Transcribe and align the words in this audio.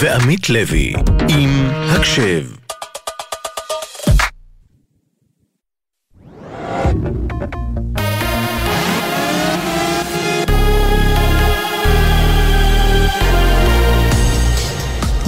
ועמית 0.00 0.50
לוי, 0.50 0.92
עם 1.28 1.68
הקשב. 1.72 2.44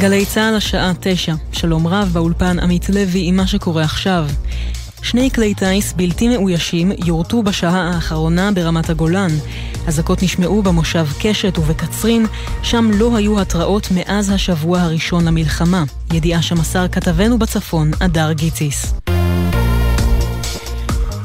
גלי 0.01 0.27
צה"ל 0.27 0.55
השעה 0.55 0.93
תשע. 1.01 1.35
שלום 1.53 1.87
רב 1.87 2.09
באולפן 2.13 2.59
עמית 2.59 2.89
לוי 2.89 3.29
עם 3.29 3.37
מה 3.37 3.47
שקורה 3.47 3.83
עכשיו. 3.83 4.27
שני 5.03 5.31
כלי 5.35 5.55
טיס 5.55 5.93
בלתי 5.93 6.29
מאוישים 6.29 6.93
יורטו 7.05 7.43
בשעה 7.43 7.91
האחרונה 7.95 8.53
ברמת 8.53 8.91
הגולן. 8.91 9.31
אזעקות 9.89 10.23
נשמעו 10.23 10.63
במושב 10.63 11.07
קשת 11.21 11.59
ובקצרין, 11.59 12.27
שם 12.63 12.91
לא 12.95 13.17
היו 13.17 13.41
התראות 13.41 13.89
מאז 13.91 14.31
השבוע 14.31 14.81
הראשון 14.81 15.25
למלחמה. 15.25 15.85
ידיעה 16.13 16.43
שמסר 16.43 16.89
כתבנו 16.89 17.39
בצפון, 17.39 17.91
הדר 18.01 18.33
גיציס. 18.33 18.95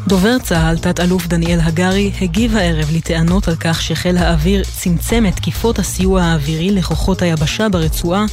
דובר 0.07 0.40
צה"ל, 0.40 0.77
תת-אלוף 0.77 1.27
דניאל 1.27 1.59
הגרי, 1.59 2.12
הגיב 2.21 2.55
הערב 2.55 2.91
לטענות 2.95 3.48
על 3.48 3.55
כך 3.55 3.81
שחיל 3.81 4.18
האוויר 4.18 4.63
צמצם 4.63 5.23
את 5.27 5.35
תקיפות 5.35 5.80
הסיוע 5.80 6.21
האווירי 6.21 6.71
לכוחות 6.71 7.21
היבשה 7.21 7.70
ברצועה 7.70 8.26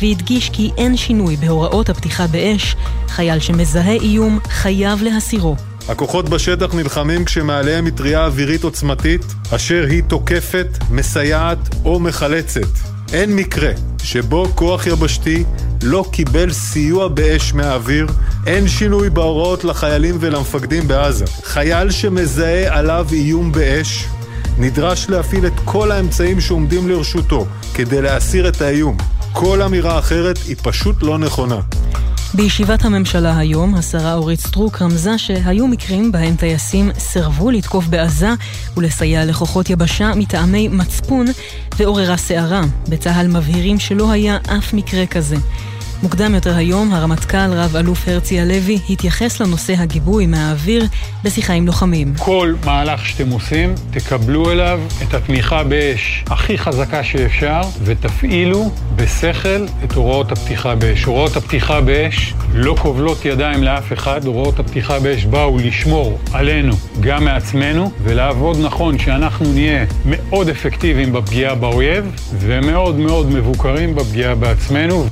והדגיש 0.00 0.50
כי 0.50 0.70
אין 0.76 0.96
שינוי 0.96 1.36
בהוראות 1.36 1.88
הפתיחה 1.88 2.26
באש, 2.26 2.76
חייל 3.08 3.40
שמזהה 3.40 3.92
איום 3.92 4.38
חייב 4.48 5.02
להסירו. 5.02 5.69
הכוחות 5.88 6.28
בשטח 6.28 6.74
נלחמים 6.74 7.24
כשמעליהם 7.24 7.84
מטריה 7.84 8.24
אווירית 8.24 8.64
עוצמתית, 8.64 9.24
אשר 9.54 9.84
היא 9.88 10.02
תוקפת, 10.02 10.66
מסייעת 10.90 11.58
או 11.84 12.00
מחלצת. 12.00 12.68
אין 13.12 13.36
מקרה 13.36 13.70
שבו 14.02 14.46
כוח 14.54 14.86
יבשתי 14.86 15.44
לא 15.82 16.04
קיבל 16.12 16.52
סיוע 16.52 17.08
באש 17.08 17.54
מהאוויר, 17.54 18.06
אין 18.46 18.68
שינוי 18.68 19.10
בהוראות 19.10 19.64
לחיילים 19.64 20.16
ולמפקדים 20.20 20.88
בעזה. 20.88 21.24
חייל 21.42 21.90
שמזהה 21.90 22.78
עליו 22.78 23.06
איום 23.12 23.52
באש, 23.52 24.04
נדרש 24.58 25.08
להפעיל 25.08 25.46
את 25.46 25.60
כל 25.64 25.92
האמצעים 25.92 26.40
שעומדים 26.40 26.88
לרשותו 26.88 27.46
כדי 27.74 28.02
להסיר 28.02 28.48
את 28.48 28.60
האיום. 28.60 28.96
כל 29.32 29.62
אמירה 29.62 29.98
אחרת 29.98 30.38
היא 30.46 30.56
פשוט 30.62 31.02
לא 31.02 31.18
נכונה. 31.18 31.60
בישיבת 32.34 32.84
הממשלה 32.84 33.38
היום, 33.38 33.74
השרה 33.74 34.14
אורית 34.14 34.40
סטרוק 34.40 34.82
רמזה 34.82 35.18
שהיו 35.18 35.66
מקרים 35.66 36.12
בהם 36.12 36.36
טייסים 36.36 36.90
סירבו 36.98 37.50
לתקוף 37.50 37.86
בעזה 37.86 38.28
ולסייע 38.76 39.24
לכוחות 39.24 39.70
יבשה 39.70 40.12
מטעמי 40.16 40.68
מצפון 40.68 41.26
ועוררה 41.76 42.16
סערה. 42.16 42.62
בצה"ל 42.88 43.28
מבהירים 43.28 43.78
שלא 43.78 44.10
היה 44.10 44.38
אף 44.58 44.72
מקרה 44.72 45.06
כזה. 45.06 45.36
מוקדם 46.02 46.34
יותר 46.34 46.56
היום, 46.56 46.92
הרמטכ"ל 46.92 47.52
רב-אלוף 47.52 48.08
הרצי 48.08 48.40
הלוי 48.40 48.78
התייחס 48.90 49.40
לנושא 49.40 49.74
הגיבוי 49.78 50.26
מהאוויר 50.26 50.84
בשיחה 51.24 51.52
עם 51.52 51.66
לוחמים. 51.66 52.14
כל 52.18 52.54
מהלך 52.64 53.06
שאתם 53.06 53.30
עושים, 53.30 53.74
תקבלו 53.90 54.50
אליו 54.50 54.80
את 55.02 55.14
התמיכה 55.14 55.64
באש 55.64 56.24
הכי 56.26 56.58
חזקה 56.58 57.04
שאפשר, 57.04 57.60
ותפעילו 57.84 58.70
בשכל 58.96 59.66
את 59.84 59.92
הוראות 59.92 60.32
הפתיחה 60.32 60.74
באש. 60.74 61.04
הוראות 61.04 61.36
הפתיחה 61.36 61.80
באש 61.80 62.34
לא 62.54 62.76
כובלות 62.78 63.24
ידיים 63.24 63.62
לאף 63.62 63.92
אחד, 63.92 64.24
הוראות 64.24 64.58
הפתיחה 64.58 65.00
באש 65.00 65.24
באו 65.24 65.58
לשמור 65.58 66.18
עלינו, 66.32 66.72
גם 67.00 67.24
מעצמנו, 67.24 67.90
ולעבוד 68.02 68.56
נכון 68.62 68.98
שאנחנו 68.98 69.52
נהיה 69.52 69.84
מאוד 70.04 70.48
אפקטיביים 70.48 71.12
בפגיעה 71.12 71.54
באויב, 71.54 72.04
ומאוד 72.38 72.96
מאוד 72.96 73.30
מבוקרים 73.30 73.94
בפגיעה 73.94 74.34
בעצמנו. 74.34 75.06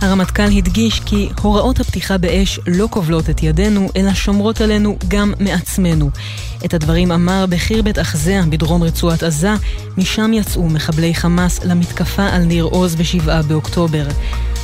הרמטכ"ל 0.00 0.42
הדגיש 0.56 1.00
כי 1.00 1.28
הוראות 1.42 1.80
הפתיחה 1.80 2.18
באש 2.18 2.60
לא 2.66 2.88
כובלות 2.90 3.30
את 3.30 3.42
ידינו, 3.42 3.88
אלא 3.96 4.14
שומרות 4.14 4.60
עלינו 4.60 4.96
גם 5.08 5.32
מעצמנו. 5.40 6.10
את 6.64 6.74
הדברים 6.74 7.12
אמר 7.12 7.44
בחיר 7.48 7.82
בית 7.82 7.98
אחזיה 7.98 8.42
בדרום 8.42 8.82
רצועת 8.82 9.22
עזה, 9.22 9.50
משם 9.98 10.32
יצאו 10.32 10.68
מחבלי 10.68 11.14
חמאס 11.14 11.64
למתקפה 11.64 12.26
על 12.26 12.42
ניר 12.42 12.64
עוז 12.64 12.94
ב-7 12.94 13.42
באוקטובר. 13.48 14.06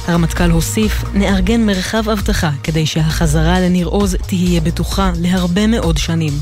הרמטכ"ל 0.07 0.51
הוסיף, 0.51 1.05
נארגן 1.15 1.67
מרחב 1.67 2.09
אבטחה 2.09 2.51
כדי 2.63 2.87
שהחזרה 2.87 3.61
לניר 3.61 3.87
עוז 3.87 4.17
תהיה 4.27 4.61
בטוחה 4.61 5.13
להרבה 5.21 5.67
מאוד 5.67 5.99
שנים. 5.99 6.33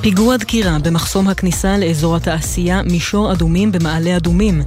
פיגוע 0.00 0.36
דקירה 0.36 0.78
במחסום 0.78 1.28
הכניסה 1.28 1.78
לאזור 1.78 2.16
התעשייה 2.16 2.82
מישור 2.82 3.32
אדומים 3.32 3.72
במעלה 3.72 4.16
אדומים. 4.16 4.62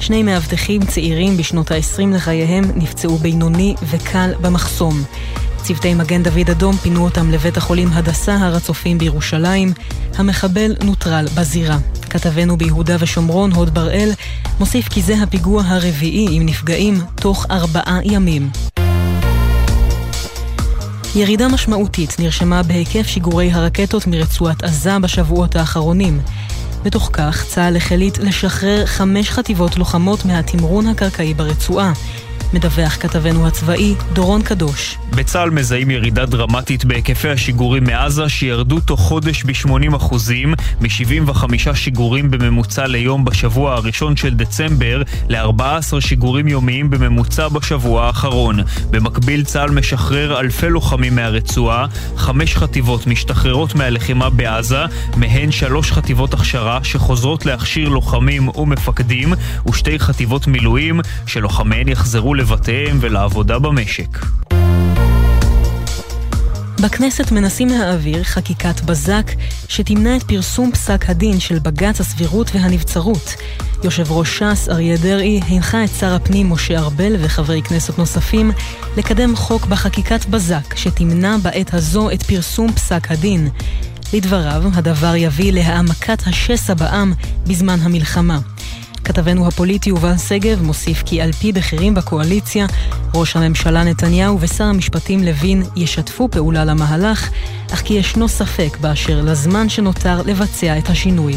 שני 0.00 0.22
מאבטחים 0.22 0.86
צעירים 0.86 1.36
בשנות 1.36 1.70
ה-20 1.70 2.14
לחייהם 2.14 2.64
נפצעו 2.74 3.18
בינוני 3.18 3.74
וקל 3.82 4.30
במחסום. 4.40 5.02
צוותי 5.62 5.94
מגן 5.94 6.22
דוד 6.22 6.50
אדום 6.50 6.76
פינו 6.76 7.04
אותם 7.04 7.30
לבית 7.30 7.56
החולים 7.56 7.88
הדסה 7.92 8.36
הר 8.36 8.56
הצופים 8.56 8.98
בירושלים. 8.98 9.72
המחבל 10.16 10.74
נוטרל 10.84 11.26
בזירה. 11.36 11.78
כתבנו 12.10 12.56
ביהודה 12.56 12.96
ושומרון, 13.00 13.52
הוד 13.52 13.74
בראל, 13.74 14.10
מוסיף 14.60 14.88
כי 14.88 15.02
זה 15.02 15.14
הפיגוע 15.22 15.62
הרביעי 15.66 16.26
עם 16.30 16.46
נפגעים 16.46 17.00
תוך 17.14 17.46
ארבעה 17.50 17.98
ימים. 18.04 18.50
ירידה 21.14 21.48
משמעותית 21.48 22.16
נרשמה 22.18 22.62
בהיקף 22.62 23.06
שיגורי 23.06 23.50
הרקטות 23.50 24.06
מרצועת 24.06 24.62
עזה 24.64 24.98
בשבועות 24.98 25.56
האחרונים. 25.56 26.20
בתוך 26.84 27.10
כך, 27.12 27.44
צה"ל 27.48 27.76
החליט 27.76 28.18
לשחרר 28.18 28.86
חמש 28.86 29.30
חטיבות 29.30 29.76
לוחמות 29.76 30.24
מהתמרון 30.24 30.86
הקרקעי 30.86 31.34
ברצועה. 31.34 31.92
מדווח 32.52 32.96
כתבנו 33.00 33.46
הצבאי, 33.46 33.94
דורון 34.12 34.42
קדוש. 34.42 34.98
בצה"ל 35.10 35.50
מזהים 35.50 35.90
ירידה 35.90 36.26
דרמטית 36.26 36.84
בהיקפי 36.84 37.28
השיגורים 37.28 37.84
מעזה 37.84 38.28
שירדו 38.28 38.80
תוך 38.80 39.00
חודש 39.00 39.44
ב-80% 39.44 40.14
מ-75 40.80 41.74
שיגורים 41.74 42.30
בממוצע 42.30 42.86
ליום 42.86 43.24
בשבוע 43.24 43.74
הראשון 43.74 44.16
של 44.16 44.34
דצמבר 44.34 45.02
ל-14 45.28 46.00
שיגורים 46.00 46.48
יומיים 46.48 46.90
בממוצע 46.90 47.48
בשבוע 47.48 48.06
האחרון. 48.06 48.60
במקביל 48.90 49.44
צה"ל 49.44 49.70
משחרר 49.70 50.40
אלפי 50.40 50.68
לוחמים 50.68 51.14
מהרצועה, 51.14 51.86
חמש 52.16 52.56
חטיבות 52.56 53.06
משתחררות 53.06 53.74
מהלחימה 53.74 54.30
בעזה, 54.30 54.84
מהן 55.16 55.50
שלוש 55.50 55.92
חטיבות 55.92 56.34
הכשרה 56.34 56.78
שחוזרות 56.82 57.46
להכשיר 57.46 57.88
לוחמים 57.88 58.48
ומפקדים, 58.48 59.34
ושתי 59.68 59.98
חטיבות 59.98 60.46
מילואים 60.46 61.00
שלוחמיהן 61.26 61.88
יחזרו 61.88 62.34
לבתיהם 62.38 62.98
ולעבודה 63.00 63.58
במשק. 63.58 64.18
בכנסת 66.82 67.32
מנסים 67.32 67.68
להעביר 67.68 68.24
חקיקת 68.24 68.80
בזק 68.80 69.30
שתמנע 69.68 70.16
את 70.16 70.22
פרסום 70.22 70.72
פסק 70.72 71.04
הדין 71.10 71.40
של 71.40 71.58
בג"ץ 71.58 72.00
הסבירות 72.00 72.50
והנבצרות. 72.54 73.34
יושב 73.84 74.12
ראש 74.12 74.38
ש"ס 74.38 74.68
אריה 74.68 74.96
דרעי 74.96 75.40
הנחה 75.48 75.84
את 75.84 75.90
שר 76.00 76.14
הפנים 76.14 76.50
משה 76.52 76.78
ארבל 76.78 77.16
וחברי 77.20 77.62
כנסת 77.62 77.98
נוספים 77.98 78.50
לקדם 78.96 79.36
חוק 79.36 79.66
בחקיקת 79.66 80.26
בזק 80.26 80.76
שתמנע 80.76 81.36
בעת 81.42 81.74
הזו 81.74 82.10
את 82.10 82.22
פרסום 82.22 82.72
פסק 82.72 83.10
הדין. 83.10 83.48
לדבריו, 84.12 84.62
הדבר 84.74 85.16
יביא 85.16 85.52
להעמקת 85.52 86.22
השסע 86.26 86.74
בעם 86.74 87.12
בזמן 87.46 87.78
המלחמה. 87.82 88.38
כתבנו 89.08 89.46
הפוליטי 89.46 89.90
יובל 89.90 90.16
שגב 90.16 90.62
מוסיף 90.62 91.02
כי 91.06 91.20
על 91.20 91.32
פי 91.32 91.52
בכירים 91.52 91.94
בקואליציה, 91.94 92.66
ראש 93.14 93.36
הממשלה 93.36 93.84
נתניהו 93.84 94.40
ושר 94.40 94.64
המשפטים 94.64 95.22
לוין 95.22 95.62
ישתפו 95.76 96.28
פעולה 96.28 96.64
למהלך, 96.64 97.30
אך 97.72 97.82
כי 97.84 97.94
ישנו 97.94 98.28
ספק 98.28 98.76
באשר 98.80 99.22
לזמן 99.22 99.68
שנותר 99.68 100.22
לבצע 100.22 100.78
את 100.78 100.88
השינוי. 100.88 101.32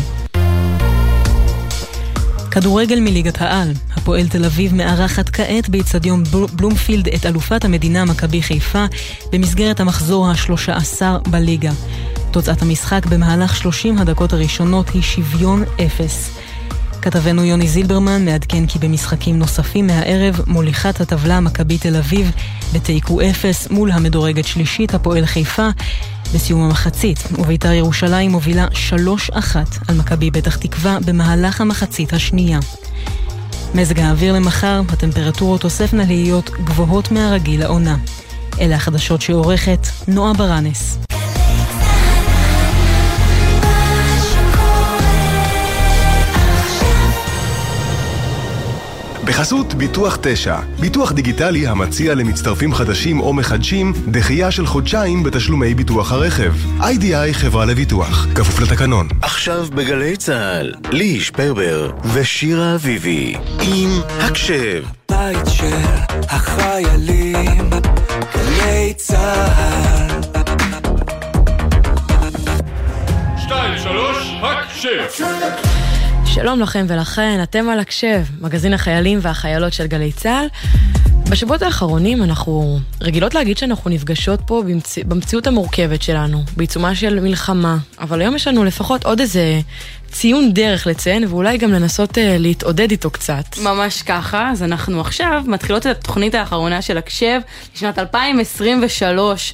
כדורגל 2.51 2.99
מליגת 2.99 3.41
העל, 3.41 3.71
הפועל 3.95 4.27
תל 4.27 4.45
אביב 4.45 4.75
מארחת 4.75 5.29
כעת 5.29 5.69
באיצטדיון 5.69 6.23
בלומפילד 6.55 7.07
את 7.07 7.25
אלופת 7.25 7.65
המדינה 7.65 8.05
מכבי 8.05 8.41
חיפה 8.41 8.85
במסגרת 9.31 9.79
המחזור 9.79 10.27
ה-13 10.27 11.01
בליגה. 11.29 11.71
תוצאת 12.31 12.61
המשחק 12.61 13.05
במהלך 13.05 13.55
30 13.55 13.97
הדקות 13.97 14.33
הראשונות 14.33 14.89
היא 14.89 15.01
שוויון 15.01 15.63
אפס. 15.85 16.31
כתבנו 17.01 17.43
יוני 17.43 17.67
זילברמן 17.67 18.25
מעדכן 18.25 18.65
כי 18.65 18.79
במשחקים 18.79 19.39
נוספים 19.39 19.87
מהערב 19.87 20.41
מוליכת 20.47 21.01
הטבלה 21.01 21.39
מכבי 21.39 21.77
תל 21.77 21.95
אביב 21.95 22.31
בתיקו 22.73 23.21
אפס 23.21 23.67
מול 23.69 23.91
המדורגת 23.91 24.45
שלישית 24.45 24.93
הפועל 24.93 25.25
חיפה 25.25 25.69
בסיום 26.33 26.61
המחצית, 26.61 27.19
ובית"ר 27.39 27.71
ירושלים 27.71 28.31
מובילה 28.31 28.67
3-1 29.33 29.55
על 29.87 29.97
מכבי 29.97 30.31
פתח 30.31 30.55
תקווה 30.55 30.97
במהלך 31.05 31.61
המחצית 31.61 32.13
השנייה. 32.13 32.59
מזג 33.75 33.99
האוויר 33.99 34.33
למחר, 34.33 34.81
הטמפרטורות 34.89 35.61
תוספנה 35.61 36.05
להיות 36.05 36.49
גבוהות 36.49 37.11
מהרגיל 37.11 37.59
לעונה. 37.59 37.97
אלה 38.59 38.75
החדשות 38.75 39.21
שעורכת 39.21 39.87
נועה 40.07 40.33
ברנס. 40.33 41.10
בחסות 49.25 49.73
ביטוח 49.73 50.17
9, 50.21 50.59
ביטוח 50.79 51.11
דיגיטלי 51.11 51.67
המציע 51.67 52.15
למצטרפים 52.15 52.73
חדשים 52.73 53.19
או 53.19 53.33
מחדשים 53.33 53.93
דחייה 54.07 54.51
של 54.51 54.65
חודשיים 54.65 55.23
בתשלומי 55.23 55.73
ביטוח 55.73 56.11
הרכב. 56.11 56.53
איי-די-איי 56.81 57.33
חברה 57.33 57.65
לביטוח, 57.65 58.27
כפוף 58.35 58.59
לתקנון. 58.59 59.07
עכשיו 59.21 59.65
בגלי 59.75 60.17
צה"ל, 60.17 60.73
לי 60.91 61.19
שפרבר 61.19 61.91
ושירה 62.13 62.75
אביבי 62.75 63.35
עם 63.61 63.89
הקשב. 64.19 64.83
בית 65.11 65.47
של 65.47 65.77
החיילים, 66.29 67.69
גלי 68.35 68.93
צה"ל. 68.97 70.21
שתיים, 73.37 73.77
שלוש, 73.77 74.33
הקשב! 74.41 75.80
שלום 76.33 76.59
לכם 76.59 76.85
ולכן, 76.89 77.39
אתם 77.43 77.69
על 77.69 77.79
הקשב, 77.79 78.23
מגזין 78.41 78.73
החיילים 78.73 79.19
והחיילות 79.21 79.73
של 79.73 79.87
גלי 79.87 80.11
צה"ל. 80.11 80.47
בשבועות 81.31 81.61
האחרונים 81.61 82.23
אנחנו 82.23 82.79
רגילות 83.01 83.33
להגיד 83.33 83.57
שאנחנו 83.57 83.89
נפגשות 83.89 84.39
פה 84.45 84.63
במצ... 84.65 84.97
במציאות 84.97 85.47
המורכבת 85.47 86.01
שלנו, 86.01 86.43
בעיצומה 86.57 86.95
של 86.95 87.19
מלחמה, 87.19 87.77
אבל 87.99 88.21
היום 88.21 88.35
יש 88.35 88.47
לנו 88.47 88.63
לפחות 88.63 89.05
עוד 89.05 89.19
איזה 89.19 89.59
ציון 90.11 90.53
דרך 90.53 90.87
לציין, 90.87 91.23
ואולי 91.27 91.57
גם 91.57 91.71
לנסות 91.71 92.17
uh, 92.17 92.21
להתעודד 92.39 92.91
איתו 92.91 93.09
קצת. 93.09 93.43
ממש 93.63 94.01
ככה, 94.01 94.49
אז 94.51 94.63
אנחנו 94.63 95.01
עכשיו 95.01 95.43
מתחילות 95.47 95.87
את 95.87 95.97
התוכנית 95.97 96.35
האחרונה 96.35 96.81
של 96.81 96.97
הקשב 96.97 97.39
לשנת 97.75 97.99
2023. 97.99 99.53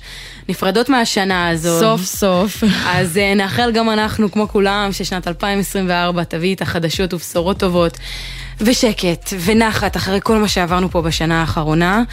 נפרדות 0.49 0.89
מהשנה 0.89 1.49
הזאת. 1.49 1.79
סוף 1.79 2.01
סוף. 2.01 2.63
אז 2.85 3.17
uh, 3.17 3.37
נאחל 3.37 3.71
גם 3.71 3.89
אנחנו, 3.89 4.31
כמו 4.31 4.47
כולם, 4.47 4.89
ששנת 4.91 5.27
2024 5.27 6.23
תביא 6.23 6.55
את 6.55 6.61
החדשות 6.61 7.13
ובשורות 7.13 7.57
טובות. 7.59 7.97
ושקט, 8.61 9.33
ונחת, 9.45 9.97
אחרי 9.97 10.19
כל 10.23 10.37
מה 10.37 10.47
שעברנו 10.47 10.91
פה 10.91 11.01
בשנה 11.01 11.41
האחרונה. 11.41 12.03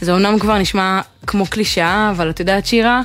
זה 0.00 0.12
אומנם 0.12 0.38
כבר 0.38 0.58
נשמע 0.58 1.00
כמו 1.26 1.46
קלישאה, 1.46 2.10
אבל 2.10 2.30
את 2.30 2.40
יודעת, 2.40 2.66
שירה, 2.66 3.02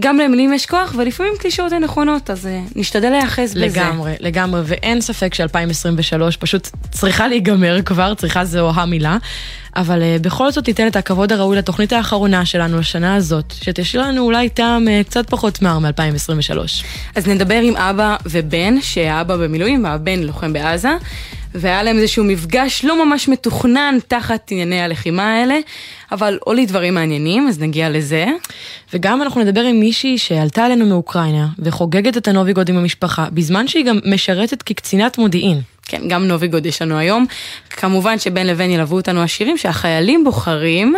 גם 0.00 0.18
למילים 0.18 0.52
יש 0.52 0.66
כוח, 0.66 0.94
ולפעמים 0.98 1.32
קלישאות 1.38 1.72
הן 1.72 1.84
נכונות, 1.84 2.30
אז 2.30 2.46
uh, 2.46 2.72
נשתדל 2.76 3.10
להיאחז 3.10 3.54
בזה. 3.54 3.80
לגמרי, 3.80 4.14
לגמרי, 4.20 4.60
ואין 4.64 5.00
ספק 5.00 5.34
ש-2023 5.34 6.36
פשוט 6.38 6.68
צריכה 6.90 7.28
להיגמר 7.28 7.82
כבר, 7.82 8.14
צריכה 8.14 8.44
זו 8.44 8.70
המילה, 8.74 9.16
אבל 9.76 10.02
uh, 10.02 10.22
בכל 10.22 10.52
זאת 10.52 10.64
תיתן 10.64 10.86
את 10.86 10.96
הכבוד 10.96 11.32
הראוי 11.32 11.56
לתוכנית 11.56 11.92
האחרונה 11.92 12.46
שלנו 12.46 12.78
לשנה 12.78 13.14
הזאת, 13.14 13.54
שתשאיר 13.60 14.02
לנו 14.02 14.22
אולי 14.22 14.48
טעם 14.48 14.88
uh, 14.88 15.06
קצת 15.06 15.30
פחות 15.30 15.62
מר 15.62 15.78
מ-2023. 15.78 16.58
אז 17.14 17.26
נדבר 17.26 17.60
עם 17.62 17.76
אבא 17.76 18.16
ובן, 18.26 18.80
שהאבא 18.80 19.36
במילואים 19.36 19.84
והבן 19.84 20.18
לוחם 20.22 20.52
בעזה. 20.52 20.92
והיה 21.54 21.82
להם 21.82 21.98
איזשהו 21.98 22.24
מפגש 22.24 22.84
לא 22.84 23.06
ממש 23.06 23.28
מתוכנן 23.28 23.98
תחת 24.08 24.50
ענייני 24.50 24.80
הלחימה 24.80 25.34
האלה, 25.34 25.58
אבל 26.12 26.38
עולים 26.40 26.66
דברים 26.66 26.94
מעניינים, 26.94 27.48
אז 27.48 27.60
נגיע 27.60 27.90
לזה. 27.90 28.26
וגם 28.92 29.22
אנחנו 29.22 29.40
נדבר 29.40 29.60
עם 29.60 29.80
מישהי 29.80 30.18
שעלתה 30.18 30.66
אלינו 30.66 30.86
מאוקראינה, 30.86 31.48
וחוגגת 31.58 32.16
את 32.16 32.28
הנובי 32.28 32.53
גוד 32.53 32.68
עם 32.68 32.76
המשפחה, 32.76 33.26
בזמן 33.32 33.68
שהיא 33.68 33.84
גם 33.84 33.98
משרתת 34.04 34.62
כקצינת 34.62 35.18
מודיעין. 35.18 35.60
כן, 35.86 36.08
גם 36.08 36.28
נובי 36.28 36.50
גוד 36.50 36.66
יש 36.66 36.82
לנו 36.82 36.98
היום. 36.98 37.26
כמובן 37.70 38.18
שבין 38.18 38.46
לבין 38.46 38.70
ילוו 38.70 38.96
אותנו 38.96 39.22
השירים 39.22 39.58
שהחיילים 39.58 40.24
בוחרים. 40.24 40.94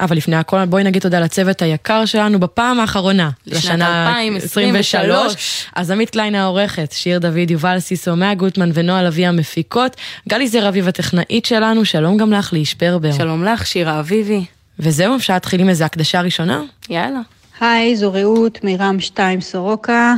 אבל 0.00 0.16
לפני 0.16 0.36
הכל 0.36 0.64
בואי 0.64 0.84
נגיד 0.84 1.02
תודה 1.02 1.20
לצוות 1.20 1.62
היקר 1.62 2.04
שלנו 2.04 2.40
בפעם 2.40 2.80
האחרונה. 2.80 3.30
לשנה 3.46 4.08
2023. 4.08 5.66
אז 5.74 5.90
עמית 5.90 6.10
קליין 6.10 6.34
העורכת, 6.34 6.92
שיר 6.92 7.18
דוד, 7.18 7.50
יובל 7.50 7.80
סיסו, 7.80 8.16
מאיה 8.16 8.34
גוטמן 8.34 8.70
ונועה 8.74 9.02
לביא 9.02 9.28
המפיקות. 9.28 9.96
גלי 10.28 10.48
זר 10.48 10.68
אביב 10.68 10.88
הטכנאית 10.88 11.46
שלנו, 11.46 11.84
שלום 11.84 12.16
גם 12.16 12.32
לך, 12.32 12.52
ליש 12.52 12.74
פרבר. 12.74 13.12
שלום 13.12 13.44
לך, 13.44 13.66
שירה 13.66 14.00
אביבי. 14.00 14.44
וזהו, 14.78 15.16
אפשר 15.16 15.32
להתחיל 15.34 15.60
עם 15.60 15.68
איזה 15.68 15.84
הקדשה 15.84 16.20
ראשונה? 16.20 16.62
יאללה. 16.90 17.20
היי, 17.60 17.96
זו 17.96 18.12
רעות 18.12 18.64
מירם 18.64 19.00
2 19.00 19.40
סורוקה. 19.40 20.14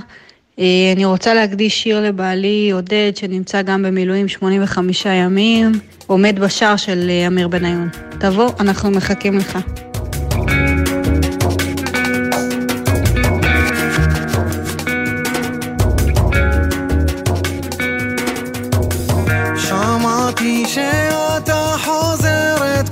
אה, 0.59 0.93
אני 0.97 1.05
רוצה 1.05 1.35
להקדיש 1.35 1.83
שיר 1.83 2.01
לבעלי 2.01 2.71
עודד, 2.71 3.13
שנמצא 3.15 3.63
גם 3.63 3.83
במילואים 3.83 4.29
85 4.29 5.07
ימים, 5.07 5.73
עומד 6.07 6.39
בשער 6.39 6.77
של 6.77 7.07
אה, 7.11 7.27
אמיר 7.27 7.49
בניון. 7.49 7.89
תבוא, 8.21 8.51
אנחנו 8.61 8.91
מחכים 8.91 9.39
לך. 9.39 9.59
שאתה 20.67 21.77
חוזרת 21.85 22.89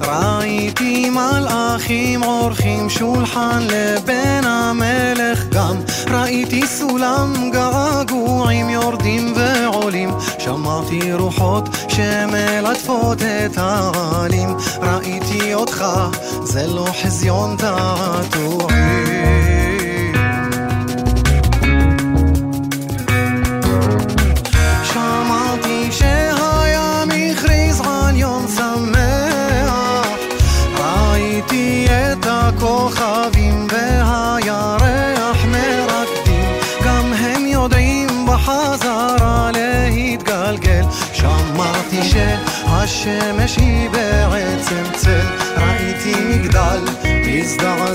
ראיתי 0.00 1.10
מלאכים 1.78 2.22
עורכים 2.22 2.90
שולחן 2.90 3.62
לבן 3.62 4.40
המלך. 4.44 5.44
גם 5.48 5.76
ראיתי 6.10 6.66
סולם 6.66 7.50
געגועים 7.52 8.68
יורדים 8.68 9.32
ועולים. 9.36 10.10
שמעתי 10.38 11.12
רוחות 11.12 11.68
שמלטפות 11.88 13.18
את 13.22 13.52
העלים. 13.56 14.56
ראיתי 14.82 15.54
אותך 15.54 15.84
זה 16.42 16.66
לא 16.66 16.86
חזיון 17.02 17.56
תעתועים 17.56 19.37
שהשמש 43.08 43.56
היא 43.56 43.90
בעצם 43.90 44.82
צל. 44.96 45.26
ראיתי 45.56 46.14
מגדל 46.24 46.80
מזדעזע 47.26 47.87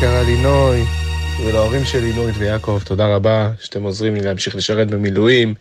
היקרה 0.00 0.22
לינוי, 0.22 0.84
ולהורים 1.44 1.84
שלי 1.84 2.12
נורית 2.12 2.34
ויעקב, 2.38 2.80
תודה 2.84 3.06
רבה 3.06 3.50
שאתם 3.60 3.82
עוזרים 3.82 4.14
לי 4.14 4.20
להמשיך 4.20 4.56
לשרת 4.56 4.88
במילואים 4.88 5.54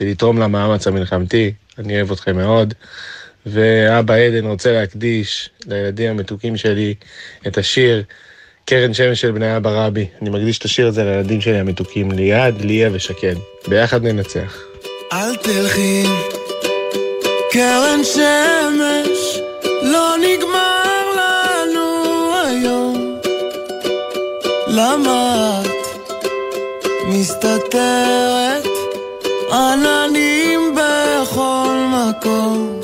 ולתרום 0.00 0.38
למאמץ 0.38 0.86
המלחמתי, 0.86 1.52
אני 1.78 1.96
אוהב 1.96 2.12
אתכם 2.12 2.36
מאוד. 2.36 2.74
ואבא 3.46 4.14
עדן 4.14 4.46
רוצה 4.46 4.72
להקדיש 4.72 5.50
לילדים 5.66 6.10
המתוקים 6.10 6.56
שלי 6.56 6.94
את 7.46 7.58
השיר 7.58 8.02
קרן 8.64 8.94
שמש 8.94 9.20
של 9.20 9.32
בני 9.32 9.56
אבא 9.56 9.86
רבי. 9.86 10.06
אני 10.22 10.30
מקדיש 10.30 10.58
את 10.58 10.64
השיר 10.64 10.86
הזה 10.86 11.04
לילדים 11.04 11.40
שלי 11.40 11.58
המתוקים, 11.58 12.12
ליעד, 12.12 12.60
ליה 12.60 12.88
ושקד. 12.92 13.36
ביחד 13.68 14.02
ננצח. 14.02 14.58
אל 15.12 15.36
תלכי, 15.36 16.02
קרן 17.52 18.00
שמש, 18.04 19.38
לא 19.82 20.14
נגמר 20.18 20.73
למה 24.76 25.62
את 25.62 25.98
מסתתרת 27.08 28.68
עננים 29.52 30.74
בכל 30.74 31.74
מקום? 31.88 32.80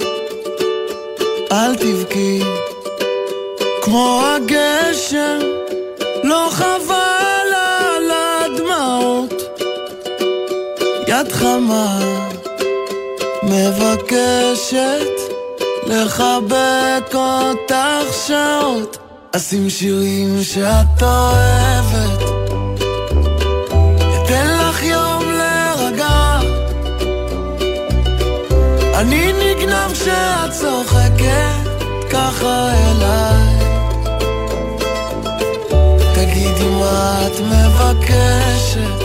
אל 1.53 1.75
תבכי, 1.77 2.43
כמו 3.83 4.23
הגשם, 4.25 5.39
לא 6.25 6.49
חבל 6.51 7.55
על 7.55 8.11
הדמעות. 8.11 9.43
יד 11.09 11.33
חמה 11.33 11.99
מבקשת 13.43 15.11
לחבק 15.87 17.15
אותך 17.15 18.27
שעות. 18.27 19.00
אשים 19.37 19.71
שירים 19.71 20.43
שאת 20.43 21.03
אוהבת, 21.03 22.23
אתן 24.17 24.47
לך 24.47 24.83
יום 24.83 25.23
להירגע. 25.33 26.41
אני 28.95 29.33
נגנב 29.33 29.93
כשאת 29.93 30.51
צוחקת 30.51 32.11
ככה 32.11 32.71
אליי. 32.73 33.71
תגידי 36.15 36.69
מה 36.81 37.27
את 37.27 37.41
מבקשת, 37.41 39.05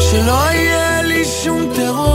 שלא 0.00 0.50
יהיה 0.52 1.02
לי 1.02 1.24
שום 1.24 1.72
תירוץ. 1.74 2.13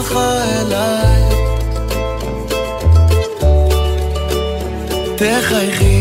ככה 0.00 0.42
אליי. 0.60 1.22
תחייכי, 5.16 5.99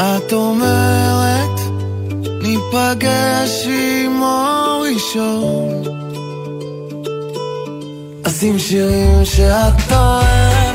את 0.00 0.32
אומרת, 0.32 1.60
ניפגש 2.42 3.66
עם 3.66 4.22
אור 4.22 4.84
ראשון. 4.94 5.82
אשים 8.26 8.58
שירים 8.58 9.24
שאת 9.24 9.92
אוהבת, 9.92 10.69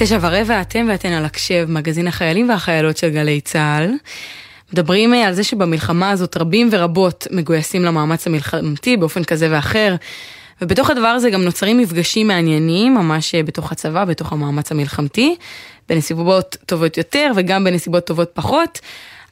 תשע 0.00 0.18
ורבע, 0.20 0.60
אתם 0.60 0.86
ואתן 0.90 1.12
על 1.12 1.24
הקשב, 1.24 1.66
מגזין 1.68 2.06
החיילים 2.06 2.48
והחיילות 2.48 2.96
של 2.96 3.08
גלי 3.08 3.40
צה"ל. 3.40 3.92
מדברים 4.72 5.14
אה, 5.14 5.26
על 5.26 5.34
זה 5.34 5.44
שבמלחמה 5.44 6.10
הזאת 6.10 6.36
רבים 6.36 6.68
ורבות 6.72 7.26
מגויסים 7.30 7.82
למאמץ 7.82 8.26
המלחמתי 8.26 8.96
באופן 8.96 9.24
כזה 9.24 9.48
ואחר, 9.50 9.94
ובתוך 10.62 10.90
הדבר 10.90 11.06
הזה 11.06 11.30
גם 11.30 11.42
נוצרים 11.42 11.78
מפגשים 11.78 12.28
מעניינים, 12.28 12.94
ממש 12.94 13.34
אה, 13.34 13.42
בתוך 13.42 13.72
הצבא, 13.72 14.04
בתוך 14.04 14.32
המאמץ 14.32 14.72
המלחמתי, 14.72 15.36
בנסיבות 15.88 16.56
טובות 16.66 16.96
יותר 16.96 17.32
וגם 17.36 17.64
בנסיבות 17.64 18.06
טובות 18.06 18.30
פחות, 18.34 18.80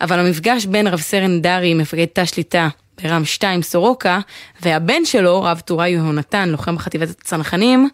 אבל 0.00 0.18
המפגש 0.18 0.66
בין 0.66 0.86
רב 0.86 1.00
סרן 1.00 1.40
דרי, 1.42 1.74
מפקד 1.74 2.04
תא 2.04 2.24
שליטה 2.24 2.68
ברם 3.02 3.24
2 3.24 3.62
סורוקה, 3.62 4.20
והבן 4.62 5.04
שלו, 5.04 5.42
רב 5.42 5.60
טוראי 5.64 5.90
יהונתן, 5.90 6.48
לוחם 6.48 6.76
בחטיבת 6.76 7.10
הצנחנים, 7.10 7.88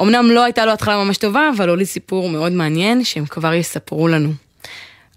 אמנם 0.00 0.30
לא 0.30 0.44
הייתה 0.44 0.66
לו 0.66 0.72
התחלה 0.72 1.04
ממש 1.04 1.18
טובה, 1.18 1.50
אבל 1.56 1.68
עולי 1.68 1.84
סיפור 1.84 2.28
מאוד 2.28 2.52
מעניין 2.52 3.04
שהם 3.04 3.24
כבר 3.26 3.54
יספרו 3.54 4.08
לנו. 4.08 4.30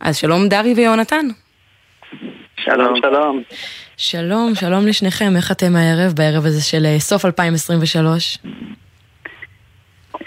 אז 0.01 0.17
שלום 0.17 0.47
דרי 0.47 0.73
ויהונתן. 0.73 1.27
שלום, 2.57 2.93
שלום. 3.01 3.43
שלום, 3.97 4.55
שלום 4.55 4.87
לשניכם, 4.87 5.35
איך 5.35 5.51
אתם 5.51 5.75
הערב, 5.75 6.13
בערב 6.13 6.45
הזה 6.45 6.63
של 6.63 6.85
אה, 6.85 6.99
סוף 6.99 7.25
2023? 7.25 8.37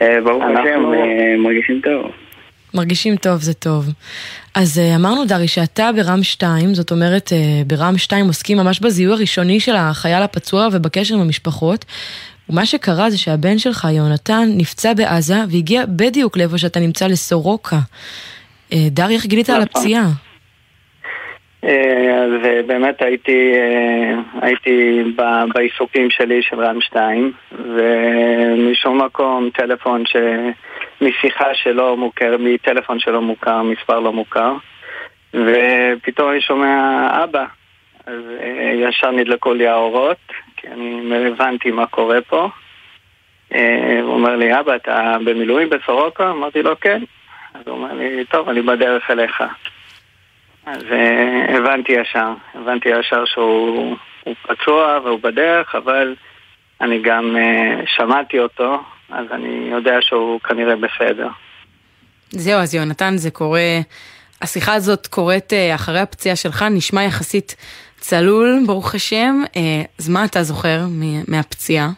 אה, 0.03 0.21
ברוך 0.25 0.43
השם, 0.45 0.93
אה, 0.95 1.37
מרגישים 1.39 1.81
טוב. 1.85 2.11
מרגישים 2.75 3.17
טוב, 3.17 3.41
זה 3.41 3.55
טוב. 3.55 3.89
אז 4.55 4.81
אמרנו, 4.97 5.25
דרי, 5.25 5.49
שאתה 5.49 5.91
ברם 5.97 6.23
2, 6.23 6.75
זאת 6.75 6.91
אומרת, 6.91 7.33
ברם 7.67 7.99
2 7.99 8.27
עוסקים 8.27 8.59
ממש 8.59 8.81
בזיהוי 8.81 9.15
הראשוני 9.15 9.61
של 9.61 9.77
החייל 9.77 10.23
הפצוע 10.23 10.69
ובקשר 10.73 11.15
עם 11.15 11.21
המשפחות. 11.21 11.85
ומה 12.51 12.67
שקרה 12.67 13.11
זה 13.11 13.19
שהבן 13.19 13.59
שלך, 13.59 13.89
יונתן, 13.97 14.49
נפצע 14.57 14.95
בעזה 14.95 15.35
והגיע 15.53 15.83
בדיוק 15.97 16.37
לאיפה 16.37 16.59
שאתה 16.59 16.81
נמצא 16.81 17.07
לסורוקה. 17.07 17.77
אה, 18.73 18.79
דרי, 18.91 19.15
איך 19.15 19.27
גילית 19.27 19.51
על 19.51 19.63
הפציעה? 19.63 20.05
אה, 21.65 22.25
אז 22.25 22.45
אה, 22.45 22.61
באמת 22.67 23.03
הייתי, 23.03 23.53
הייתי 24.43 25.03
בעיסוקים 25.55 26.11
שלי 26.11 26.43
של 26.43 26.61
רם 26.61 26.81
2 26.81 27.33
ומשום 27.53 29.03
מקום 29.03 29.51
טלפון 29.55 30.07
ש... 30.07 30.17
משיחה 31.01 31.55
שלא 31.55 31.97
מוכר, 31.97 32.37
מטלפון 32.39 33.01
שלא 33.01 33.23
מוכר, 33.23 33.63
מספר 33.63 34.01
לא 34.01 34.13
מוכר 34.13 34.53
ופתאום 35.35 36.31
אני 36.31 36.41
שומע 36.41 37.09
אבא 37.25 37.45
אז 38.07 38.15
ישר 38.75 39.11
נדלקו 39.11 39.55
לי 39.55 39.67
האורות 39.67 40.17
כי 40.61 40.69
אני 40.69 41.27
הבנתי 41.27 41.71
מה 41.71 41.87
קורה 41.87 42.19
פה 42.29 42.49
אה, 43.55 44.01
הוא 44.03 44.15
אומר 44.15 44.37
לי, 44.37 44.61
אבא, 44.61 44.77
אתה 44.77 45.17
במילואים 45.25 45.71
בסורוקה? 45.71 46.31
אמרתי 46.31 46.63
לו, 46.63 46.81
כן. 46.81 47.03
אז 47.55 47.61
הוא 47.67 47.75
אומר 47.75 47.93
לי, 47.95 48.25
טוב, 48.25 48.49
אני 48.49 48.63
בדרך 48.63 49.11
אליך. 49.11 49.43
אז 50.67 50.83
uh, 50.83 51.57
הבנתי 51.57 51.93
ישר, 51.93 52.33
הבנתי 52.55 52.89
ישר 52.89 53.25
שהוא 53.25 53.97
פצוע 54.43 54.99
והוא 55.05 55.21
בדרך, 55.23 55.75
אבל 55.75 56.15
אני 56.81 57.03
גם 57.03 57.37
uh, 57.37 57.83
שמעתי 57.87 58.39
אותו, 58.39 58.83
אז 59.11 59.27
אני 59.31 59.69
יודע 59.71 59.97
שהוא 60.01 60.41
כנראה 60.41 60.77
בסדר. 60.77 61.29
זהו, 62.31 62.61
אז 62.61 62.75
יונתן, 62.75 63.17
זה 63.17 63.31
קורה, 63.31 63.79
השיחה 64.43 64.75
הזאת 64.75 65.07
קורית 65.07 65.53
אחרי 65.75 66.01
הפציעה 66.01 66.37
שלך, 66.37 66.65
נשמע 66.71 67.03
יחסית 67.05 67.57
צלול, 68.01 68.59
ברוך 68.67 68.95
השם. 68.95 69.43
Uh, 69.47 69.59
אז 69.99 70.09
מה 70.09 70.25
אתה 70.25 70.43
זוכר 70.43 70.79
מהפציעה? 71.29 71.89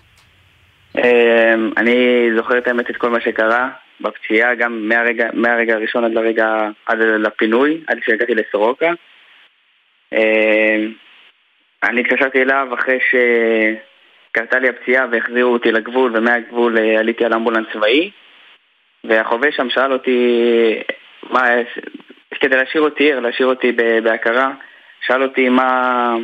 Uh, 0.97 1.01
אני 1.77 2.29
זוכר 2.37 2.59
את 2.59 2.69
האמת 2.69 2.91
את 2.91 2.97
כל 2.97 3.11
מה 3.11 3.21
שקרה. 3.21 3.69
בפציעה, 4.01 4.55
גם 4.55 4.89
מהרגע, 4.89 5.29
מהרגע 5.33 5.75
הראשון 5.75 6.05
עד 6.05 6.13
לרגע, 6.13 6.69
עד 6.87 6.99
לפינוי, 6.99 7.81
עד 7.87 7.99
שהגעתי 8.05 8.35
לסורוקה. 8.35 8.93
אני 11.83 12.01
התקשרתי 12.01 12.43
אליו 12.43 12.69
אחרי 12.75 12.99
שקרתה 13.11 14.59
לי 14.59 14.69
הפציעה 14.69 15.07
והחזירו 15.13 15.53
אותי 15.53 15.73
לגבול, 15.73 16.17
ומהגבול 16.17 16.79
עליתי 16.79 17.25
על 17.25 17.35
אמבולנס 17.35 17.67
צבאי, 17.73 18.11
והחובש 19.05 19.57
שם 19.57 19.71
שאל 19.71 19.93
אותי, 19.93 20.19
מה, 21.31 21.43
כדי 22.41 22.57
להשאיר 22.57 22.83
אותי 22.83 23.13
להשאיר 23.13 23.49
אותי 23.49 23.73
בהכרה, 24.03 24.53
שאל 25.07 25.23
אותי 25.23 25.49
מה, 25.49 26.15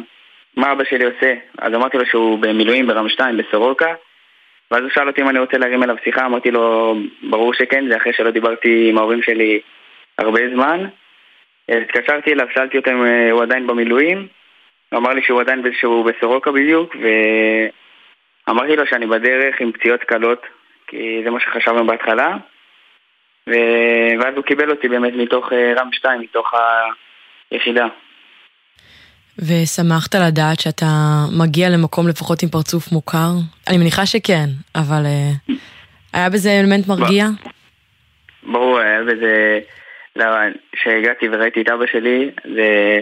מה 0.56 0.72
אבא 0.72 0.84
שלי 0.84 1.04
עושה. 1.04 1.34
אז 1.58 1.74
אמרתי 1.74 1.98
לו 1.98 2.06
שהוא 2.06 2.38
במילואים 2.38 2.86
ברם 2.86 3.08
2 3.08 3.36
בסורוקה. 3.36 3.94
ואז 4.70 4.82
הוא 4.82 4.90
שאל 4.90 5.08
אותי 5.08 5.22
אם 5.22 5.28
אני 5.28 5.38
רוצה 5.38 5.58
להרים 5.58 5.82
אליו 5.82 5.96
שיחה, 6.04 6.26
אמרתי 6.26 6.50
לו, 6.50 6.96
ברור 7.22 7.54
שכן, 7.54 7.88
זה 7.90 7.96
אחרי 7.96 8.12
שלא 8.12 8.30
דיברתי 8.30 8.88
עם 8.90 8.98
ההורים 8.98 9.22
שלי 9.22 9.60
הרבה 10.18 10.40
זמן. 10.54 10.86
התקשרתי 11.68 12.32
אליו, 12.32 12.46
שאלתי 12.54 12.78
אותו 12.78 12.90
אם 12.90 13.04
הוא 13.30 13.42
עדיין 13.42 13.66
במילואים, 13.66 14.26
הוא 14.90 14.98
אמר 14.98 15.12
לי 15.12 15.22
שהוא 15.22 15.40
עדיין 15.40 15.62
שהוא 15.72 16.04
בסורוקה 16.04 16.50
בדיוק, 16.52 16.96
ואמרתי 18.46 18.76
לו 18.76 18.86
שאני 18.86 19.06
בדרך 19.06 19.60
עם 19.60 19.72
פציעות 19.72 20.00
קלות, 20.00 20.46
כי 20.86 21.20
זה 21.24 21.30
מה 21.30 21.40
שחשבנו 21.40 21.86
בהתחלה. 21.86 22.36
ו... 23.48 23.52
ואז 24.20 24.34
הוא 24.34 24.44
קיבל 24.44 24.70
אותי 24.70 24.88
באמת 24.88 25.12
מתוך 25.16 25.52
רם 25.52 25.92
2, 25.92 26.20
מתוך 26.20 26.52
היחידה. 27.50 27.86
ושמחת 29.38 30.14
לדעת 30.14 30.60
שאתה 30.60 30.86
מגיע 31.38 31.68
למקום 31.68 32.08
לפחות 32.08 32.42
עם 32.42 32.48
פרצוף 32.48 32.92
מוכר? 32.92 33.30
אני 33.68 33.78
מניחה 33.78 34.06
שכן, 34.06 34.46
אבל 34.74 35.02
uh, 35.04 35.52
היה 36.12 36.30
בזה 36.30 36.50
אלמנט 36.60 36.88
מרגיע? 36.88 37.26
ברור, 38.42 38.78
היה 38.78 39.02
בזה... 39.02 39.60
כשהגעתי 40.72 41.28
וראיתי 41.28 41.62
את 41.62 41.68
אבא 41.68 41.86
שלי, 41.86 42.30
זה 42.54 43.00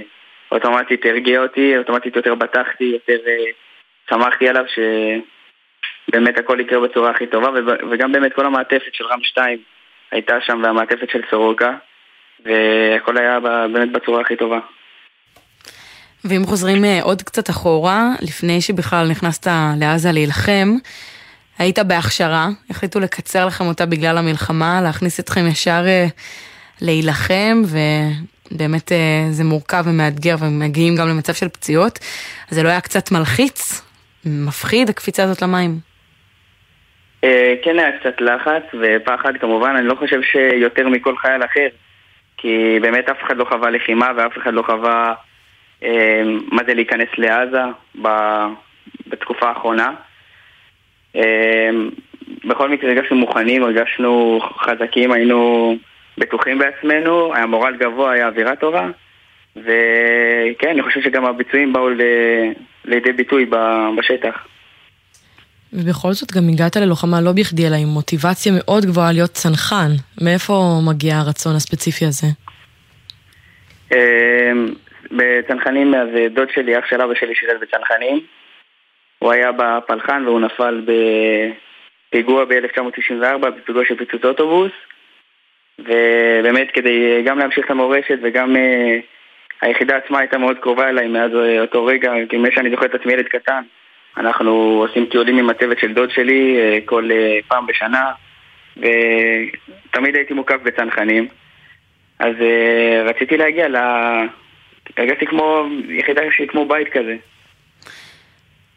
אוטומטית 0.53 1.07
הרגיע 1.07 1.43
אותי, 1.43 1.79
אוטומטית 1.79 2.17
יותר 2.17 2.35
בטחתי, 2.35 2.85
יותר 2.85 3.19
uh, 3.25 4.11
שמחתי 4.11 4.49
עליו 4.49 4.65
שבאמת 6.09 6.39
הכל 6.39 6.61
יקרה 6.61 6.81
בצורה 6.81 7.11
הכי 7.11 7.27
טובה, 7.27 7.49
וגם 7.91 8.13
באמת 8.13 8.33
כל 8.33 8.47
המעטפת 8.47 8.95
של 8.95 9.05
רם 9.05 9.23
2 9.23 9.59
הייתה 10.11 10.41
שם, 10.41 10.61
והמעטפת 10.63 11.11
של 11.11 11.23
סורוקה, 11.31 11.73
והכל 12.45 13.17
היה 13.19 13.41
באמת 13.73 13.93
בצורה 13.93 14.21
הכי 14.21 14.37
טובה. 14.37 14.59
ואם 16.25 16.47
חוזרים 16.47 16.85
אה, 16.85 17.03
עוד 17.03 17.23
קצת 17.23 17.51
אחורה, 17.51 18.11
לפני 18.21 18.61
שבכלל 18.61 19.11
נכנסת 19.11 19.47
לעזה 19.81 20.13
להילחם, 20.13 20.77
היית 21.59 21.79
בהכשרה, 21.79 22.49
החליטו 22.71 23.01
לקצר 23.01 23.47
לכם 23.47 23.65
אותה 23.65 23.87
בגלל 23.87 24.19
המלחמה, 24.19 24.81
להכניס 24.83 25.21
אתכם 25.21 25.47
ישר 25.47 25.83
אה, 25.87 26.07
להילחם, 26.81 27.63
ובאמת 28.53 28.93
אה, 28.93 29.27
זה 29.31 29.45
מורכב 29.45 29.85
ומאתגר, 29.87 30.35
ומגיעים 30.41 30.97
גם 30.97 31.09
למצב 31.09 31.33
של 31.33 31.49
פציעות. 31.49 31.99
זה 32.49 32.63
לא 32.63 32.69
היה 32.69 32.81
קצת 32.81 33.11
מלחיץ? 33.13 33.83
מפחיד 34.27 34.89
הקפיצה 34.89 35.23
הזאת 35.25 35.43
למים? 35.43 35.79
כן 37.65 37.79
היה 37.79 37.99
קצת 38.01 38.21
לחץ 38.21 38.63
ופחד 38.83 39.33
כמובן, 39.41 39.75
אני 39.79 39.87
לא 39.87 39.95
חושב 39.95 40.21
שיותר 40.23 40.89
מכל 40.89 41.17
חייל 41.17 41.45
אחר, 41.45 41.67
כי 42.37 42.79
באמת 42.83 43.09
אף 43.09 43.17
אחד 43.27 43.37
לא 43.37 43.45
חווה 43.45 43.71
לחימה 43.71 44.11
ואף 44.17 44.39
אחד 44.39 44.55
לא 44.55 44.63
חווה 44.63 45.15
מה 46.53 46.63
זה 46.67 46.75
להיכנס 46.75 47.09
לעזה 47.19 47.63
בתקופה 49.07 49.49
האחרונה. 49.49 49.91
בכל 52.45 52.71
מקרה 52.71 52.91
הרגשנו 52.91 53.17
מוכנים, 53.17 53.63
הרגשנו 53.63 54.41
חזקים, 54.59 55.13
היינו 55.13 55.77
בטוחים 56.19 56.59
בעצמנו, 56.59 57.35
היה 57.35 57.47
מורל 57.47 57.77
גבוה, 57.77 58.13
היה 58.13 58.27
אווירה 58.27 58.57
טובה 58.57 58.89
וכן, 59.57 60.69
אני 60.71 60.83
חושב 60.83 61.01
שגם 61.05 61.25
הביצועים 61.25 61.73
באו 61.73 61.89
לידי 62.85 63.13
ביטוי 63.13 63.51
בשטח. 63.99 64.47
ובכל 65.73 66.13
זאת 66.13 66.33
גם 66.33 66.49
הגעת 66.49 66.77
ללוחמה 66.77 67.21
לא 67.21 67.33
בכדי, 67.33 67.67
אלא 67.67 67.77
עם 67.77 67.89
מוטיבציה 67.89 68.53
מאוד 68.57 68.85
גבוהה 68.85 69.13
להיות 69.13 69.31
צנחן. 69.31 69.91
מאיפה 70.23 70.81
מגיע 70.89 71.17
הרצון 71.17 71.57
הספציפי 71.57 72.05
הזה? 72.07 72.27
בצנחנים, 75.11 75.95
אז 75.95 76.09
דוד 76.31 76.51
שלי, 76.51 76.79
אח 76.79 76.87
של 76.87 77.01
אבא 77.01 77.15
שלי 77.15 77.35
שירת 77.35 77.61
בצנחנים. 77.61 78.21
הוא 79.19 79.33
היה 79.33 79.53
בפלחן 79.53 80.23
והוא 80.27 80.41
נפל 80.41 80.85
בפיגוע 82.11 82.45
ב-1994, 82.45 83.37
בפיגוע 83.39 83.85
של 83.85 83.97
פיצוץ 83.97 84.25
אוטובוס. 84.25 84.73
ובאמת 85.79 86.71
כדי 86.73 87.23
גם 87.25 87.39
להמשיך 87.39 87.67
את 87.67 87.71
המורשת 87.71 88.19
וגם 88.23 88.57
uh, 88.57 88.59
היחידה 89.63 89.97
עצמה 89.97 90.19
הייתה 90.19 90.39
מאוד 90.39 90.59
קרובה 90.59 90.89
אליי 90.89 91.09
מאז 91.09 91.31
אותו 91.61 91.85
רגע, 91.85 92.13
כמי 92.29 92.49
שאני 92.55 92.71
זוכר 92.71 92.87
את 92.87 92.95
עצמי 92.95 93.13
ילד 93.13 93.29
קטן. 93.29 93.63
אנחנו 94.17 94.53
עושים 94.87 95.07
טיולים 95.07 95.39
עם 95.39 95.51
הצוות 95.51 95.79
של 95.79 95.93
דוד 95.93 96.11
שלי 96.11 96.57
uh, 96.59 96.85
כל 96.85 97.11
uh, 97.11 97.49
פעם 97.49 97.67
בשנה, 97.67 98.13
ותמיד 98.77 100.17
הייתי 100.17 100.35
מוקף 100.35 100.63
בצנחנים. 100.63 101.29
אז 102.19 102.35
uh, 102.35 103.09
רציתי 103.09 103.37
להגיע 103.37 103.69
ל... 103.69 103.77
הרגשתי 104.97 105.27
כמו 105.27 105.67
יחידה 105.89 106.23
שהיא 106.37 106.49
כמו 106.49 106.69
בית 106.69 106.89
כזה. 106.93 107.17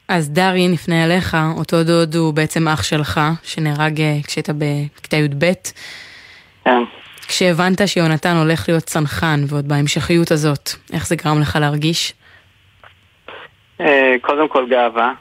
אז 0.08 0.30
דרי, 0.30 0.67
נפנה 0.67 1.06
אליך, 1.06 1.38
אותו 1.58 1.84
דוד 1.84 2.15
הוא 2.15 2.34
בעצם 2.34 2.67
אח 2.67 2.84
שלך, 2.84 3.19
שנהרג 3.43 4.02
כשהיית 4.28 4.50
בכיתה 4.50 5.17
י"ב. 5.17 5.45
כן. 6.65 6.84
כשהבנת 7.28 7.88
שיונתן 7.88 8.36
הולך 8.36 8.69
להיות 8.69 8.84
צנחן, 8.84 9.39
ועוד 9.48 9.67
בהמשכיות 9.67 10.32
הזאת, 10.32 10.69
איך 10.93 11.08
זה 11.08 11.15
גרם 11.15 11.41
לך 11.41 11.58
להרגיש? 11.62 12.13
קודם 14.22 14.48
כל 14.48 14.69
גאווה, 14.69 15.13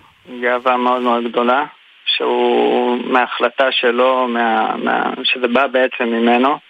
גאווה 0.42 0.76
מאוד 0.76 1.02
מאוד 1.02 1.24
גדולה, 1.30 1.64
שהוא 2.06 2.98
מההחלטה 3.04 3.72
שלו, 3.72 4.28
מה, 4.28 4.76
מה, 4.76 5.10
שזה 5.24 5.48
בא 5.48 5.66
בעצם 5.66 6.04
ממנו. 6.04 6.67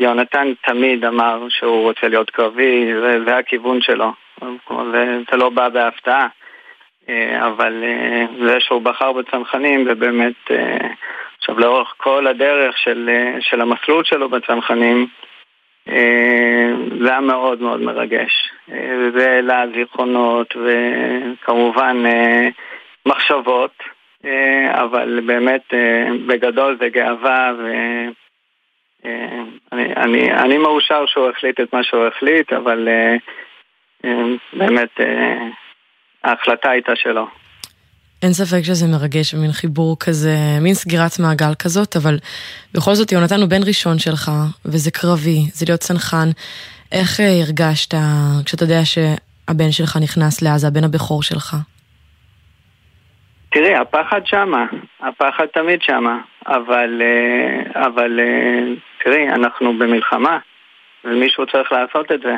יונתן 0.00 0.52
תמיד 0.66 1.04
אמר 1.04 1.46
שהוא 1.48 1.82
רוצה 1.82 2.08
להיות 2.08 2.30
קרבי, 2.30 2.92
זה 3.26 3.36
הכיוון 3.36 3.80
שלו, 3.80 4.12
וזה 4.70 5.36
לא 5.36 5.48
בא 5.48 5.68
בהפתעה. 5.68 6.26
אבל 7.38 7.84
זה 8.46 8.60
שהוא 8.60 8.82
בחר 8.82 9.12
בצנחנים, 9.12 9.84
זה 9.84 9.94
באמת, 9.94 10.50
עכשיו 11.38 11.58
לאורך 11.58 11.94
כל 11.96 12.26
הדרך 12.26 12.78
של, 12.78 13.10
של 13.40 13.60
המסלול 13.60 14.04
שלו 14.04 14.28
בצנחנים, 14.28 15.06
זה 17.00 17.10
היה 17.10 17.20
מאוד 17.20 17.62
מאוד 17.62 17.80
מרגש. 17.80 18.52
זה 19.16 19.30
העלה 19.30 19.64
זיכרונות 19.74 20.56
וכמובן 20.56 22.02
מחשבות, 23.06 23.82
אבל 24.70 25.20
באמת 25.26 25.74
בגדול 26.26 26.76
זה 26.80 26.88
גאווה 26.88 27.52
ו... 27.58 27.72
אני, 29.72 29.94
אני, 29.96 30.32
אני 30.32 30.58
מאושר 30.58 31.06
שהוא 31.06 31.30
החליט 31.30 31.60
את 31.60 31.72
מה 31.72 31.84
שהוא 31.84 32.06
החליט, 32.06 32.52
אבל 32.52 32.88
uh, 32.88 34.06
uh, 34.06 34.08
באמת 34.52 34.90
ההחלטה 36.24 36.70
הייתה 36.70 36.92
שלו. 36.96 37.26
אין 38.22 38.32
ספק 38.32 38.62
שזה 38.62 38.86
מרגש, 38.86 39.34
מין 39.34 39.52
חיבור 39.52 39.96
כזה, 40.00 40.36
מין 40.60 40.74
סגירת 40.74 41.18
מעגל 41.22 41.54
כזאת, 41.58 41.96
אבל 41.96 42.16
בכל 42.74 42.94
זאת 42.94 43.12
יונתן 43.12 43.40
הוא 43.40 43.48
בן 43.48 43.62
ראשון 43.66 43.98
שלך, 43.98 44.30
וזה 44.64 44.90
קרבי, 44.90 45.40
זה 45.52 45.64
להיות 45.68 45.80
צנחן. 45.80 46.28
איך 46.92 47.20
אה, 47.20 47.40
הרגשת 47.46 47.94
כשאתה 48.44 48.64
יודע 48.64 48.84
שהבן 48.84 49.70
שלך 49.70 49.96
נכנס 50.02 50.42
לעזה, 50.42 50.68
הבן 50.68 50.84
הבכור 50.84 51.22
שלך? 51.22 51.56
תראי, 53.50 53.74
הפחד 53.74 54.20
שמה, 54.24 54.64
הפחד 55.00 55.46
תמיד 55.46 55.82
שמה, 55.82 56.18
אבל, 56.46 57.02
אה, 57.02 57.86
אבל 57.86 58.20
אה, 58.20 58.74
תראי, 59.04 59.28
אנחנו 59.28 59.72
במלחמה, 59.72 60.38
ומישהו 61.04 61.46
צריך 61.46 61.72
לעשות 61.72 62.12
את 62.12 62.20
זה. 62.20 62.36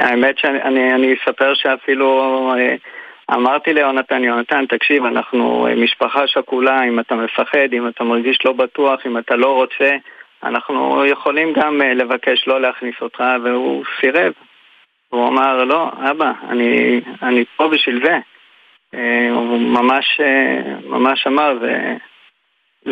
האמת 0.00 0.38
שאני 0.38 0.94
אני 0.94 1.14
אספר 1.14 1.54
שאפילו 1.54 2.52
אמרתי 3.32 3.72
ליונתן, 3.72 4.24
יונתן, 4.24 4.66
תקשיב, 4.66 5.04
אנחנו 5.04 5.68
משפחה 5.76 6.26
שכולה, 6.26 6.84
אם 6.84 7.00
אתה 7.00 7.14
מפחד, 7.14 7.72
אם 7.72 7.88
אתה 7.88 8.04
מרגיש 8.04 8.38
לא 8.44 8.52
בטוח, 8.52 9.06
אם 9.06 9.18
אתה 9.18 9.36
לא 9.36 9.54
רוצה, 9.54 9.96
אנחנו 10.42 11.06
יכולים 11.06 11.52
גם 11.52 11.80
לבקש 11.82 12.48
לא 12.48 12.60
להכניס 12.60 12.94
אותך, 13.00 13.24
והוא 13.44 13.84
סירב. 14.00 14.32
הוא 15.08 15.28
אמר, 15.28 15.64
לא, 15.64 15.90
אבא, 16.10 16.32
אני, 16.48 17.00
אני 17.22 17.44
פה 17.56 17.68
בשביל 17.68 18.04
זה. 18.04 18.18
אה, 18.96 19.30
ממש, 19.58 20.20
אה, 20.20 20.74
ממש 20.84 21.26
אמר, 21.26 21.52
זה, 21.60 21.96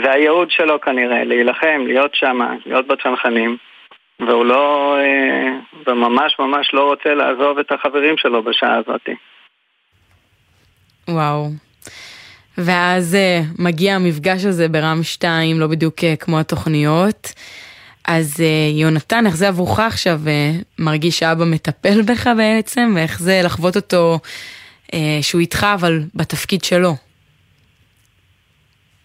זה 0.02 0.10
הייעוד 0.10 0.50
שלו 0.50 0.80
כנראה, 0.80 1.24
להילחם, 1.24 1.82
להיות 1.86 2.14
שם, 2.14 2.38
להיות 2.66 2.86
בצנחנים. 2.86 3.56
והוא 4.20 4.44
לא, 4.44 4.96
אה, 4.98 5.58
וממש 5.86 6.36
ממש 6.38 6.70
לא 6.72 6.90
רוצה 6.90 7.14
לעזוב 7.14 7.58
את 7.58 7.72
החברים 7.72 8.16
שלו 8.16 8.42
בשעה 8.42 8.76
הזאת. 8.78 9.08
וואו. 11.08 11.48
ואז 12.58 13.16
מגיע 13.58 13.94
המפגש 13.94 14.44
הזה 14.44 14.68
ברם 14.68 15.02
2, 15.02 15.60
לא 15.60 15.66
בדיוק 15.66 15.94
כמו 16.20 16.40
התוכניות. 16.40 17.32
אז 18.08 18.42
יונתן, 18.80 19.26
איך 19.26 19.36
זה 19.36 19.48
עבורך 19.48 19.78
עכשיו? 19.80 20.20
מרגיש 20.78 21.18
שאבא 21.18 21.44
מטפל 21.44 22.02
בך 22.02 22.26
בעצם, 22.36 22.92
ואיך 22.96 23.18
זה 23.18 23.40
לחוות 23.44 23.76
אותו 23.76 24.18
שהוא 25.22 25.40
איתך, 25.40 25.66
אבל 25.74 25.98
בתפקיד 26.14 26.64
שלו? 26.64 26.90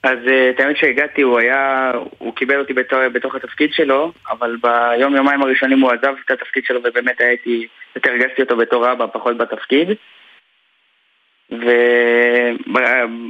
אז 0.04 0.18
את 0.50 0.60
האמת 0.60 0.78
שהגעתי, 0.78 1.22
הוא 1.22 1.40
היה, 1.40 1.92
הוא 2.18 2.36
קיבל 2.36 2.60
אותי 2.60 2.74
בתור, 2.74 3.08
בתוך 3.10 3.36
התפקיד 3.36 3.74
שלו, 3.74 4.12
אבל 4.30 4.58
ביום 4.62 5.16
יומיים 5.16 5.42
הראשונים 5.42 5.80
הוא 5.80 5.92
עזב 5.92 6.14
את 6.26 6.32
התפקיד 6.32 6.64
שלו 6.66 6.80
ובאמת 6.84 7.22
הייתי, 7.22 7.68
יותר 7.96 8.12
הרגשתי 8.12 8.42
אותו 8.42 8.58
בתור 8.58 8.92
אבא, 8.92 9.06
פחות 9.14 9.38
בתפקיד. 9.38 9.88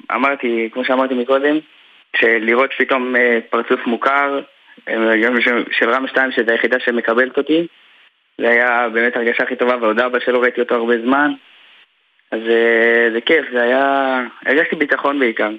ואמרתי, 0.10 0.70
כמו 0.74 0.86
שאמרתי 0.86 1.14
מקודם, 1.14 1.58
שלראות 2.16 2.70
פתאום 2.78 3.16
פרצוף 3.50 3.80
מוכר, 3.88 4.40
של 5.72 5.90
רם 5.90 6.08
2, 6.08 6.32
שזו 6.32 6.52
היחידה 6.52 6.80
שמקבלת 6.80 7.38
אותי. 7.38 7.68
זה 8.38 8.50
היה 8.50 8.90
באמת 8.94 9.16
הרגשה 9.16 9.44
הכי 9.44 9.56
טובה, 9.56 9.78
ועוד 9.82 10.00
אבא 10.00 10.20
שלא 10.20 10.42
ראיתי 10.42 10.62
אותו 10.62 10.76
הרבה 10.76 11.02
זמן. 11.06 11.32
אז 12.32 12.40
אה, 12.50 13.12
זה 13.14 13.22
כיף, 13.26 13.46
זה 13.54 13.62
היה... 13.62 14.20
הרגשתי 14.46 14.76
ביטחון 14.76 15.20
בעיקר, 15.20 15.50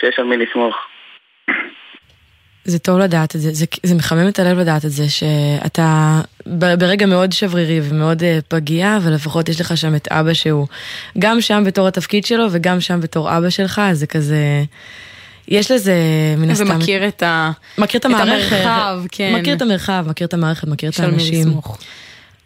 שיש 0.00 0.18
על 0.18 0.24
מי 0.24 0.36
לסמוך. 0.36 0.76
זה 2.64 2.78
טוב 2.78 2.98
לדעת 2.98 3.36
את 3.36 3.40
זה, 3.40 3.50
זה, 3.52 3.66
זה 3.82 3.94
מחמם 3.94 4.28
את 4.28 4.38
הלב 4.38 4.58
לדעת 4.58 4.84
את 4.84 4.90
זה, 4.90 5.08
שאתה 5.08 6.20
ברגע 6.78 7.06
מאוד 7.06 7.32
שברירי 7.32 7.80
ומאוד 7.82 8.20
uh, 8.20 8.24
פגיע, 8.48 8.96
אבל 8.96 9.12
לפחות 9.14 9.48
יש 9.48 9.60
לך 9.60 9.76
שם 9.76 9.94
את 9.94 10.08
אבא 10.08 10.34
שהוא 10.34 10.66
גם 11.18 11.40
שם 11.40 11.62
בתור 11.66 11.88
התפקיד 11.88 12.24
שלו 12.24 12.44
וגם 12.50 12.80
שם 12.80 13.00
בתור 13.00 13.38
אבא 13.38 13.50
שלך, 13.50 13.80
אז 13.84 13.98
זה 13.98 14.06
כזה... 14.06 14.62
יש 15.48 15.70
לזה 15.70 15.94
מן 16.38 16.50
הסתם... 16.50 16.70
ומכיר 16.70 17.08
את, 17.08 17.22
ה... 17.22 17.50
מכיר 17.78 18.00
את 18.00 18.04
המערכת. 18.04 18.52
את 18.52 18.52
המרחב, 18.52 18.98
כן. 19.12 19.36
מכיר 19.40 19.56
את 19.56 19.62
המרחב, 19.62 20.04
מכיר 20.08 20.26
את 20.26 20.34
המערכת, 20.34 20.68
מכיר 20.68 20.90
את 20.90 21.00
האנשים. 21.00 21.48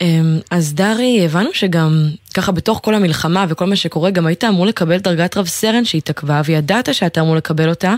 אמ, 0.00 0.06
אז 0.50 0.74
דרי, 0.74 1.24
הבנו 1.24 1.52
שגם 1.52 1.90
ככה 2.36 2.52
בתוך 2.52 2.80
כל 2.84 2.94
המלחמה 2.94 3.44
וכל 3.48 3.64
מה 3.64 3.76
שקורה, 3.76 4.10
גם 4.10 4.26
היית 4.26 4.44
אמור 4.44 4.66
לקבל 4.66 4.96
דרגת 4.96 5.36
רב 5.36 5.46
סרן 5.46 5.84
שהתעכבה, 5.84 6.40
וידעת 6.44 6.94
שאתה 6.94 7.20
אמור 7.20 7.36
לקבל 7.36 7.68
אותה. 7.68 7.94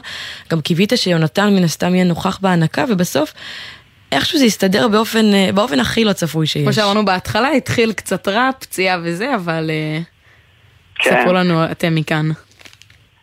גם 0.51 0.61
קיווית 0.61 0.93
שיונתן 0.97 1.49
מן 1.57 1.65
הסתם 1.65 1.95
יהיה 1.95 2.05
נוכח 2.05 2.39
בהנקה, 2.43 2.85
ובסוף 2.89 3.33
איכשהו 4.13 4.39
זה 4.39 4.45
הסתדר 4.45 4.89
באופן, 4.89 5.25
באופן 5.55 5.81
הכי 5.81 6.05
לא 6.05 6.13
צפוי 6.13 6.47
שיש. 6.47 6.63
כמו 6.63 6.73
שאמרנו 6.73 7.05
בהתחלה, 7.05 7.49
התחיל 7.49 7.93
קצת 7.93 8.29
רע, 8.29 8.51
פציעה 8.61 8.99
וזה, 9.03 9.35
אבל 9.35 9.71
אה, 9.71 9.99
כן. 10.95 11.11
ספרו 11.11 11.33
לנו 11.33 11.65
אתם 11.65 11.95
מכאן. 11.95 12.27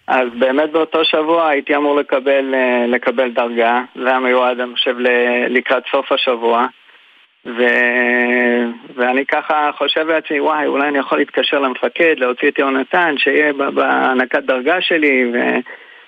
אז 0.08 0.28
באמת 0.40 0.72
באותו 0.72 1.06
שבוע 1.06 1.48
הייתי 1.48 1.76
אמור 1.76 1.96
לקבל, 1.96 2.54
אה, 2.54 2.88
לקבל 2.88 3.32
דרגה, 3.32 3.82
זה 3.96 4.10
היה 4.10 4.20
מיועד, 4.20 4.60
אני 4.60 4.74
חושב, 4.74 4.96
לקראת 5.50 5.84
סוף 5.92 6.12
השבוע. 6.12 6.68
ו... 7.46 7.64
ואני 9.20 9.26
ככה 9.26 9.72
חושב 9.78 10.08
לעצמי, 10.08 10.40
וואי, 10.40 10.68
אולי 10.68 10.88
אני 10.88 10.98
יכול 10.98 11.18
להתקשר 11.18 11.60
למפקד, 11.60 12.16
להוציא 12.18 12.48
את 12.48 12.60
יונתן, 12.60 13.16
שיהיה 13.18 13.54
בהענקת 13.54 14.44
דרגה 14.44 14.82
שלי, 14.82 15.32
ו... 15.34 15.38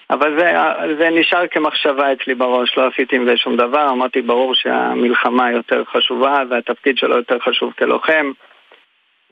אבל 0.09 0.39
זה, 0.39 0.53
זה 0.99 1.09
נשאר 1.09 1.47
כמחשבה 1.47 2.13
אצלי 2.13 2.35
בראש, 2.35 2.77
לא 2.77 2.87
עשיתי 2.87 3.15
עם 3.15 3.25
זה 3.25 3.37
שום 3.37 3.55
דבר, 3.55 3.89
אמרתי 3.89 4.21
ברור 4.21 4.55
שהמלחמה 4.55 5.51
יותר 5.51 5.83
חשובה 5.85 6.43
והתפקיד 6.49 6.97
שלו 6.97 7.15
יותר 7.15 7.39
חשוב 7.39 7.73
כלוחם. 7.77 8.31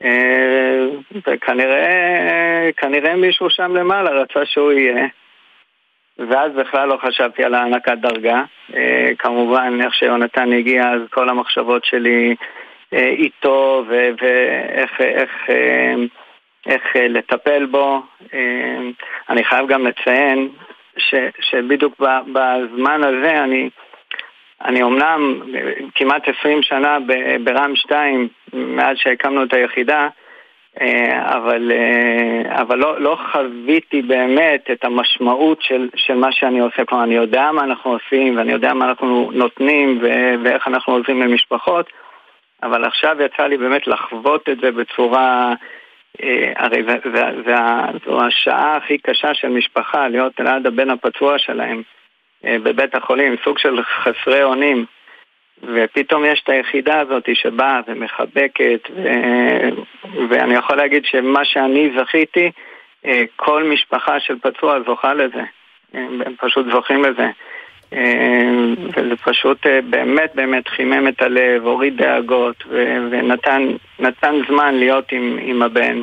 אה, 0.04 0.86
וכנראה 1.26 3.16
מישהו 3.16 3.50
שם 3.50 3.76
למעלה 3.76 4.10
רצה 4.10 4.46
שהוא 4.46 4.72
יהיה. 4.72 5.06
ואז 6.18 6.52
בכלל 6.52 6.88
לא 6.88 6.98
חשבתי 7.06 7.44
על 7.44 7.54
הענקת 7.54 7.98
דרגה. 8.00 8.42
אה, 8.74 9.10
כמובן, 9.18 9.78
איך 9.84 9.94
שיונתן 9.94 10.52
הגיע, 10.52 10.88
אז 10.88 11.00
כל 11.10 11.28
המחשבות 11.28 11.84
שלי 11.84 12.34
איתו 12.92 13.84
ואיך 13.88 15.00
איך, 15.00 15.30
איך 16.66 16.82
לטפל 16.96 17.66
בו. 17.66 18.02
אני 19.28 19.44
חייב 19.44 19.68
גם 19.68 19.86
לציין 19.86 20.48
ש, 20.96 21.14
שבדיוק 21.40 22.00
בזמן 22.32 23.04
הזה 23.04 23.44
אני... 23.44 23.70
אני 24.64 24.82
אומנם 24.82 25.40
כמעט 25.94 26.22
20 26.38 26.62
שנה 26.62 26.98
ברם 27.44 27.76
2 27.76 28.28
מאז 28.52 28.96
שהקמנו 28.96 29.44
את 29.44 29.54
היחידה, 29.54 30.08
אה, 30.80 31.36
אבל, 31.36 31.72
אה, 31.74 32.60
אבל 32.62 32.78
לא, 32.78 33.00
לא 33.00 33.18
חוויתי 33.32 34.02
באמת 34.02 34.70
את 34.72 34.84
המשמעות 34.84 35.62
של, 35.62 35.88
של 35.96 36.14
מה 36.14 36.32
שאני 36.32 36.60
עושה. 36.60 36.84
כלומר, 36.84 37.04
אני 37.04 37.14
יודע 37.14 37.52
מה 37.52 37.64
אנחנו 37.64 37.92
עושים 37.92 38.36
ואני 38.36 38.52
יודע 38.52 38.74
מה 38.74 38.84
אנחנו 38.84 39.30
נותנים 39.34 39.98
ואיך 40.44 40.68
אנחנו 40.68 40.92
עוזרים 40.92 41.22
למשפחות, 41.22 41.86
אבל 42.62 42.84
עכשיו 42.84 43.16
יצא 43.22 43.46
לי 43.46 43.56
באמת 43.56 43.86
לחוות 43.86 44.48
את 44.48 44.60
זה 44.60 44.70
בצורה... 44.70 45.54
אה, 46.22 46.52
הרי 46.56 46.82
זו 48.06 48.24
השעה 48.26 48.76
הכי 48.76 48.98
קשה 48.98 49.34
של 49.34 49.48
משפחה, 49.48 50.08
להיות 50.08 50.40
ליד 50.40 50.66
הבן 50.66 50.90
הפצוע 50.90 51.38
שלהם. 51.38 51.82
אה, 52.44 52.56
בבית 52.62 52.94
החולים, 52.94 53.36
סוג 53.44 53.58
של 53.58 53.82
חסרי 53.82 54.42
אונים. 54.42 54.84
ופתאום 55.62 56.24
יש 56.24 56.40
את 56.44 56.48
היחידה 56.48 57.00
הזאת 57.00 57.28
שבאה 57.34 57.80
ומחבקת, 57.86 58.80
ו... 58.96 59.08
ואני 60.30 60.54
יכול 60.54 60.76
להגיד 60.76 61.04
שמה 61.04 61.44
שאני 61.44 61.90
זכיתי, 61.98 62.50
אה, 63.06 63.22
כל 63.36 63.64
משפחה 63.64 64.20
של 64.20 64.38
פצוע 64.38 64.80
זוכה 64.86 65.14
לזה. 65.14 65.42
הם 65.94 66.34
פשוט 66.40 66.66
זוכים 66.72 67.04
לזה. 67.04 67.26
אה, 67.92 67.98
וזה 68.88 69.16
פשוט 69.24 69.66
באמת 69.90 70.30
באמת 70.34 70.68
חימם 70.68 71.08
את 71.08 71.22
הלב, 71.22 71.62
הוריד 71.64 71.96
דאגות. 71.96 72.64
ונתן 73.10 74.32
זמן 74.48 74.74
להיות 74.74 75.12
עם, 75.12 75.38
עם 75.42 75.62
הבן. 75.62 75.98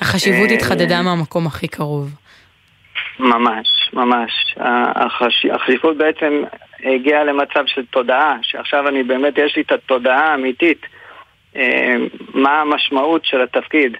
החשיבות 0.00 0.50
התחדדה 0.50 1.02
מהמקום 1.02 1.46
הכי 1.46 1.68
קרוב. 1.68 2.10
ממש, 3.18 3.90
ממש. 3.92 4.56
החשיבות 5.52 5.96
בעצם 5.96 6.42
הגיעה 6.84 7.24
למצב 7.24 7.64
של 7.66 7.84
תודעה, 7.90 8.36
שעכשיו 8.42 8.88
אני 8.88 9.02
באמת, 9.02 9.38
יש 9.38 9.56
לי 9.56 9.62
את 9.62 9.72
התודעה 9.72 10.32
האמיתית, 10.32 10.86
אה, 11.56 11.96
מה 12.34 12.60
המשמעות 12.60 13.24
של 13.24 13.40
התפקיד. 13.42 13.96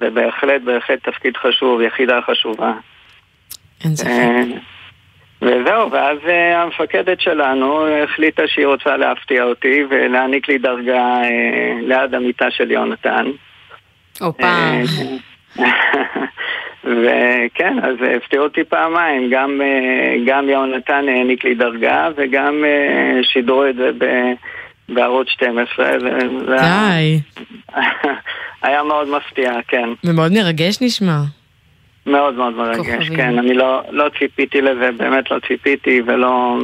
ובהחלט, 0.00 0.62
בהחלט 0.62 1.08
תפקיד 1.08 1.36
חשוב, 1.36 1.80
יחידה 1.80 2.18
חשובה. 2.26 2.72
אין 3.84 3.96
ספק. 3.96 4.10
אה, 5.46 5.60
וזהו, 5.60 5.90
ואז 5.92 6.18
אה, 6.28 6.62
המפקדת 6.62 7.20
שלנו 7.20 7.86
החליטה 8.04 8.42
שהיא 8.46 8.66
רוצה 8.66 8.96
להפתיע 8.96 9.42
אותי 9.44 9.82
ולהעניק 9.90 10.48
לי 10.48 10.58
דרגה 10.58 11.18
ליד 11.82 12.14
המיטה 12.14 12.50
של 12.50 12.70
יונתן. 12.70 13.26
הופה. 14.20 14.46
וכן, 16.84 17.76
אז 17.82 17.94
הפתיעו 18.16 18.44
אותי 18.44 18.64
פעמיים, 18.64 19.30
גם, 19.30 19.60
אה, 19.64 20.16
גם 20.26 20.48
יהונתן 20.48 21.04
העניק 21.08 21.44
לי 21.44 21.54
דרגה 21.54 22.08
וגם 22.16 22.64
אה, 22.64 23.20
שידרו 23.22 23.66
את 23.66 23.76
זה 23.76 23.90
בערוץ 24.88 25.28
12. 25.28 25.86
זה- 26.00 26.18
זה 26.48 26.54
היה- 26.60 26.90
די. 26.90 27.20
היה 28.62 28.82
מאוד 28.82 29.08
מפתיע, 29.08 29.52
כן. 29.68 29.88
ומאוד 30.04 30.32
מרגש 30.32 30.82
נשמע. 30.82 31.18
מאוד 32.06 32.34
מאוד 32.34 32.54
מרגש, 32.54 32.76
כוכבים. 32.76 33.16
כן. 33.16 33.38
אני 33.38 33.54
לא, 33.54 33.82
לא 33.90 34.10
ציפיתי 34.18 34.60
לזה, 34.60 34.92
באמת 34.92 35.30
לא 35.30 35.36
ציפיתי, 35.48 36.02
ולא... 36.06 36.56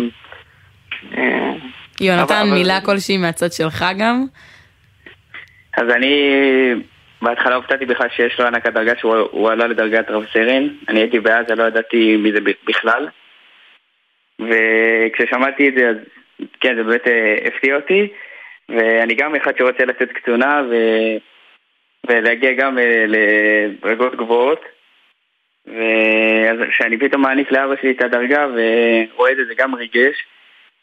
אה, 1.17 1.53
יונתן, 2.01 2.35
אבל- 2.35 2.51
מילה 2.59 2.81
כלשהי 2.85 3.17
מהצד 3.19 3.53
שלך 3.53 3.85
גם? 3.99 4.25
אז 5.77 5.91
אני 5.91 6.15
בהתחלה 7.23 7.55
הופתעתי 7.55 7.87
בכלל 7.87 8.09
שיש 8.17 8.39
לו 8.39 8.45
הענקת 8.45 8.73
דרגה 8.73 8.93
שהוא 8.99 9.15
הוא 9.31 9.51
עלה 9.51 9.67
לדרגת 9.67 10.11
רב 10.11 10.25
סרן. 10.33 10.69
אני 10.89 11.01
הייתי 11.01 11.21
בעזה, 11.21 11.55
לא 11.55 11.65
ידעתי 11.65 12.17
מי 12.17 12.33
זה 12.33 12.39
בכלל. 12.69 13.09
וכששמעתי 14.41 15.69
את 15.69 15.75
זה, 15.79 15.89
אז 15.89 15.97
כן, 16.61 16.77
זה 16.77 16.83
באמת 16.83 17.07
אה, 17.09 17.35
הפתיע 17.47 17.77
אותי. 17.77 18.09
ואני 18.69 19.15
גם 19.15 19.35
אחד 19.35 19.53
שרוצה 19.59 19.85
לצאת 19.85 20.13
קצונה 20.13 20.63
ו... 20.71 20.75
ולהגיע 22.07 22.53
גם 22.53 22.79
אה, 22.79 23.05
לדרגות 23.09 24.17
גבוהות. 24.17 24.61
ואז 25.67 26.59
כשאני 26.71 26.99
פתאום 26.99 27.23
מעניק 27.23 27.53
לאבא 27.53 27.75
שלי 27.81 27.91
את 27.91 28.03
הדרגה 28.03 28.47
ורואה 28.47 29.33
את 29.33 29.37
זה, 29.37 29.43
זה 29.49 29.55
גם 29.57 29.75
ריגש. 29.75 30.25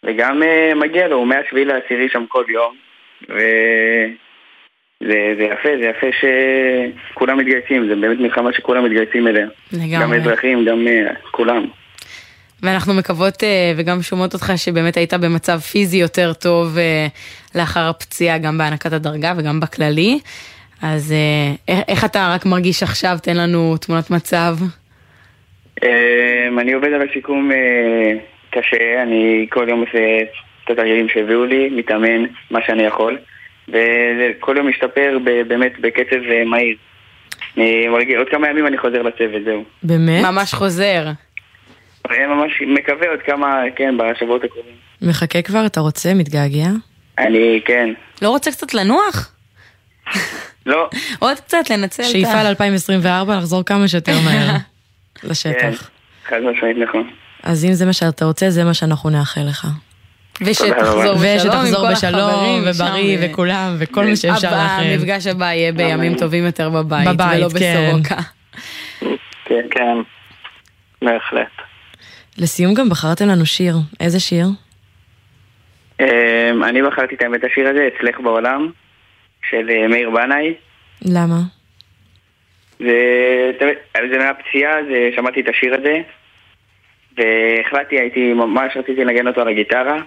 וגם 0.03 0.43
אה, 0.43 0.71
מגיע 0.75 1.07
לו, 1.07 1.15
הוא 1.15 1.27
מהשביעי 1.27 1.65
לעשירי 1.65 2.09
שם 2.11 2.25
כל 2.27 2.43
יום. 2.47 2.75
וזה 3.29 3.37
זה 5.37 5.43
יפה, 5.43 5.69
זה 5.81 5.87
יפה 5.87 6.07
שכולם 6.19 7.37
מתגייסים, 7.37 7.87
זה 7.87 7.95
באמת 7.95 8.19
מלחמה 8.19 8.53
שכולם 8.53 8.85
מתגייסים 8.85 9.27
אליה. 9.27 9.47
לגמרי. 9.73 9.97
גם 10.01 10.13
אזרחים, 10.13 10.65
גם 10.65 10.87
אה, 10.87 11.13
כולם. 11.31 11.65
ואנחנו 12.63 12.93
מקוות 12.93 13.43
אה, 13.43 13.73
וגם 13.77 14.01
שומעות 14.01 14.33
אותך 14.33 14.53
שבאמת 14.55 14.97
היית 14.97 15.13
במצב 15.13 15.59
פיזי 15.59 15.97
יותר 15.97 16.33
טוב 16.33 16.77
לאחר 17.55 17.89
הפציעה, 17.89 18.37
גם 18.37 18.57
בהענקת 18.57 18.93
הדרגה 18.93 19.33
וגם 19.37 19.59
בכללי. 19.59 20.19
אז 20.81 21.11
אה, 21.11 21.55
איך- 21.67 21.83
איך 21.87 22.05
אתה 22.05 22.31
רק 22.35 22.45
מרגיש 22.45 22.83
עכשיו? 22.83 23.17
תן 23.23 23.37
לנו 23.37 23.77
תמונת 23.77 24.11
מצב. 24.11 24.55
אה, 25.83 26.47
אני 26.61 26.73
עובד 26.73 26.93
על 26.93 27.01
השיקום 27.09 27.51
אה, 27.51 28.11
קשה, 28.51 29.03
אני 29.03 29.47
כל 29.49 29.65
יום 29.69 29.79
עושה 29.79 29.99
את 30.65 30.69
התרגילים 30.69 31.07
שהביאו 31.09 31.45
לי, 31.45 31.69
מתאמן 31.69 32.23
מה 32.51 32.59
שאני 32.67 32.83
יכול, 32.83 33.17
וכל 33.67 34.55
יום 34.57 34.69
משתפר 34.69 35.17
באמת 35.47 35.71
בקצב 35.81 36.15
אה, 36.31 36.43
מהיר. 36.45 36.77
עוד 38.17 38.27
כמה 38.31 38.49
ימים 38.49 38.67
אני 38.67 38.77
חוזר 38.77 39.01
לצוות, 39.01 39.41
זהו. 39.45 39.63
באמת? 39.83 40.23
ממש 40.23 40.53
חוזר. 40.53 41.05
אני 42.09 42.25
ממש 42.25 42.51
מקווה 42.67 43.09
עוד 43.09 43.19
כמה, 43.25 43.61
כן, 43.75 43.95
בשבועות 43.97 44.43
הקרובים. 44.43 44.73
מחכה 45.01 45.41
כבר? 45.41 45.65
אתה 45.65 45.79
רוצה? 45.79 46.13
מתגעגע? 46.13 46.67
אני, 47.19 47.61
כן. 47.65 47.89
לא 48.21 48.29
רוצה 48.29 48.51
קצת 48.51 48.73
לנוח? 48.73 49.35
לא. 50.65 50.89
עוד 51.19 51.37
קצת 51.39 51.69
לנצל 51.69 52.03
את 52.03 52.07
ה... 52.07 52.11
שאיפה 52.11 52.43
ל-2024 52.43 53.33
לחזור 53.37 53.63
כמה 53.63 53.87
שיותר 53.87 54.19
מהר 54.25 54.57
כן, 55.15 55.27
לשטח. 55.27 55.89
חד 56.25 56.39
משמעית 56.39 56.77
נכון. 56.89 57.09
אז 57.43 57.65
אם 57.65 57.73
זה 57.73 57.85
מה 57.85 57.93
שאתה 57.93 58.25
רוצה, 58.25 58.49
זה 58.49 58.63
מה 58.63 58.73
שאנחנו 58.73 59.09
נאחל 59.09 59.41
לך. 59.49 59.67
ושתחזור 60.41 61.13
בשלום 61.13 61.25
עם 61.25 61.37
ושתחזור 61.37 61.87
כל 61.87 61.93
בשלום, 61.93 62.19
החברים 62.19 62.63
ובריא, 62.65 63.17
שם, 63.17 63.31
וכולם, 63.31 63.75
וכל 63.79 64.05
מה 64.05 64.15
שאפשר 64.15 64.51
לאחל. 64.51 64.83
המפגש 64.83 65.27
הבא 65.27 65.45
יהיה 65.45 65.71
בימים 65.71 66.17
טובים 66.17 66.45
יותר 66.45 66.69
בבית, 66.69 67.07
בבית, 67.07 67.39
ולא 67.39 67.59
כן. 67.59 67.89
בסורוקה. 67.89 68.21
כן, 69.45 69.67
כן, 69.71 69.97
בהחלט. 71.01 71.51
לסיום 72.37 72.73
גם 72.73 72.89
בחרתם 72.89 73.27
לנו 73.27 73.45
שיר. 73.45 73.75
איזה 73.99 74.19
שיר? 74.19 74.47
אה, 76.01 76.51
אני 76.69 76.81
בחרתי 76.81 77.15
את 77.15 77.21
האמת 77.21 77.43
השיר 77.43 77.67
הזה, 77.69 77.87
אצלך 77.87 78.19
בעולם, 78.19 78.69
של 79.49 79.69
אה, 79.69 79.87
מאיר 79.87 80.09
בנאי. 80.09 80.53
למה? 81.05 81.39
זה, 82.79 83.51
זה 84.11 84.17
מהפציעה, 84.17 84.83
זה, 84.83 85.09
שמעתי 85.15 85.41
את 85.41 85.49
השיר 85.49 85.73
הזה, 85.73 86.01
והחלטתי, 87.17 87.99
הייתי, 87.99 88.33
ממש 88.33 88.77
רציתי 88.77 89.05
לנגן 89.05 89.27
אותו 89.27 89.41
על 89.41 89.47
הגיטרה, 89.47 89.97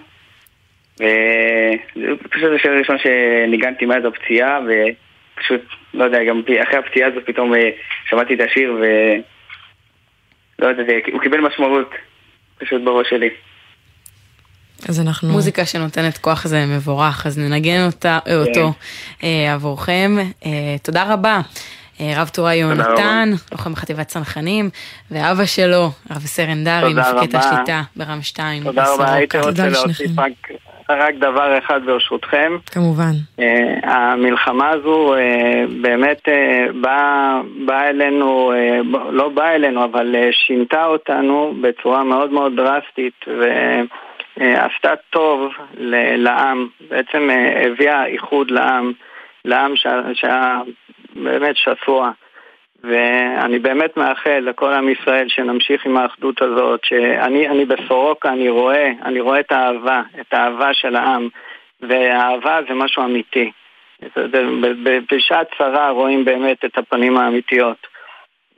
וזה 0.99 2.13
פשוט 2.29 2.51
השיר 2.55 2.71
הראשון 2.71 2.97
שניגנתי 2.97 3.85
מאז 3.85 4.05
הפציעה, 4.05 4.59
ופשוט, 4.59 5.61
לא 5.93 6.03
יודע, 6.03 6.23
גם 6.23 6.41
אחרי 6.63 6.79
הפציעה 6.79 7.09
הזאת 7.09 7.25
פתאום 7.25 7.53
אה, 7.53 7.69
שמעתי 8.09 8.33
את 8.33 8.41
השיר, 8.41 8.77
ו... 8.81 8.85
לא 10.59 10.67
יודע, 10.67 10.83
זה, 10.83 10.99
הוא 11.11 11.21
קיבל 11.21 11.39
משמעות 11.39 11.91
פשוט 12.57 12.81
בראש 12.81 13.09
שלי. 13.09 13.29
אז 14.89 14.99
אנחנו... 14.99 15.29
מוזיקה 15.29 15.65
שנותנת 15.65 16.17
כוח 16.17 16.47
זה 16.47 16.65
מבורך, 16.65 17.25
אז 17.25 17.39
ננגן 17.39 17.85
אותה, 17.85 18.19
אה, 18.27 18.35
אותו 18.35 18.73
אה, 19.23 19.53
עבורכם. 19.53 20.15
אה, 20.45 20.75
תודה 20.83 21.13
רבה. 21.13 21.41
אה, 22.01 22.13
רב 22.21 22.27
טוראי 22.27 22.55
יונתן, 22.55 23.29
לוחם 23.51 23.73
בחטיבת 23.73 24.07
צנחנים, 24.07 24.69
ואבא 25.11 25.45
שלו, 25.45 25.89
רב 26.11 26.19
סרן 26.19 26.63
דרי, 26.63 26.93
מפקד. 26.93 27.35
השליטה 27.35 27.81
ברם 27.95 28.21
2. 28.21 28.63
תודה 28.63 28.93
רבה, 28.93 29.13
הייתי 29.13 29.37
רוצה 29.37 29.69
להוסיף 29.69 30.11
רק, 30.19 30.51
רק 30.89 31.15
דבר 31.19 31.57
אחד 31.57 31.79
ברשותכם. 31.85 32.51
כמובן. 32.65 33.11
אה, 33.39 33.73
המלחמה 33.83 34.69
הזו 34.69 35.15
אה, 35.15 35.63
באמת 35.81 36.21
אה, 36.27 36.65
באה 36.81 37.41
באה 37.65 37.89
אלינו, 37.89 38.53
אה, 38.55 38.79
לא 39.11 39.29
באה 39.29 39.55
אלינו, 39.55 39.85
אבל 39.85 40.15
אה, 40.15 40.29
שינתה 40.31 40.85
אותנו 40.85 41.53
בצורה 41.61 42.03
מאוד 42.03 42.31
מאוד 42.31 42.51
דרסטית 42.55 43.25
ועשתה 44.37 44.93
טוב 45.09 45.53
ל- 45.77 46.15
לעם, 46.23 46.67
בעצם 46.89 47.29
אה, 47.29 47.65
הביאה 47.65 48.05
איחוד 48.05 48.51
לעם, 48.51 48.91
לעם 49.45 49.75
שה- 49.75 50.13
שהיה 50.13 50.61
באמת 51.15 51.55
שסוע. 51.55 52.11
ואני 52.83 53.59
באמת 53.59 53.97
מאחל 53.97 54.39
לכל 54.49 54.73
עם 54.73 54.89
ישראל 54.89 55.29
שנמשיך 55.29 55.85
עם 55.85 55.97
האחדות 55.97 56.41
הזאת, 56.41 56.85
שאני 56.85 57.47
אני 57.49 57.65
בסורוקה, 57.65 58.29
אני 58.29 58.49
רואה, 58.49 58.91
אני 59.05 59.19
רואה 59.19 59.39
את 59.39 59.51
האהבה, 59.51 60.01
את 60.21 60.33
האהבה 60.33 60.73
של 60.73 60.95
העם, 60.95 61.27
והאהבה 61.81 62.59
זה 62.67 62.73
משהו 62.73 63.03
אמיתי. 63.03 63.51
בשעת 65.11 65.47
צרה 65.57 65.89
רואים 65.89 66.25
באמת 66.25 66.65
את 66.65 66.77
הפנים 66.77 67.17
האמיתיות. 67.17 67.87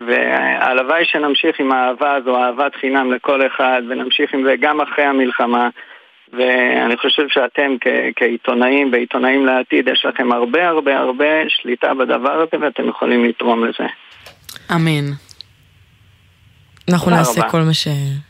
והלוואי 0.01 1.05
שנמשיך 1.05 1.60
עם 1.60 1.71
האהבה 1.71 2.15
הזו, 2.15 2.38
אהבת 2.43 2.75
חינם 2.75 3.12
לכל 3.12 3.47
אחד, 3.47 3.81
ונמשיך 3.89 4.34
עם 4.34 4.43
זה 4.45 4.53
גם 4.62 4.81
אחרי 4.81 5.05
המלחמה. 5.05 5.69
ואני 6.34 6.97
חושב 6.97 7.23
שאתם 7.29 7.71
כ- 7.81 8.12
כעיתונאים 8.15 8.89
ועיתונאים 8.91 9.45
לעתיד, 9.45 9.88
יש 9.88 10.05
לכם 10.05 10.31
הרבה 10.31 10.67
הרבה 10.67 10.97
הרבה 10.97 11.25
שליטה 11.47 11.93
בדבר 11.93 12.31
הזה 12.31 12.65
ואתם 12.65 12.89
יכולים 12.89 13.25
לתרום 13.25 13.65
לזה. 13.65 13.88
אמן. 14.75 15.12
אנחנו 16.91 17.05
תודה 17.05 17.17
נעשה 17.17 17.41
רבה. 17.41 17.49
כל 17.49 17.62
מה, 17.62 17.73
ש... 17.73 17.88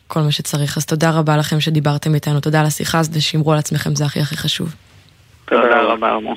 כל 0.08 0.20
מה 0.20 0.32
שצריך. 0.32 0.78
אז 0.78 0.86
תודה 0.86 1.20
רבה 1.20 1.38
לכם 1.38 1.60
שדיברתם 1.60 2.16
איתנו. 2.16 2.40
תודה 2.40 2.60
על 2.60 2.66
השיחה 2.66 3.00
הזאת, 3.00 3.16
ושמרו 3.16 3.54
על 3.54 3.60
עצמכם, 3.60 3.96
זה 3.96 4.06
הכי 4.06 4.20
הכי 4.20 4.38
חשוב. 4.38 4.76
תודה 5.46 5.82
רבה 5.82 6.12
רבה. 6.12 6.32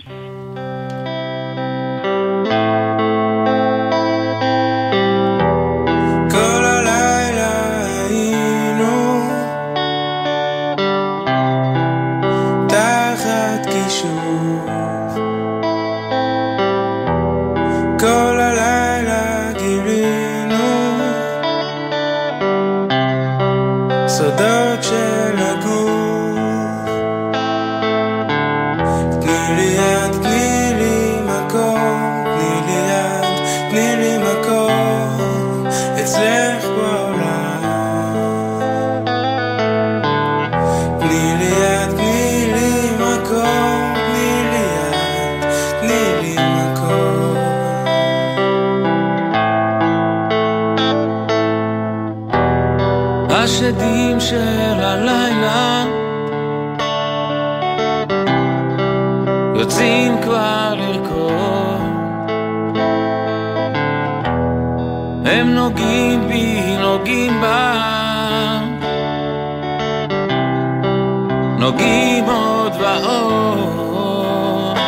חוגים 71.79 72.25
עוד 72.25 72.73
ועוד. 72.81 74.79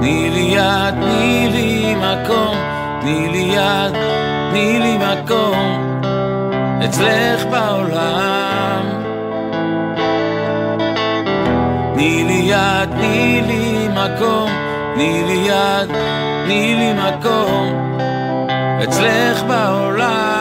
תני 0.00 0.30
לי 0.30 0.40
יד, 0.40 0.94
תני 0.94 1.48
לי 1.52 1.94
מקום, 1.94 2.56
תני 3.00 3.28
לי 3.28 3.38
יד, 3.38 3.92
תני 4.50 4.78
לי 4.78 4.98
מקום, 4.98 6.00
אצלך 6.84 7.44
בעולם. 7.50 8.82
תני 11.94 12.24
לי 12.24 12.42
יד, 12.44 12.90
תני 12.90 13.42
לי 13.46 13.88
מקום, 13.88 14.50
תני 14.94 15.24
לי 15.26 15.48
יד, 15.48 15.88
תני 16.44 16.74
לי 16.74 16.92
מקום, 16.92 17.98
אצלך 18.84 19.42
בעולם. 19.42 20.35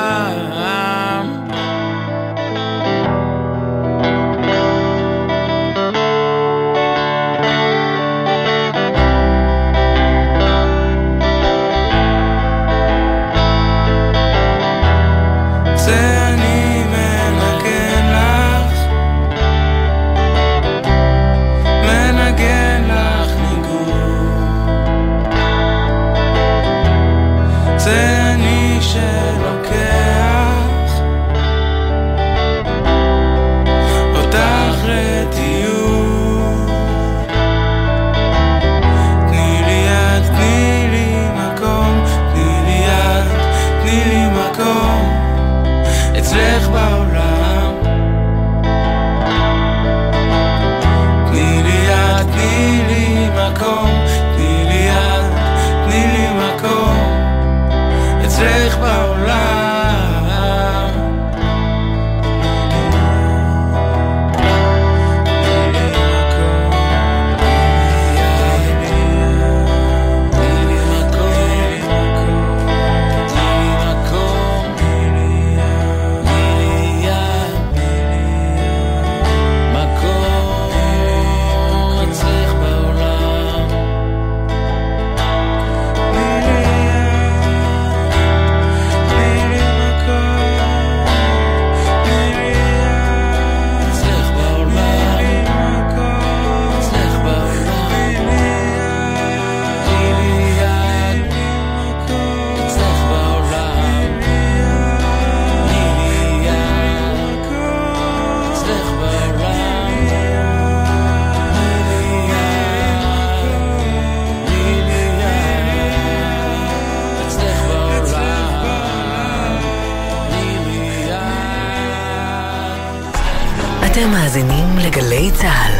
מאזינים 124.15 124.65
לגלי 124.87 125.31
צה"ל. 125.31 125.73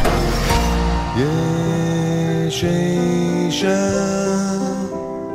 יש 2.48 2.64
אישה 2.64 3.78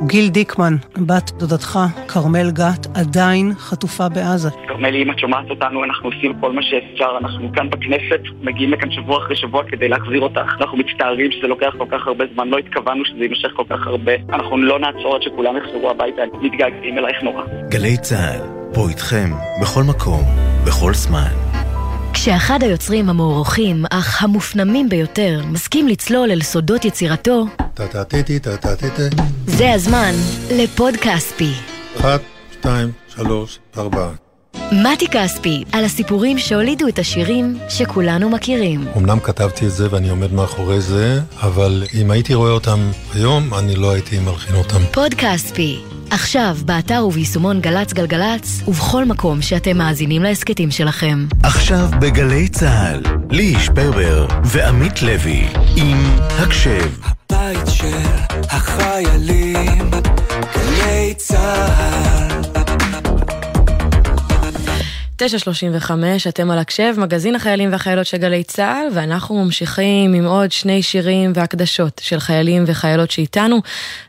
גיל 0.06 0.28
דיקמן, 0.28 0.76
בת 1.06 1.30
דודתך, 1.30 1.78
כרמל 2.08 2.50
גת, 2.50 2.86
עדיין 2.94 3.52
חטופה 3.58 4.08
בעזה. 4.08 4.48
כרמלי, 4.68 5.02
אם 5.02 5.10
את 5.10 5.18
שומעת 5.18 5.50
אותנו, 5.50 5.84
אנחנו 5.84 6.08
עושים 6.08 6.32
כל 6.40 6.52
מה 6.52 6.62
שאפשר. 6.62 7.18
אנחנו 7.20 7.52
כאן 7.52 7.70
בכנסת, 7.70 8.20
מגיעים 8.42 8.70
לכאן 8.72 8.90
שבוע 8.90 9.18
אחרי 9.18 9.36
שבוע 9.36 9.62
כדי 9.68 9.88
להחזיר 9.88 10.20
אותך. 10.20 10.50
אנחנו 10.60 10.78
מצטערים 10.78 11.32
שזה 11.32 11.46
לוקח 11.46 11.72
כל 11.78 11.86
כך 11.90 12.06
הרבה 12.06 12.24
זמן, 12.34 12.48
לא 12.48 12.58
התכוונו 12.58 13.04
שזה 13.04 13.24
יימשך 13.24 13.48
כל 13.56 13.64
כך 13.70 13.86
הרבה. 13.86 14.12
אנחנו 14.32 14.56
לא 14.56 14.78
נעצור 14.78 15.14
עד 15.14 15.22
שכולם 15.22 15.56
יחזרו 15.56 15.90
הביתה, 15.90 16.22
מתגעגעים 16.42 16.98
אלייך 16.98 17.22
נורא. 17.22 17.42
גלי 17.68 17.96
צה"ל, 17.96 18.40
פה 18.74 18.88
איתכם, 18.88 19.30
בכל 19.62 19.82
מקום, 19.82 20.22
בכל 20.66 20.94
זמן. 20.94 21.49
כשאחד 22.12 22.62
היוצרים 22.62 23.08
המוערוכים, 23.08 23.84
אך 23.90 24.22
המופנמים 24.22 24.88
ביותר, 24.88 25.40
מסכים 25.46 25.88
לצלול 25.88 26.30
אל 26.30 26.42
סודות 26.42 26.84
יצירתו. 26.84 27.46
זה 29.46 29.72
הזמן 29.72 30.12
לפוד 30.50 30.94
כספי. 30.96 31.52
אחת, 32.00 32.20
שתיים, 32.52 32.92
שלוש, 33.08 33.58
ארבע. 33.78 34.10
מתי 34.72 35.06
כספי, 35.08 35.64
על 35.72 35.84
הסיפורים 35.84 36.38
שהולידו 36.38 36.88
את 36.88 36.98
השירים 36.98 37.58
שכולנו 37.68 38.30
מכירים. 38.30 38.84
אמנם 38.96 39.20
כתבתי 39.20 39.66
את 39.66 39.72
זה 39.72 39.88
ואני 39.90 40.08
עומד 40.08 40.32
מאחורי 40.32 40.80
זה, 40.80 41.20
אבל 41.42 41.84
אם 42.00 42.10
הייתי 42.10 42.34
רואה 42.34 42.50
אותם 42.50 42.90
היום, 43.14 43.54
אני 43.54 43.76
לא 43.76 43.90
הייתי 43.92 44.18
מלחין 44.18 44.56
אותם. 44.56 44.78
פוד 44.92 45.14
כספי, 45.14 45.80
עכשיו 46.10 46.56
באתר 46.64 47.04
וביישומון 47.06 47.60
גל"צ 47.60 47.92
גלגלצ, 47.92 48.62
ובכל 48.68 49.04
מקום 49.04 49.42
שאתם 49.42 49.78
מאזינים 49.78 50.22
להסכתים 50.22 50.70
שלכם. 50.70 51.26
עכשיו 51.42 51.88
בגלי 52.00 52.48
צה"ל, 52.48 53.02
ליהי 53.30 53.60
שפרבר 53.60 54.26
ועמית 54.44 55.02
לוי, 55.02 55.48
עם 55.76 56.10
הקשב. 56.18 56.90
בית 57.32 57.66
של 57.66 57.96
החיילים, 58.50 59.90
גלי 60.54 61.14
צה"ל. 61.16 62.59
9.35, 65.20 65.90
אתם 66.28 66.50
על 66.50 66.58
הקשב, 66.58 66.94
מגזין 66.98 67.34
החיילים 67.34 67.72
והחיילות 67.72 68.06
של 68.06 68.16
גלי 68.16 68.44
צה"ל, 68.44 68.86
ואנחנו 68.94 69.44
ממשיכים 69.44 70.14
עם 70.14 70.24
עוד 70.24 70.52
שני 70.52 70.82
שירים 70.82 71.32
והקדשות 71.34 72.00
של 72.04 72.20
חיילים 72.20 72.64
וחיילות 72.66 73.10
שאיתנו. 73.10 73.60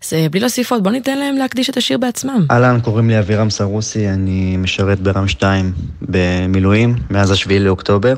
אז 0.03 0.13
אה, 0.13 0.27
בלי 0.31 0.39
להוסיף 0.39 0.71
עוד, 0.71 0.83
בואו 0.83 0.93
ניתן 0.93 1.17
להם 1.17 1.35
להקדיש 1.35 1.69
את 1.69 1.77
השיר 1.77 1.97
בעצמם. 1.97 2.45
אהלן, 2.51 2.79
קוראים 2.81 3.09
לי 3.09 3.19
אבירם 3.19 3.49
סרוסי, 3.49 4.09
אני 4.09 4.57
משרת 4.57 4.99
ברם 4.99 5.27
2 5.27 5.73
במילואים 6.01 6.95
מאז 7.09 7.31
השביעי 7.31 7.59
לאוקטובר. 7.59 8.13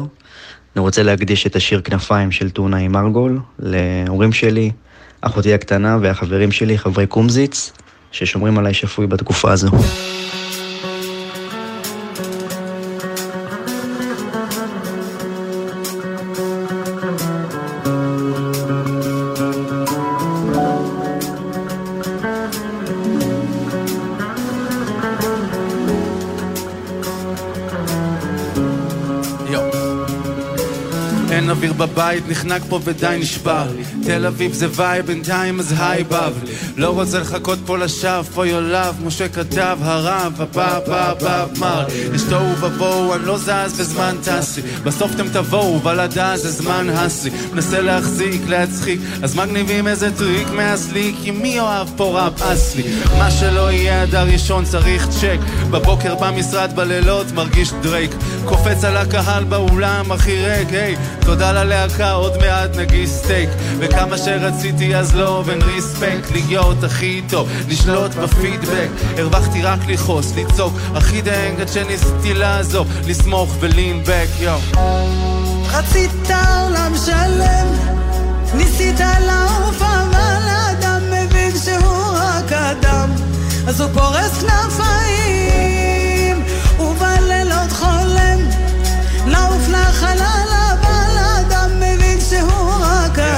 אני 0.75 0.81
רוצה 0.81 1.03
להקדיש 1.03 1.47
את 1.47 1.55
השיר 1.55 1.81
כנפיים 1.81 2.31
של 2.31 2.49
טונה 2.49 2.77
עם 2.77 2.95
ארגול 2.95 3.39
להורים 3.59 4.33
שלי, 4.33 4.71
אחותי 5.21 5.53
הקטנה 5.53 5.97
והחברים 6.01 6.51
שלי, 6.51 6.77
חברי 6.77 7.07
קומזיץ, 7.07 7.71
ששומרים 8.11 8.57
עליי 8.57 8.73
שפוי 8.73 9.07
בתקופה 9.07 9.51
הזו. 9.51 9.69
בבית, 32.13 32.29
נחנק 32.29 32.61
פה 32.69 32.79
ודי 32.83 33.17
נשבר. 33.19 33.67
תל 34.03 34.25
אביב 34.25 34.53
זה 34.53 34.67
וייב, 34.75 35.05
בינתיים 35.05 35.59
אז 35.59 35.73
היי 35.77 36.03
בבלי 36.03 36.51
לא 36.77 36.89
רוצה 36.89 37.19
לחכות 37.19 37.59
פה 37.65 37.77
לשווא, 37.77 38.45
your 38.45 38.73
love 38.73 39.05
משה 39.05 39.29
כתב, 39.29 39.77
הרב, 39.81 40.41
הבא, 40.41 40.77
הבא, 40.77 41.11
הבא, 41.11 41.45
אמר. 41.57 41.85
יש 42.15 42.21
תוהו 42.29 42.55
ובוהו, 42.59 43.13
אני 43.13 43.25
לא 43.25 43.37
זז 43.37 43.73
וזמן 43.79 44.15
טס 44.23 44.57
לי 44.57 44.63
בסוף 44.83 45.11
אתם 45.15 45.29
תבואו, 45.29 45.79
בלדה 45.79 46.37
זה 46.37 46.51
זמן 46.51 46.89
הסי. 46.89 47.29
מנסה 47.53 47.81
להחזיק, 47.81 48.41
להצחיק 48.47 48.99
אז 49.23 49.35
מגניבים 49.35 49.87
איזה 49.87 50.17
טריק 50.17 50.47
מהסליק. 50.49 51.15
כי 51.23 51.31
מי 51.31 51.59
אוהב 51.59 51.87
פה 51.97 52.19
ראפ 52.19 52.41
אסלי? 52.41 52.83
מה 53.17 53.31
שלא 53.31 53.71
יהיה 53.71 54.03
אדר 54.03 54.23
ראשון 54.23 54.65
צריך 54.65 55.07
צ'ק. 55.09 55.37
בבוקר 55.71 56.15
במשרד, 56.15 56.75
בלילות 56.75 57.31
מרגיש 57.31 57.73
דרייק. 57.81 58.11
קופץ 58.45 58.83
על 58.83 58.97
הקהל 58.97 59.43
באולם, 59.43 60.11
הכי 60.11 60.45
ריק, 60.45 60.69
היי 60.69 60.95
תודה 61.25 61.51
ללהקה, 61.51 62.11
עוד 62.11 62.37
מעט 62.37 62.75
נגיש 62.75 63.09
סטייק. 63.09 63.49
וכמה 63.79 64.17
שרציתי 64.17 64.95
אז 64.95 65.15
לא, 65.15 65.43
ואין 65.45 65.61
ריספקט. 65.61 66.31
להיות 66.31 66.83
הכי 66.83 67.21
טוב, 67.29 67.49
לשלוט 67.69 68.15
בפידבק. 68.15 68.87
הרווחתי 69.17 69.61
רק 69.61 69.79
לכעוס, 69.87 70.33
לצעוק, 70.35 70.73
הכי 70.95 71.21
דנג 71.21 71.61
עד 71.61 71.67
שניסיתי 71.67 72.33
לעזוב, 72.33 72.87
לסמוך 73.07 73.55
ולינבק, 73.59 74.27
יואו. 74.39 74.59
רצית 75.73 76.11
עולם 76.29 76.93
שלם, 77.05 77.67
ניסית 78.53 78.99
לעוף 78.99 79.81
אבל 79.81 80.47
האדם 80.47 81.01
מבין 81.11 81.51
שהוא 81.65 82.07
רק 82.15 82.51
אדם. 82.51 83.09
אז 83.67 83.81
הוא 83.81 83.89
פורס 83.93 84.41
כנפיים 84.41 86.43
ובלילות 86.79 87.71
חולם 87.71 88.39
לעוף 89.27 89.69
לחלל 89.69 90.52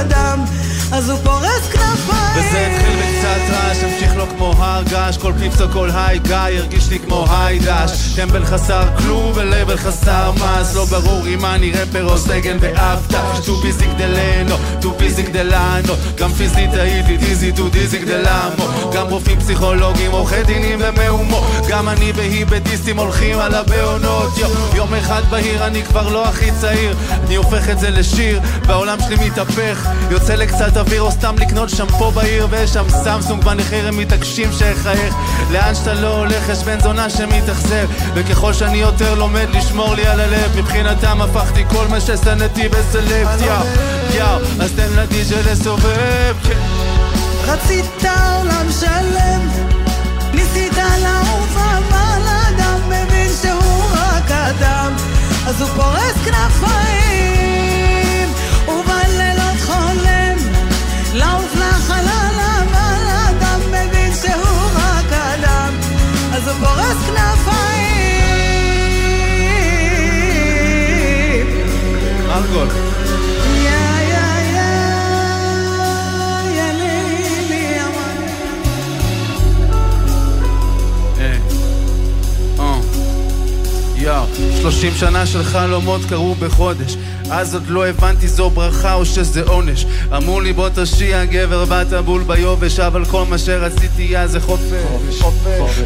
אדם 0.06 0.46
אז 0.92 1.10
הוא 1.10 1.20
פורס 1.24 1.68
כנפיים. 1.72 2.36
וזה 2.36 2.68
התחיל 2.68 2.96
בקצת 2.96 3.54
רעש, 3.54 3.84
המשיך 3.84 4.16
לו 4.16 4.26
כמו 4.30 4.54
הר 4.58 4.84
געש 4.84 5.18
כל 5.18 5.34
פיפסו 5.40 5.66
כל 5.74 5.90
היי 5.94 6.20
גיא 6.20 6.36
הרגיש 6.36 6.90
לי 6.90 7.00
כמו 7.00 7.26
היי 7.30 7.60
דש. 7.60 8.16
טמבל 8.16 8.46
חסר 8.46 8.84
כלום 8.98 9.32
ולבל 9.36 9.78
חסר 9.78 10.32
מס 10.32 10.76
לא 10.76 10.86
ברור 10.86 11.28
אם 11.28 11.46
אני 11.46 11.72
רפר 11.72 12.06
או 12.10 12.18
סגן 12.18 12.60
באפתא 12.60 13.22
טו 13.46 13.56
ביזי 13.56 13.86
גדלנו, 13.86 14.56
טו 14.82 14.92
ביזי 14.92 15.24
גדלנו 15.24 15.94
גם 16.18 16.34
פיזית 16.34 16.74
הייתי 16.74 17.18
דיזי 17.18 17.52
טו 17.52 17.70
דיזי 17.70 17.98
גדלמו 17.98 18.92
גם 18.94 19.08
רופאים 19.08 19.40
פסיכולוגים, 19.40 20.12
עורכי 20.12 20.44
דינים 20.44 20.80
ומהומו 20.82 21.46
גם 21.70 21.90
אני 21.90 22.12
והיבדיסטים 22.16 23.00
הולכים 23.00 23.40
על 23.40 23.56
הבעונות 23.56 24.38
יו, 24.38 24.48
יום 24.86 24.94
אחד 24.94 25.22
בהיר 25.30 25.68
אני 25.68 25.84
כבר 25.84 26.10
לא 26.10 26.28
הכי 26.28 26.52
צעיר. 26.62 26.96
אני 27.26 27.36
הופך 27.36 27.70
את 27.70 27.80
זה 27.80 27.90
לשיר 27.90 28.40
והעולם 28.66 28.98
שלי 29.06 29.28
מתהפך. 29.28 29.90
יוצא 30.12 30.36
לקצת 30.36 30.78
אוויר 30.78 31.02
או 31.02 31.12
סתם 31.12 31.36
לקנות 31.38 31.70
שמפו 31.70 32.12
בעיר 32.12 32.48
ויש 32.50 32.70
שם 32.70 32.90
סמסונג 32.90 33.44
בנחיר 33.44 33.88
הם 33.88 33.98
מתעקשים 33.98 34.52
שאחייך. 34.52 35.16
לאן 35.52 35.76
שאתה 35.76 35.94
לא 35.94 36.18
הולך 36.18 36.50
יש 36.50 36.64
בן 36.64 36.80
זונה 36.80 37.10
שמתאכזב. 37.10 37.88
וככל 38.14 38.54
שאני 38.54 38.78
יותר 38.78 39.16
לומד 39.16 39.48
לשמור 39.54 39.96
לי 39.96 40.06
על 40.06 40.20
הלב 40.20 40.58
מבחינתם 40.58 41.22
הפכתי 41.22 41.64
כל 41.70 41.88
מה 41.88 42.02
ששנאתי 42.02 42.70
בסלקציה 42.70 43.62
יאו 44.14 44.38
אז 44.60 44.72
תן 44.76 44.90
לדיג'ה 44.96 45.52
לסובב 45.52 46.36
כן. 46.44 46.60
רצית 47.46 47.86
עולם 48.04 48.68
שלם, 48.80 49.50
ניסית 50.34 50.78
לעוף 51.02 51.58
אדם 54.50 54.94
אז 55.48 55.62
הוא 55.62 55.70
פורס 55.70 56.16
כנפיים 56.26 57.54
ובלילות 58.68 59.60
חולם 59.66 60.38
לעוף 61.14 61.56
לחלל 61.56 62.36
אבל 62.40 63.08
אדם 63.30 63.60
מבין 63.68 64.12
שהוא 64.22 64.70
רק 64.76 65.14
אדם 65.14 65.74
אז 66.34 66.48
הוא 66.48 66.56
פורס 66.60 66.98
כנפיים. 67.08 67.56
ארגול 72.32 72.68
יואו, 84.06 84.26
30 84.62 84.94
שנה 84.94 85.26
של 85.26 85.44
חלומות 85.44 86.02
קרו 86.10 86.36
בחודש 86.36 86.96
אז 87.32 87.54
עוד 87.54 87.68
לא 87.68 87.88
הבנתי 87.88 88.28
זו 88.28 88.50
ברכה 88.50 88.94
או 88.94 89.06
שזה 89.06 89.44
עונש. 89.44 89.86
אמרו 90.18 90.42
לי 90.42 90.54
בוא 90.54 90.70
תשיע 90.76 91.26
גבר 91.26 91.66
באת 91.66 91.94
בול 92.06 92.24
ביובש 92.24 92.80
אבל 92.80 93.06
כל 93.06 93.24
מה 93.30 93.38
שרציתי 93.38 94.18
אז 94.18 94.32
זה 94.32 94.40
חופש. 94.40 95.22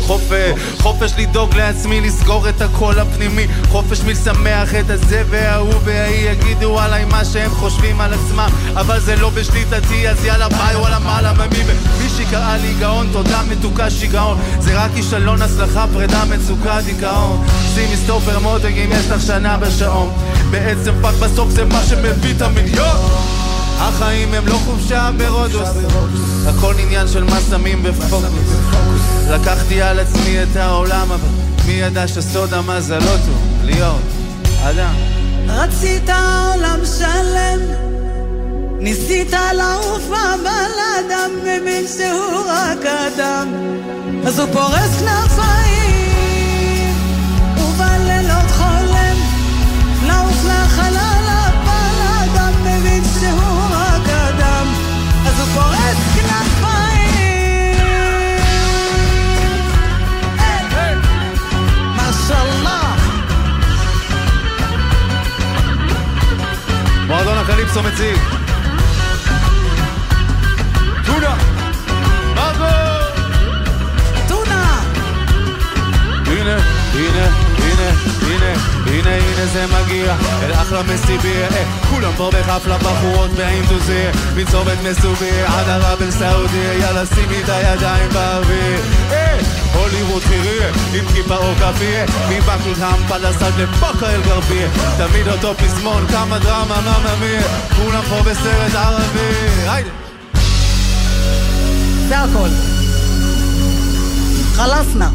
חופש. 0.08 0.82
חופש. 0.82 1.12
לדאוג 1.18 1.56
לעצמי 1.56 2.02
לסגור 2.02 2.50
את 2.50 2.62
הקול 2.62 3.00
הפנימי. 3.00 3.48
חופש 3.68 4.02
מלשמח 4.02 4.76
את 4.76 4.90
הזה 4.90 5.24
וההוא 5.30 5.74
וההיא 5.84 6.30
יגידו 6.30 6.80
עליי 6.80 7.06
מה 7.06 7.26
שהם 7.26 7.52
חושבים 7.52 8.02
על 8.02 8.14
עצמם. 8.14 8.50
אבל 8.76 9.00
זה 9.00 9.16
לא 9.16 9.30
בשליטתי 9.30 10.10
אז 10.10 10.26
יאללה 10.26 10.50
ביי 10.50 10.76
וואלה 10.76 11.00
מעלה 11.00 11.34
ממי 11.34 11.64
מישהי 12.04 12.26
קראה 12.26 12.58
לי 12.58 12.74
גאון 12.80 13.10
תודה 13.12 13.42
מתוקה 13.50 13.90
שיגעון. 13.90 14.38
זה 14.60 14.84
רק 14.84 14.92
כישלון 14.96 15.42
הצלחה 15.42 15.86
פרידה 15.94 16.24
מצוקה 16.26 16.82
דיכאון. 16.82 17.48
שימי 17.74 17.96
סטופר 17.96 18.40
מותג 18.40 18.78
אם 18.78 18.90
יש 18.92 19.12
לך 19.12 19.22
שנה 19.22 19.58
בשעון. 19.58 20.14
בעצם 20.52 20.94
fuck 21.02 21.16
בסוף 21.32 21.50
זה 21.50 21.66
מה 21.66 21.84
שמביא 21.84 22.34
את 22.36 22.42
המיליון 22.42 22.96
החיים 23.78 24.34
הם 24.34 24.48
לא 24.48 24.54
חופשה 24.66 25.10
ברודוס. 25.18 25.70
הכל 26.48 26.74
עניין 26.80 27.08
של 27.08 27.24
מה 27.24 27.40
שמים 27.50 27.84
בפוקוס. 27.84 28.24
לקחתי 29.30 29.82
על 29.82 30.00
עצמי 30.00 30.44
את 30.44 30.56
העולם 30.56 31.12
אבל 31.12 31.28
מי 31.66 31.74
ידע 31.74 32.08
שסוד 32.08 32.54
המזל 32.54 33.00
לא 33.00 33.18
טוב 33.26 33.44
להיות 33.64 34.02
אדם? 34.64 34.94
רצית 35.48 36.10
עולם 36.10 36.80
שלם, 36.98 37.60
ניסית 38.80 39.34
לעוף 39.58 40.08
אבל 40.08 40.72
אדם 41.00 41.32
מבין 41.42 41.86
שהוא 41.98 42.44
רק 42.48 42.86
אדם. 42.86 43.48
אז 44.28 44.40
הוא 44.40 44.48
פורס 44.54 45.00
כנפיים 45.00 45.69
מועדון 67.74 67.86
הקליפסו 67.86 68.04
מציג 68.04 68.18
טונה 71.06 71.36
מרגו 72.36 72.66
טונה 74.28 74.82
הנה, 76.26 76.58
הנה, 76.94 77.26
הנה, 77.58 78.19
הנה, 78.30 78.54
הנה, 78.86 79.16
הנה 79.16 79.46
זה 79.46 79.66
מגיע. 79.68 80.16
אל 80.44 80.54
אחלה 80.54 80.84
מסיבי, 80.84 81.34
אה, 81.42 81.64
כולם 81.90 82.12
פה 82.18 82.30
בחפלה 82.34 82.78
בחורות 82.78 83.32
והאם 83.36 83.64
תוזי 83.70 84.04
מצומת 84.36 84.78
מסובי 84.84 85.42
עד 85.46 85.70
ערב 85.70 86.02
אל 86.02 86.12
סעודי 86.12 86.78
יאללה 86.80 87.06
שימי 87.06 87.44
את 87.44 87.50
הידיים 87.50 88.10
באוויר. 88.14 88.80
אה, 89.12 89.40
הוליווד 89.74 90.24
חירי 90.24 90.60
עם 90.94 91.06
כיפה 91.14 91.36
או 91.36 91.54
כפי 91.56 91.94
מבקלהאם 92.30 93.08
פלסד 93.08 93.52
לבוקה 93.58 94.10
אל 94.10 94.22
גרבי 94.22 94.66
תמיד 94.98 95.28
אותו 95.28 95.54
פזמון 95.54 96.08
כמה 96.08 96.40
דרמה 96.40 96.82
מממי 96.82 97.38
כולם 97.76 98.04
פה 98.10 98.22
בסרט 98.22 98.76
ערבי 98.76 99.34
היידה. 99.68 99.90
זה 102.08 102.20
הכל. 102.20 102.50
חלסנה 104.56 105.10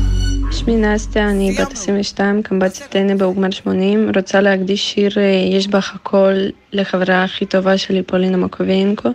שמי 0.64 0.76
נסטיה, 0.76 1.30
אני 1.30 1.52
בת 1.52 1.72
22, 1.72 2.42
קמב"צית 2.42 2.86
טנא 2.90 3.14
באוגמר 3.14 3.50
80. 3.50 4.10
רוצה 4.16 4.40
להקדיש 4.40 4.92
שיר 4.92 5.10
אה, 5.16 5.22
"יש 5.56 5.68
בך 5.68 5.94
הכל" 5.94 6.32
לחברה 6.72 7.24
הכי 7.24 7.46
טובה 7.46 7.78
שלי, 7.78 8.02
פולינה 8.02 8.36
מקובינקו. 8.36 9.08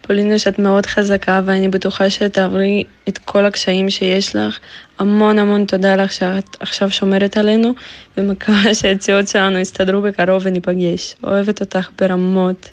פולינה, 0.00 0.38
שאת 0.38 0.58
מאוד 0.58 0.86
חזקה 0.86 1.40
ואני 1.44 1.68
בטוחה 1.68 2.10
שתעברי 2.10 2.84
את 3.08 3.18
כל 3.18 3.44
הקשיים 3.44 3.90
שיש 3.90 4.36
לך. 4.36 4.58
המון 4.98 5.38
המון 5.38 5.64
תודה 5.64 5.96
לך 5.96 6.12
שאת 6.12 6.56
עכשיו 6.60 6.90
שומרת 6.90 7.36
עלינו, 7.36 7.72
ומקווה 8.16 8.74
שהיציאות 8.74 9.28
שלנו 9.28 9.58
יסתדרו 9.58 10.02
בקרוב 10.02 10.42
וניפגש. 10.44 11.14
אוהבת 11.24 11.60
אותך 11.60 11.88
ברמות. 11.98 12.68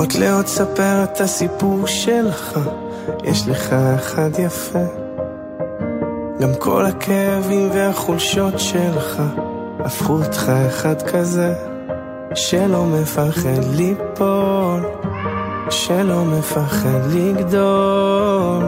עוד 0.00 0.12
לעוד 0.12 0.46
ספר 0.46 1.04
את 1.04 1.20
הסיפור 1.20 1.86
שלך, 1.86 2.60
יש 3.24 3.48
לך 3.48 3.72
אחד 3.72 4.30
יפה. 4.38 4.84
גם 6.40 6.54
כל 6.58 6.86
הכאבים 6.86 7.70
והחולשות 7.72 8.58
שלך, 8.58 9.22
הפכו 9.78 10.12
אותך 10.12 10.52
אחד 10.68 11.02
כזה, 11.02 11.54
שלא 12.34 12.84
מפחד 12.84 13.64
ליפול, 13.74 14.86
שלא 15.70 16.24
מפחד 16.24 17.00
לגדול. 17.14 18.64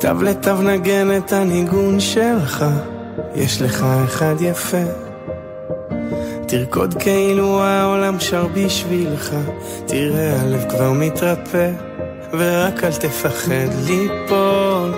תו 0.00 0.22
לתו 0.22 0.62
נגן 0.62 1.16
את 1.16 1.32
הניגון 1.32 2.00
שלך, 2.00 2.64
יש 3.34 3.62
לך 3.62 3.86
אחד 4.04 4.34
יפה. 4.40 5.07
תרקוד 6.48 6.94
כאילו 6.94 7.62
העולם 7.62 8.20
שר 8.20 8.46
בשבילך, 8.54 9.34
תראה 9.86 10.40
הלב 10.40 10.64
כבר 10.70 10.92
מתרפא, 10.92 11.70
ורק 12.32 12.84
אל 12.84 12.92
תפחד 12.92 13.68
ליפול, 13.86 14.94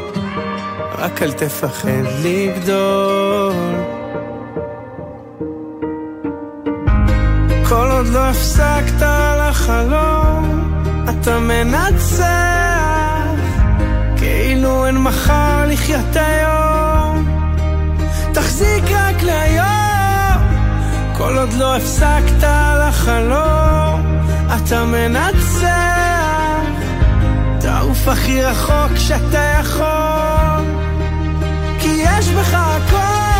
רק 0.98 1.22
אל 1.22 1.32
תפחד 1.32 2.04
לגדול. 2.24 3.54
כל 7.68 7.88
עוד 7.90 8.06
לא 8.06 8.18
הפסקת 8.18 9.02
לחלום, 9.40 10.72
אתה 11.10 11.38
מנצח, 11.38 12.24
כאילו 14.16 14.86
אין 14.86 14.98
מחר 14.98 15.66
לחיות 15.66 16.16
היום. 16.16 17.28
תחזיק 18.32 18.84
רק 18.90 19.22
להיום, 19.22 19.79
כל 21.20 21.38
עוד 21.38 21.52
לא 21.52 21.76
הפסקת 21.76 22.42
לחלום, 22.80 24.18
אתה 24.56 24.84
מנצח. 24.84 25.70
תעוף 27.60 28.08
הכי 28.08 28.42
רחוק 28.42 28.96
שאתה 28.96 29.60
יכול, 29.60 30.64
כי 31.80 31.88
יש 31.88 32.28
בך 32.28 32.54
הכל. 32.54 33.30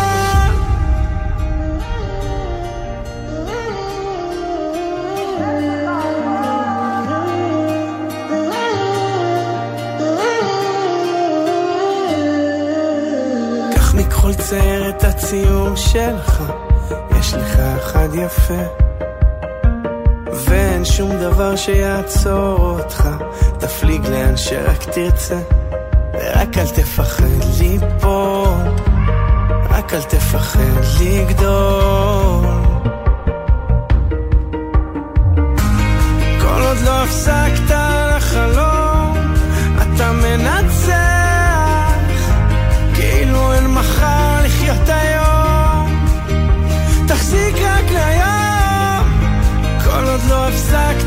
מכל 13.93 14.33
צייר 14.33 14.89
את 14.89 15.03
הציור 15.03 15.75
שלך, 15.75 16.43
יש 17.21 17.33
לך 17.33 17.59
אחד 17.59 18.07
יפה. 18.13 18.63
ואין 20.45 20.85
שום 20.85 21.11
דבר 21.17 21.55
שיעצור 21.55 22.57
אותך, 22.59 23.09
תפליג 23.59 24.07
לאן 24.07 24.37
שרק 24.37 24.83
תרצה. 24.83 25.39
ורק 26.13 26.57
אל 26.57 26.67
תפחד 26.67 27.23
ליפול, 27.59 28.49
רק 29.69 29.93
אל 29.93 30.01
תפחד 30.01 30.59
לגדול. 31.01 32.45
כל 36.41 36.61
עוד 36.61 36.77
לא 36.85 37.03
הפסקת 37.03 38.00
עוד 50.73 51.00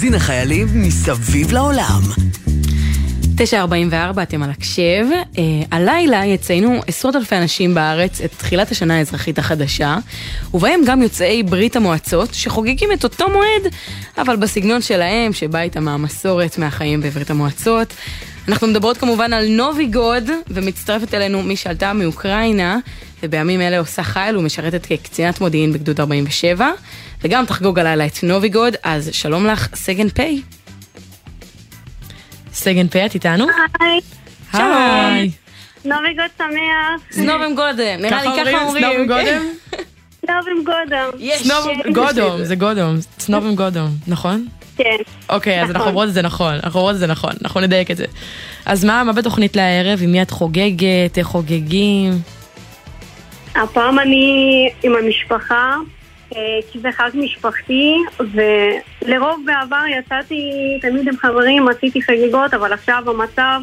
מגזין 0.00 0.14
החיילים 0.14 0.66
מסביב 0.74 1.52
לעולם. 1.52 2.00
944, 3.36 4.22
אתם 4.22 4.42
על 4.42 4.50
הקשב. 4.50 5.06
אה, 5.38 5.42
הלילה 5.70 6.26
יציינו 6.26 6.80
עשרות 6.86 7.16
אלפי 7.16 7.36
אנשים 7.36 7.74
בארץ 7.74 8.20
את 8.20 8.30
תחילת 8.36 8.70
השנה 8.70 8.98
האזרחית 8.98 9.38
החדשה, 9.38 9.98
ובהם 10.54 10.80
גם 10.86 11.02
יוצאי 11.02 11.42
ברית 11.42 11.76
המועצות, 11.76 12.34
שחוגגים 12.34 12.92
את 12.92 13.04
אותו 13.04 13.26
מועד, 13.28 13.72
אבל 14.18 14.36
בסגנון 14.36 14.82
שלהם, 14.82 15.32
שבא 15.32 15.58
איתם 15.60 15.84
מהמסורת, 15.84 16.58
מהחיים 16.58 17.00
בברית 17.00 17.30
המועצות. 17.30 17.94
אנחנו 18.48 18.66
מדברות 18.66 18.98
כמובן 18.98 19.32
על 19.32 19.48
נובי 19.48 19.86
גוד, 19.86 20.30
ומצטרפת 20.48 21.14
אלינו 21.14 21.42
מי 21.42 21.56
שעלתה 21.56 21.92
מאוקראינה, 21.92 22.78
ובימים 23.22 23.60
אלה 23.60 23.78
עושה 23.78 24.02
חייל 24.02 24.36
ומשרתת 24.36 24.86
כקצינת 24.86 25.40
מודיעין 25.40 25.72
בגדוד 25.72 26.00
47, 26.00 26.70
וגם 27.22 27.46
תחגוג 27.46 27.78
הלילה 27.78 28.06
את 28.06 28.22
נובי 28.22 28.48
גוד, 28.48 28.74
אז 28.82 29.10
שלום 29.12 29.46
לך, 29.46 29.68
סגן 29.74 30.08
פ'. 30.08 30.20
סגן 32.52 32.88
פ', 32.88 32.96
את 32.96 33.14
איתנו? 33.14 33.46
היי. 33.80 34.00
היי. 34.52 35.30
נובי 35.84 36.14
גוד 36.14 36.30
שמח. 36.38 37.02
С 37.22 37.27
Новым 37.27 37.54
годом, 37.54 38.00
נראה 38.00 38.24
לי 38.24 38.44
ככה 38.44 38.62
אומרים. 38.62 38.84
С 38.84 38.88
Новым 38.88 39.06
годом? 39.06 39.42
С 40.26 40.32
Новым 40.32 40.64
годом. 40.64 41.10
Годом, 41.92 42.44
זה 42.44 42.54
годом, 42.54 42.96
С 43.18 43.24
Новым 43.24 43.54
годом, 43.56 43.90
נכון? 44.06 44.46
כן. 44.76 44.96
אוקיי, 45.28 45.62
אז 45.62 45.62
נכון. 45.62 45.76
אנחנו 45.76 45.88
אומרות 45.88 46.08
את 46.08 46.14
זה 46.14 46.22
נכון, 46.22 46.54
אנחנו 46.54 46.80
אומרות 46.80 46.94
את 46.94 47.00
זה 47.00 47.06
נכון, 47.06 47.32
אנחנו 47.42 47.60
נדייק 47.60 47.90
את 47.90 47.96
זה. 47.96 48.04
אז 48.66 48.84
מה, 48.84 49.04
מה 49.04 49.12
בתוכנית 49.12 49.56
לערב? 49.56 49.98
עם 50.02 50.12
מי 50.12 50.22
את 50.22 50.30
חוגגת? 50.30 51.18
איך 51.18 51.26
חוגגים? 51.26 52.12
הפעם 53.54 53.98
אני 53.98 54.68
עם 54.82 54.96
המשפחה, 54.96 55.76
כי 56.72 56.78
זה 56.80 56.92
חג 56.92 57.10
משפחתי, 57.14 57.96
ולרוב 58.20 59.42
בעבר 59.44 59.82
יצאתי 59.98 60.78
תמיד 60.82 61.08
עם 61.08 61.16
חברים, 61.16 61.68
עשיתי 61.68 62.02
חגיגות, 62.02 62.54
אבל 62.54 62.72
עכשיו 62.72 63.02
המצב, 63.06 63.60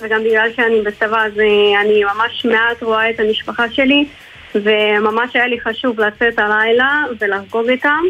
וגם 0.00 0.24
בגלל 0.24 0.48
שאני 0.56 0.80
בצבא, 0.82 1.24
אז 1.24 1.32
אה, 1.38 1.80
אני 1.80 2.04
ממש 2.04 2.44
מעט 2.44 2.82
רואה 2.82 3.10
את 3.10 3.20
המשפחה 3.20 3.70
שלי, 3.70 4.06
וממש 4.54 5.36
היה 5.36 5.46
לי 5.46 5.60
חשוב 5.60 6.00
לצאת 6.00 6.38
הלילה 6.38 7.04
ולחגוג 7.20 7.68
איתם. 7.68 8.02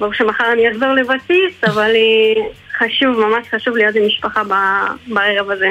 ברור 0.00 0.12
שמחר 0.14 0.52
אני 0.52 0.70
אחזור 0.70 0.88
לבסיס, 0.88 1.64
אבל 1.64 1.90
אה, 1.94 2.42
חשוב, 2.78 3.16
ממש 3.18 3.46
חשוב 3.54 3.76
להיות 3.76 3.96
עם 3.96 4.06
משפחה 4.06 4.42
בערב 5.06 5.50
הזה. 5.50 5.70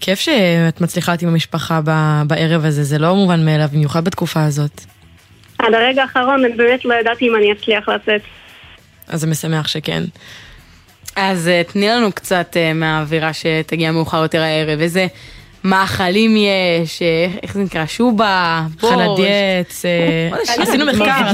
כיף 0.00 0.20
שאת 0.20 0.80
מצליחה 0.80 1.12
להיות 1.12 1.22
עם 1.22 1.28
המשפחה 1.28 1.80
בערב 2.26 2.64
הזה, 2.64 2.84
זה 2.84 2.98
לא 2.98 3.14
מובן 3.14 3.44
מאליו, 3.44 3.68
במיוחד 3.72 4.04
בתקופה 4.04 4.44
הזאת. 4.44 4.80
עד 5.58 5.74
הרגע 5.74 6.02
האחרון 6.02 6.44
אני 6.44 6.54
באמת 6.56 6.84
לא 6.84 6.94
ידעתי 6.94 7.28
אם 7.28 7.36
אני 7.36 7.52
אצליח 7.52 7.88
לצאת. 7.88 8.20
אז 9.08 9.20
זה 9.20 9.26
משמח 9.26 9.68
שכן. 9.68 10.02
אז 11.16 11.48
אה, 11.48 11.62
תני 11.72 11.88
לנו 11.88 12.12
קצת 12.12 12.56
אה, 12.56 12.72
מהאווירה 12.72 13.30
שתגיע 13.32 13.92
מאוחר 13.92 14.22
יותר 14.22 14.42
הערב, 14.42 14.80
איזה 14.80 15.06
מאכלים 15.64 16.36
יש, 16.36 17.02
אה, 17.02 17.26
איך 17.42 17.54
זה 17.54 17.62
נקרא, 17.62 17.86
שובה, 17.86 18.62
בורש. 18.80 19.18
שיר? 19.80 20.62
עשינו 20.62 20.86
מחקר, 20.86 21.26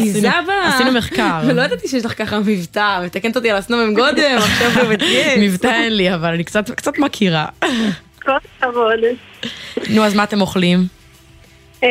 עשינו- 0.66 0.92
מחקר. 0.92 1.40
ולא 1.46 1.62
ידעתי 1.62 1.88
שיש 1.88 2.04
לך 2.04 2.18
ככה 2.18 2.38
מבטא, 2.38 3.00
מתקנת 3.04 3.36
אותי 3.36 3.50
על 3.50 3.56
הסנובים 3.56 3.94
גודם, 3.94 4.36
עכשיו 4.38 4.84
בבית 4.84 5.00
גט. 5.00 5.38
מבטא 5.42 5.66
אין 5.66 5.96
לי, 5.96 6.14
אבל 6.14 6.32
אני 6.32 6.44
קצת 6.44 6.70
קצת 6.70 6.98
מכירה. 6.98 7.46
כל 8.22 8.32
הכבוד. 8.58 9.00
נו, 9.90 10.04
אז 10.04 10.14
מה 10.14 10.24
אתם 10.24 10.40
אוכלים? 10.40 10.78
אה, 11.82 11.88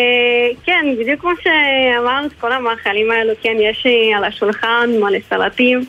כן, 0.65 0.85
בדיוק 0.99 1.21
כמו 1.21 1.31
שאמרת, 1.43 2.31
כל 2.39 2.51
המאכלים 2.51 3.11
האלו, 3.11 3.33
כן, 3.41 3.55
יש 3.59 3.85
על 4.17 4.23
השולחן 4.23 4.89
מלא 4.99 5.19
סלטים. 5.29 5.85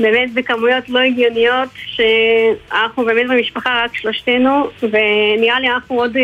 באמת 0.00 0.34
בכמויות 0.34 0.88
לא 0.88 0.98
הגיוניות, 0.98 1.68
שאנחנו 1.74 3.04
באמת 3.04 3.26
במשפחה 3.28 3.84
רק 3.84 3.96
שלושתנו, 3.96 4.68
ונראה 4.82 5.60
לי 5.60 5.68
אנחנו 5.68 6.00
עוד 6.00 6.16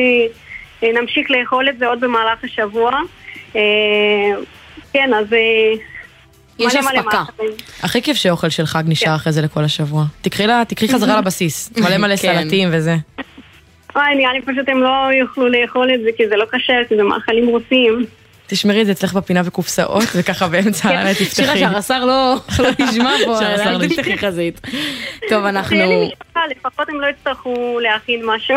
אה, 0.82 0.92
נמשיך 0.92 1.30
לאכול 1.30 1.68
את 1.68 1.78
זה 1.78 1.86
עוד 1.86 2.00
במהלך 2.00 2.44
השבוע. 2.44 2.92
אה, 3.56 3.60
כן, 4.92 5.14
אז... 5.14 5.26
יש 6.58 6.76
אספקה. 6.76 7.24
הכי 7.82 8.02
כיף 8.02 8.16
שאוכל 8.16 8.48
של 8.48 8.66
חג 8.66 8.82
נשאר 8.86 9.08
כן. 9.08 9.14
אחרי 9.14 9.32
זה 9.32 9.42
לכל 9.42 9.64
השבוע. 9.64 10.04
תקחי 10.22 10.88
חזרה 10.88 11.16
לבסיס, 11.20 11.70
מלא 11.76 11.96
מלא 11.96 12.16
כן. 12.16 12.42
סלטים 12.42 12.68
וזה. 12.72 12.96
וואי, 13.95 14.14
נראה 14.14 14.32
לי 14.32 14.43
פשוט 14.43 14.68
הם 14.68 14.82
לא 14.82 15.12
יוכלו 15.20 15.49
לאכול 15.49 15.95
את 15.95 16.01
זה, 16.05 16.11
כי 16.16 16.28
זה 16.28 16.36
לא 16.36 16.45
כשר, 16.45 16.82
כי 16.88 16.97
זה 16.97 17.03
מאכלים 17.03 17.47
רוסים. 17.47 18.07
תשמרי 18.47 18.80
את 18.80 18.86
זה 18.86 18.93
אצלך 18.93 19.14
בפינה 19.14 19.43
בקופסאות, 19.43 20.09
וככה 20.16 20.49
באמצע 20.49 20.88
כן. 20.88 20.88
הלילה 20.88 21.14
תפתחי. 21.14 21.43
שירה 21.43 21.57
שהרס"ר 21.57 22.05
לא, 22.05 22.34
לא 22.59 22.68
ישמע 22.78 23.12
פה, 23.24 23.40
אל 23.66 23.88
תפתחי 23.88 24.18
חזית. 24.18 24.61
טוב, 25.28 25.45
אנחנו... 25.45 26.11
לפחות 26.51 26.88
הם 26.88 27.01
לא 27.01 27.07
יצטרכו 27.07 27.78
להכין 27.82 28.20
משהו. 28.24 28.57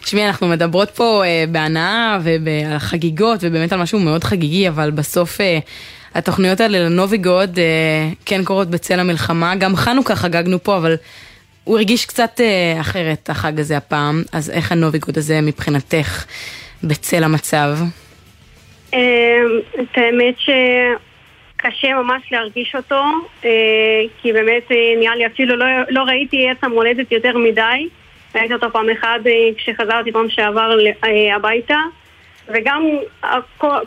תשמעי, 0.00 0.26
אנחנו 0.26 0.48
מדברות 0.48 0.90
פה 0.90 1.22
אה, 1.24 1.44
בהנאה 1.48 2.18
ועל 2.22 2.78
חגיגות, 2.78 3.38
ובאמת 3.42 3.72
על 3.72 3.80
משהו 3.80 3.98
מאוד 3.98 4.24
חגיגי, 4.24 4.68
אבל 4.68 4.90
בסוף 4.90 5.40
אה, 5.40 5.58
התוכניות 6.14 6.60
האלה 6.60 6.78
לנוביגוד 6.78 7.58
אה, 7.58 7.64
כן 8.24 8.44
קורות 8.44 8.70
בצל 8.70 9.00
המלחמה. 9.00 9.54
גם 9.54 9.76
חנוכה 9.76 10.16
חגגנו 10.16 10.62
פה, 10.62 10.76
אבל 10.76 10.96
הוא 11.66 11.76
הרגיש 11.76 12.06
קצת 12.06 12.40
אה, 12.40 12.80
אחרת, 12.80 13.30
החג 13.30 13.60
הזה 13.60 13.76
הפעם. 13.76 14.22
אז 14.32 14.50
איך 14.50 14.72
הנוביגוד 14.72 15.18
הזה 15.18 15.40
מבחינתך 15.40 16.24
בצל 16.84 17.24
המצב? 17.24 17.76
אה, 18.94 19.42
את 19.74 19.98
האמת 19.98 20.34
שקשה 20.38 21.94
ממש 21.94 22.22
להרגיש 22.32 22.74
אותו, 22.76 23.02
אה, 23.44 23.50
כי 24.22 24.32
באמת 24.32 24.72
אה, 24.72 24.76
נראה 25.00 25.16
לי 25.16 25.26
אפילו 25.26 25.56
לא, 25.56 25.66
לא 25.88 26.02
ראיתי 26.02 26.48
עץ 26.48 26.56
המולדת 26.62 27.12
יותר 27.12 27.38
מדי. 27.38 27.88
ראיתי 28.34 28.54
אותו 28.54 28.66
פעם 28.72 28.90
אחת 28.90 29.20
כשחזרתי 29.56 30.12
פעם 30.12 30.30
שעבר 30.30 30.78
הביתה. 31.34 31.78
וגם 32.48 32.88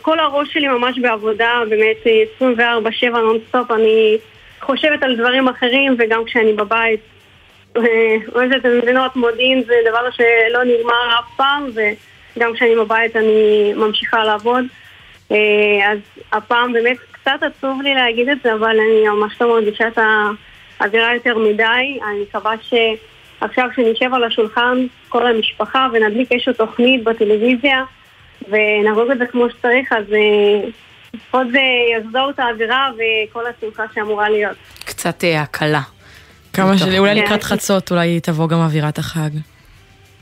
כל 0.02 0.18
הראש 0.18 0.52
שלי 0.52 0.68
ממש 0.68 0.98
בעבודה, 0.98 1.52
באמת 1.68 1.96
24-7 2.40 3.06
נונסטופ, 3.08 3.70
אני 3.70 4.16
חושבת 4.60 5.02
על 5.02 5.16
דברים 5.16 5.48
אחרים 5.48 5.96
וגם 5.98 6.24
כשאני 6.24 6.52
בבית. 6.52 7.00
אוהבת 8.34 8.56
את 8.56 8.64
מדינות 8.82 9.16
מודיעין 9.16 9.62
זה 9.66 9.74
דבר 9.90 10.10
שלא 10.10 10.64
נגמר 10.64 11.18
אף 11.18 11.36
פעם 11.36 11.66
וגם 11.74 12.54
כשאני 12.54 12.76
בבית 12.76 13.16
אני 13.16 13.72
ממשיכה 13.76 14.24
לעבוד. 14.24 14.64
אה, 15.32 15.36
אז 15.92 15.98
הפעם 16.32 16.72
באמת 16.72 16.96
קצת 17.12 17.42
עצוב 17.42 17.82
לי 17.82 17.94
להגיד 17.94 18.28
את 18.28 18.38
זה, 18.42 18.54
אבל 18.54 18.80
אני 18.80 19.08
ממש 19.08 19.40
לא 19.40 19.48
מרגישה 19.48 19.88
את 19.88 19.98
האווירה 20.80 21.14
יותר 21.14 21.38
מדי. 21.38 21.98
אני 22.08 22.22
מקווה 22.28 22.54
שעכשיו 22.60 23.68
כשנשב 23.72 24.14
על 24.14 24.24
השולחן, 24.24 24.86
כל 25.08 25.26
המשפחה, 25.26 25.86
ונדליק 25.92 26.32
איזושהי 26.32 26.54
תוכנית 26.54 27.04
בטלוויזיה, 27.04 27.84
ונהרוג 28.48 29.10
את 29.10 29.18
זה 29.18 29.26
כמו 29.26 29.50
שצריך, 29.50 29.92
אז 29.92 30.04
אה, 30.12 30.68
לפחות 31.14 31.46
זה 31.52 31.60
יחזור 31.96 32.30
את 32.30 32.38
האווירה 32.38 32.90
וכל 32.94 33.44
השמחה 33.46 33.84
שאמורה 33.94 34.28
להיות. 34.28 34.56
קצת 34.84 35.24
אה, 35.24 35.42
הקלה. 35.42 35.80
כמה 36.52 36.78
שלי, 36.78 36.98
אולי 36.98 37.14
כן. 37.14 37.24
לקראת 37.24 37.44
חצות, 37.44 37.90
אולי 37.90 38.20
תבוא 38.20 38.48
גם 38.48 38.58
אווירת 38.58 38.98
החג. 38.98 39.30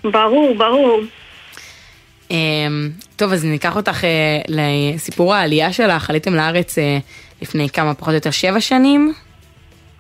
ברור, 0.05 0.55
ברור. 0.59 1.01
אמ, 2.31 2.91
טוב, 3.17 3.33
אז 3.33 3.45
ניקח 3.45 3.77
אותך 3.77 4.05
אה, 4.05 4.41
לסיפור 4.49 5.35
העלייה 5.35 5.73
שלך, 5.73 6.11
עליתם 6.11 6.35
לארץ 6.35 6.79
אה, 6.79 6.99
לפני 7.43 7.69
כמה, 7.71 7.95
פחות 7.95 8.09
או 8.09 8.15
יותר 8.15 8.31
שבע 8.31 8.61
שנים? 8.61 9.13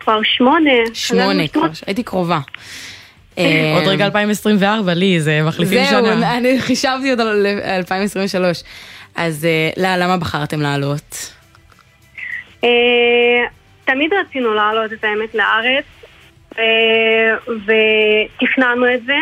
כבר 0.01 0.20
שמונה. 0.22 0.70
שמונה, 0.95 1.49
כבר, 1.49 1.66
הייתי 1.87 2.03
קרובה. 2.03 2.39
עוד 3.74 3.87
רגע 3.87 4.05
2024, 4.05 4.95
לי, 4.95 5.20
זה 5.20 5.43
מחליפים 5.43 5.85
שנה. 5.85 6.03
זהו, 6.03 6.29
אני 6.39 6.61
חישבתי 6.61 7.12
אותו 7.12 7.24
ל-2023. 7.24 8.64
אז 9.14 9.47
לא, 9.76 9.97
למה 9.97 10.16
בחרתם 10.16 10.61
לעלות? 10.61 11.33
תמיד 13.85 14.11
רצינו 14.20 14.55
לעלות 14.55 14.93
את 14.93 15.05
האמת 15.05 15.35
לארץ, 15.35 15.85
ותכננו 17.66 18.94
את 18.94 19.04
זה. 19.06 19.16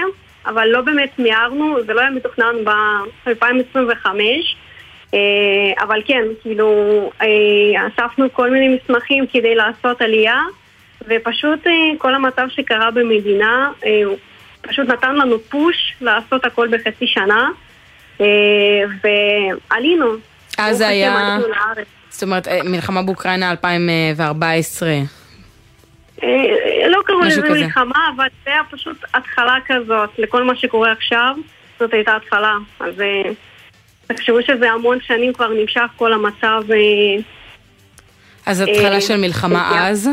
אבל 0.46 0.68
לא 0.68 0.80
באמת 0.80 1.18
מיהרנו, 1.18 1.76
זה 1.86 1.94
לא 1.94 2.00
היה 2.00 2.10
מתוכנן 2.10 2.54
ב-2025. 2.64 4.06
אה, 5.14 5.18
אבל 5.84 6.02
כן, 6.06 6.22
כאילו, 6.42 6.70
אה, 7.22 7.26
אספנו 7.88 8.32
כל 8.32 8.50
מיני 8.50 8.76
מסמכים 8.76 9.24
כדי 9.32 9.54
לעשות 9.54 10.02
עלייה, 10.02 10.40
ופשוט 11.08 11.66
אה, 11.66 11.72
כל 11.98 12.14
המצב 12.14 12.46
שקרה 12.48 12.90
במדינה, 12.90 13.70
הוא 14.06 14.16
פשוט 14.60 14.88
נתן 14.88 15.14
לנו 15.14 15.38
פוש 15.38 15.94
לעשות 16.00 16.44
הכל 16.44 16.68
בחצי 16.68 17.06
שנה, 17.06 17.50
ועלינו. 19.70 20.06
אז 20.58 20.80
היה, 20.80 21.38
זאת 22.08 22.22
אומרת, 22.22 22.48
מלחמה 22.64 23.02
באוקראינה 23.02 23.50
2014. 23.50 24.88
אה, 26.22 26.88
לא 26.88 27.02
קראו 27.06 27.20
לזה 27.20 27.42
מלחמה, 27.42 28.08
אבל 28.16 28.26
זה 28.44 28.50
היה 28.50 28.62
פשוט 28.70 28.96
התחלה 29.14 29.56
כזאת 29.66 30.10
לכל 30.18 30.42
מה 30.44 30.56
שקורה 30.56 30.92
עכשיו, 30.92 31.36
זאת 31.78 31.94
הייתה 31.94 32.16
התחלה. 32.16 32.54
אז 32.80 33.00
אה, 33.00 33.22
תחשבו 34.06 34.42
שזה 34.42 34.70
המון 34.70 34.98
שנים 35.00 35.32
כבר 35.32 35.48
נמשך 35.48 35.86
כל 35.96 36.12
המצב. 36.12 36.62
אה, 36.70 37.22
אז 38.46 38.60
התחלה 38.60 39.00
של 39.00 39.16
מלחמה 39.16 39.88
אז, 39.88 40.10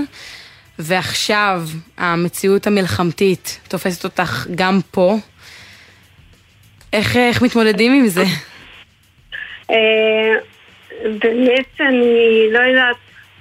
ועכשיו 0.80 1.62
המציאות 1.97 2.68
המלחמתית 2.68 3.60
תופסת 3.68 4.04
אותך 4.04 4.47
גם 4.56 4.80
פה. 4.91 5.18
איך, 6.93 7.18
איך 7.18 7.41
מתמודדים 7.41 7.93
עם 7.93 8.08
זה? 8.08 8.24
באמת 11.04 11.82
אני 11.82 12.47
לא 12.51 12.60
יודעת 12.60 12.95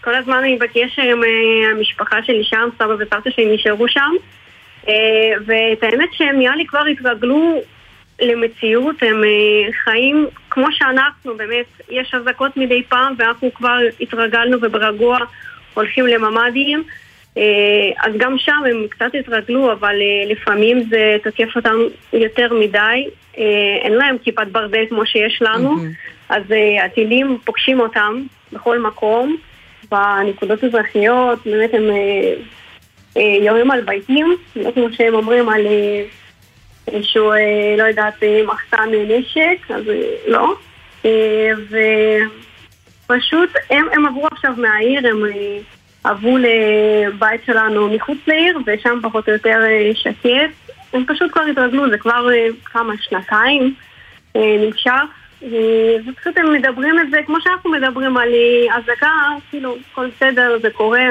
כל 0.05 0.15
הזמן 0.15 0.37
אני 0.37 0.57
בקשר 0.57 1.03
עם 1.03 1.25
אה, 1.25 1.71
המשפחה 1.71 2.23
שלי 2.23 2.45
שם, 2.45 2.69
סבא 2.79 2.95
וסבתא 2.99 3.31
שלי 3.31 3.55
נשארו 3.55 3.89
שם. 3.89 4.11
אה, 4.89 4.95
ואת 5.47 5.83
האמת 5.83 6.09
שהם 6.13 6.39
נראה 6.39 6.57
לי 6.57 6.67
כבר 6.67 6.85
התרגלו 6.87 7.63
למציאות, 8.23 8.97
הם 9.03 9.25
אה, 9.25 9.73
חיים 9.85 10.27
כמו 10.51 10.67
שאנחנו, 10.71 11.37
באמת, 11.37 11.67
יש 11.91 12.15
אזעקות 12.15 12.57
מדי 12.57 12.83
פעם 12.83 13.15
ואנחנו 13.19 13.55
כבר 13.55 13.79
התרגלנו 14.01 14.59
וברגוע 14.63 15.19
הולכים 15.75 16.07
לממ"דים. 16.07 16.83
אז 17.99 18.13
גם 18.19 18.39
שם 18.39 18.63
הם 18.71 18.87
קצת 18.91 19.15
התרגלו, 19.21 19.73
אבל 19.73 19.95
לפעמים 20.27 20.83
זה 20.91 21.17
תוקף 21.25 21.57
אותם 21.57 21.77
יותר 22.13 22.55
מדי. 22.55 23.09
אין 23.83 23.93
להם 23.93 24.17
כיפת 24.25 24.47
ברזל 24.47 24.85
כמו 24.89 25.07
שיש 25.07 25.43
לנו, 25.43 25.77
אז 26.29 26.43
הטילים 26.85 27.39
פוגשים 27.45 27.81
אותם 27.81 28.23
בכל 28.53 28.79
מקום. 28.79 29.37
בנקודות 29.93 30.65
אזרחיות, 30.65 31.39
באמת 31.47 31.75
הם 31.75 31.91
אה, 31.91 32.35
אה, 33.17 33.45
יורים 33.45 33.71
על 33.71 33.81
ביתים, 33.81 34.37
לא 34.57 34.71
כמו 34.75 34.87
שהם 34.93 35.15
אומרים 35.15 35.49
על 35.49 35.67
אה, 35.67 36.05
איזשהו, 36.89 37.33
לא 37.79 37.83
יודעת, 37.83 38.23
מחסן 38.47 38.89
נשק, 39.09 39.71
אז 39.71 39.85
לא. 40.27 40.55
ופשוט 43.07 43.51
הם, 43.71 43.87
הם 43.93 44.07
עברו 44.07 44.27
עכשיו 44.27 44.53
מהעיר, 44.57 45.09
הם 45.09 45.23
עברו 46.05 46.39
לבית 46.39 47.41
שלנו 47.47 47.89
מחוץ 47.89 48.19
לעיר, 48.27 48.59
ושם 48.67 48.99
פחות 49.03 49.29
או 49.29 49.33
יותר 49.33 49.61
שקט. 49.95 50.75
הם 50.93 51.05
פשוט 51.07 51.33
כבר 51.33 51.43
התרגלו, 51.43 51.91
זה 51.91 51.99
כבר 51.99 52.29
כמה, 52.65 52.93
שנתיים 53.01 53.75
נמשך. 54.35 55.22
ופשוט 56.07 56.37
הם 56.39 56.53
מדברים 56.53 56.99
את 56.99 57.11
זה 57.11 57.17
כמו 57.27 57.37
שאנחנו 57.41 57.71
מדברים 57.71 58.17
על 58.17 58.29
אזעקה, 58.77 59.11
כאילו, 59.51 59.77
כל 59.95 60.09
בסדר, 60.17 60.59
זה 60.63 60.69
קורה. 60.71 61.05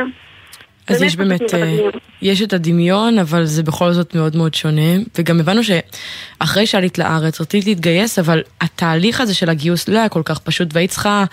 אז 0.87 1.01
יש 1.01 1.15
באמת, 1.15 1.53
אה, 1.53 1.77
יש 2.21 2.41
את 2.41 2.53
הדמיון, 2.53 3.19
אבל 3.19 3.45
זה 3.45 3.63
בכל 3.63 3.91
זאת 3.91 4.15
מאוד 4.15 4.35
מאוד 4.35 4.53
שונה. 4.53 4.91
וגם 5.17 5.39
הבנו 5.39 5.61
שאחרי 5.63 6.65
שעלית 6.65 6.97
לארץ, 6.97 7.41
רצית 7.41 7.65
להתגייס, 7.65 8.19
אבל 8.19 8.41
התהליך 8.61 9.21
הזה 9.21 9.33
של 9.33 9.49
הגיוס 9.49 9.87
לא 9.87 9.99
היה 9.99 10.09
כל 10.09 10.21
כך 10.25 10.39
פשוט, 10.39 10.67
והיית 10.73 10.89
צריכה 10.89 11.25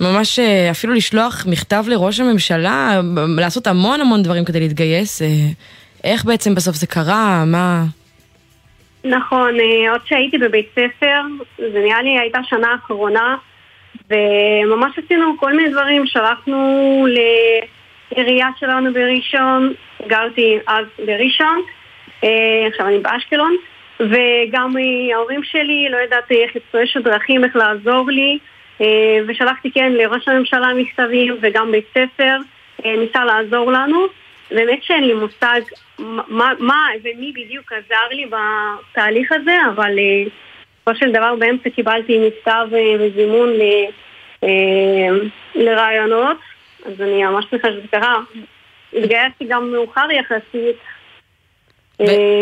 ממש 0.00 0.38
אה, 0.38 0.70
אפילו 0.70 0.94
לשלוח 0.94 1.46
מכתב 1.46 1.84
לראש 1.88 2.20
הממשלה, 2.20 3.00
לעשות 3.38 3.66
המון 3.66 4.00
המון 4.00 4.22
דברים 4.22 4.44
כדי 4.44 4.60
להתגייס. 4.60 5.22
אה, 5.22 5.28
איך 6.04 6.24
בעצם 6.24 6.54
בסוף 6.54 6.76
זה 6.76 6.86
קרה? 6.86 7.44
מה... 7.44 7.84
נכון, 9.04 9.60
אה, 9.60 9.90
עוד 9.92 10.00
שהייתי 10.04 10.38
בבית 10.38 10.68
ספר, 10.72 11.20
זה 11.58 11.78
נראה 11.78 12.02
לי 12.02 12.18
הייתה 12.18 12.38
שנה 12.44 12.74
אחרונה, 12.74 13.36
וממש 14.10 14.98
עשינו 14.98 15.38
כל 15.38 15.52
מיני 15.52 15.68
דברים, 15.68 16.06
שלחנו 16.06 17.06
לעירייה 17.08 18.48
שלנו 18.58 18.92
בראשון, 18.92 19.72
גרתי 20.06 20.58
אז 20.66 20.86
בראשון, 21.06 21.62
אה, 22.24 22.66
עכשיו 22.68 22.86
אני 22.86 22.98
באשקלון, 22.98 23.56
וגם 24.00 24.74
ההורים 25.12 25.44
שלי, 25.44 25.88
לא 25.90 25.96
ידעתי 25.96 26.42
איך 26.42 26.56
יש 26.82 26.96
דרכים, 26.96 27.44
איך 27.44 27.56
לעזור 27.56 28.10
לי, 28.10 28.38
אה, 28.80 29.18
ושלחתי 29.28 29.70
כן 29.70 29.92
לראש 29.92 30.28
הממשלה 30.28 30.74
מכתבים 30.74 31.36
וגם 31.40 31.72
בית 31.72 31.86
ספר, 31.90 32.36
ניסה 32.84 33.24
לעזור 33.24 33.72
לנו. 33.72 34.06
באמת 34.50 34.82
שאין 34.82 35.04
לי 35.04 35.14
מושג 35.14 35.60
מה, 36.28 36.52
מה 36.58 36.86
ומי 37.02 37.32
בדיוק 37.32 37.72
עזר 37.72 38.08
לי 38.10 38.26
בתהליך 38.26 39.32
הזה, 39.32 39.56
אבל 39.74 39.98
אה, 39.98 40.24
בסופו 40.76 40.98
של 40.98 41.12
דבר 41.12 41.34
באמצע 41.38 41.70
קיבלתי 41.70 42.18
מכתב 42.26 42.66
אה, 42.74 42.94
וזימון 43.00 43.48
ל, 43.48 43.62
אה, 44.44 44.48
לרעיונות, 45.54 46.36
אז 46.86 47.00
אני 47.00 47.24
ממש 47.24 47.44
שמחה 47.50 47.68
שזה 47.72 47.88
קרה. 47.90 48.20
התגייסתי 48.92 49.44
גם 49.48 49.72
מאוחר 49.72 50.06
יחסית. 50.10 50.76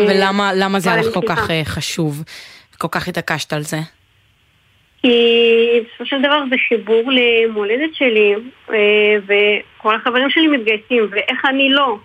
ולמה 0.07 0.51
למה 0.55 0.79
זה 0.79 0.91
היה 0.91 1.01
לך 1.01 1.13
כל. 1.13 1.21
כך 1.27 1.51
חשוב? 1.63 2.23
כל 2.77 2.87
כך 2.91 3.07
התעקשת 3.07 3.53
על 3.53 3.61
זה? 3.61 3.77
כי 5.01 5.09
בסופו 5.85 6.05
של 6.05 6.21
דבר 6.21 6.43
זה 6.49 6.55
חיבור 6.67 7.11
למולדת 7.11 7.95
שלי, 7.95 8.35
וכל 9.25 9.95
החברים 9.95 10.29
שלי 10.29 10.47
מתגייסים, 10.47 11.07
ואיך 11.11 11.45
אני 11.45 11.69
לא? 11.69 11.97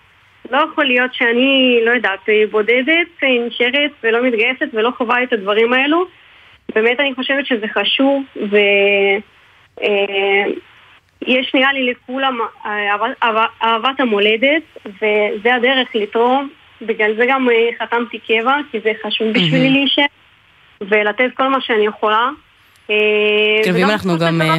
לא 0.51 0.59
יכול 0.73 0.85
להיות 0.85 1.15
שאני, 1.15 1.81
לא 1.85 1.91
יודעת, 1.91 2.29
אה, 2.29 2.45
בודדת, 2.51 3.09
אה, 3.23 3.29
נשארת 3.47 3.91
ולא 4.03 4.23
מתגייסת 4.27 4.67
ולא 4.73 4.91
חווה 4.97 5.23
את 5.23 5.33
הדברים 5.33 5.73
האלו. 5.73 6.05
באמת 6.75 7.01
אני 7.01 7.15
חושבת 7.15 7.47
שזה 7.47 7.67
חשוב, 7.69 8.23
ויש 11.27 11.55
נראה 11.55 11.73
לי 11.73 11.91
לכולם 11.93 12.39
אה, 12.67 12.95
אהבת- 13.63 14.01
המולדת, 14.01 14.63
וזה 14.87 15.55
הדרך 15.55 15.89
לתרום. 15.95 16.49
בגלל 16.83 17.15
זה 17.17 17.25
גם 17.29 17.49
אה, 17.51 17.69
חתמתי 17.79 18.19
קבע, 18.19 18.57
כי 18.71 18.81
זה 18.85 18.93
חשוב 19.07 19.29
בשבילי. 19.29 19.71
להישאר, 19.71 20.05
ולתת 20.81 21.31
כל 21.37 21.49
מה 21.49 21.61
שאני 21.61 21.87
יכולה. 21.87 22.31
אה, 22.91 22.97
כן, 23.65 23.71
ואם 23.75 23.81
וגם 23.85 23.91
אנחנו 23.91 24.19
גם 24.19 24.43
אה, 24.43 24.55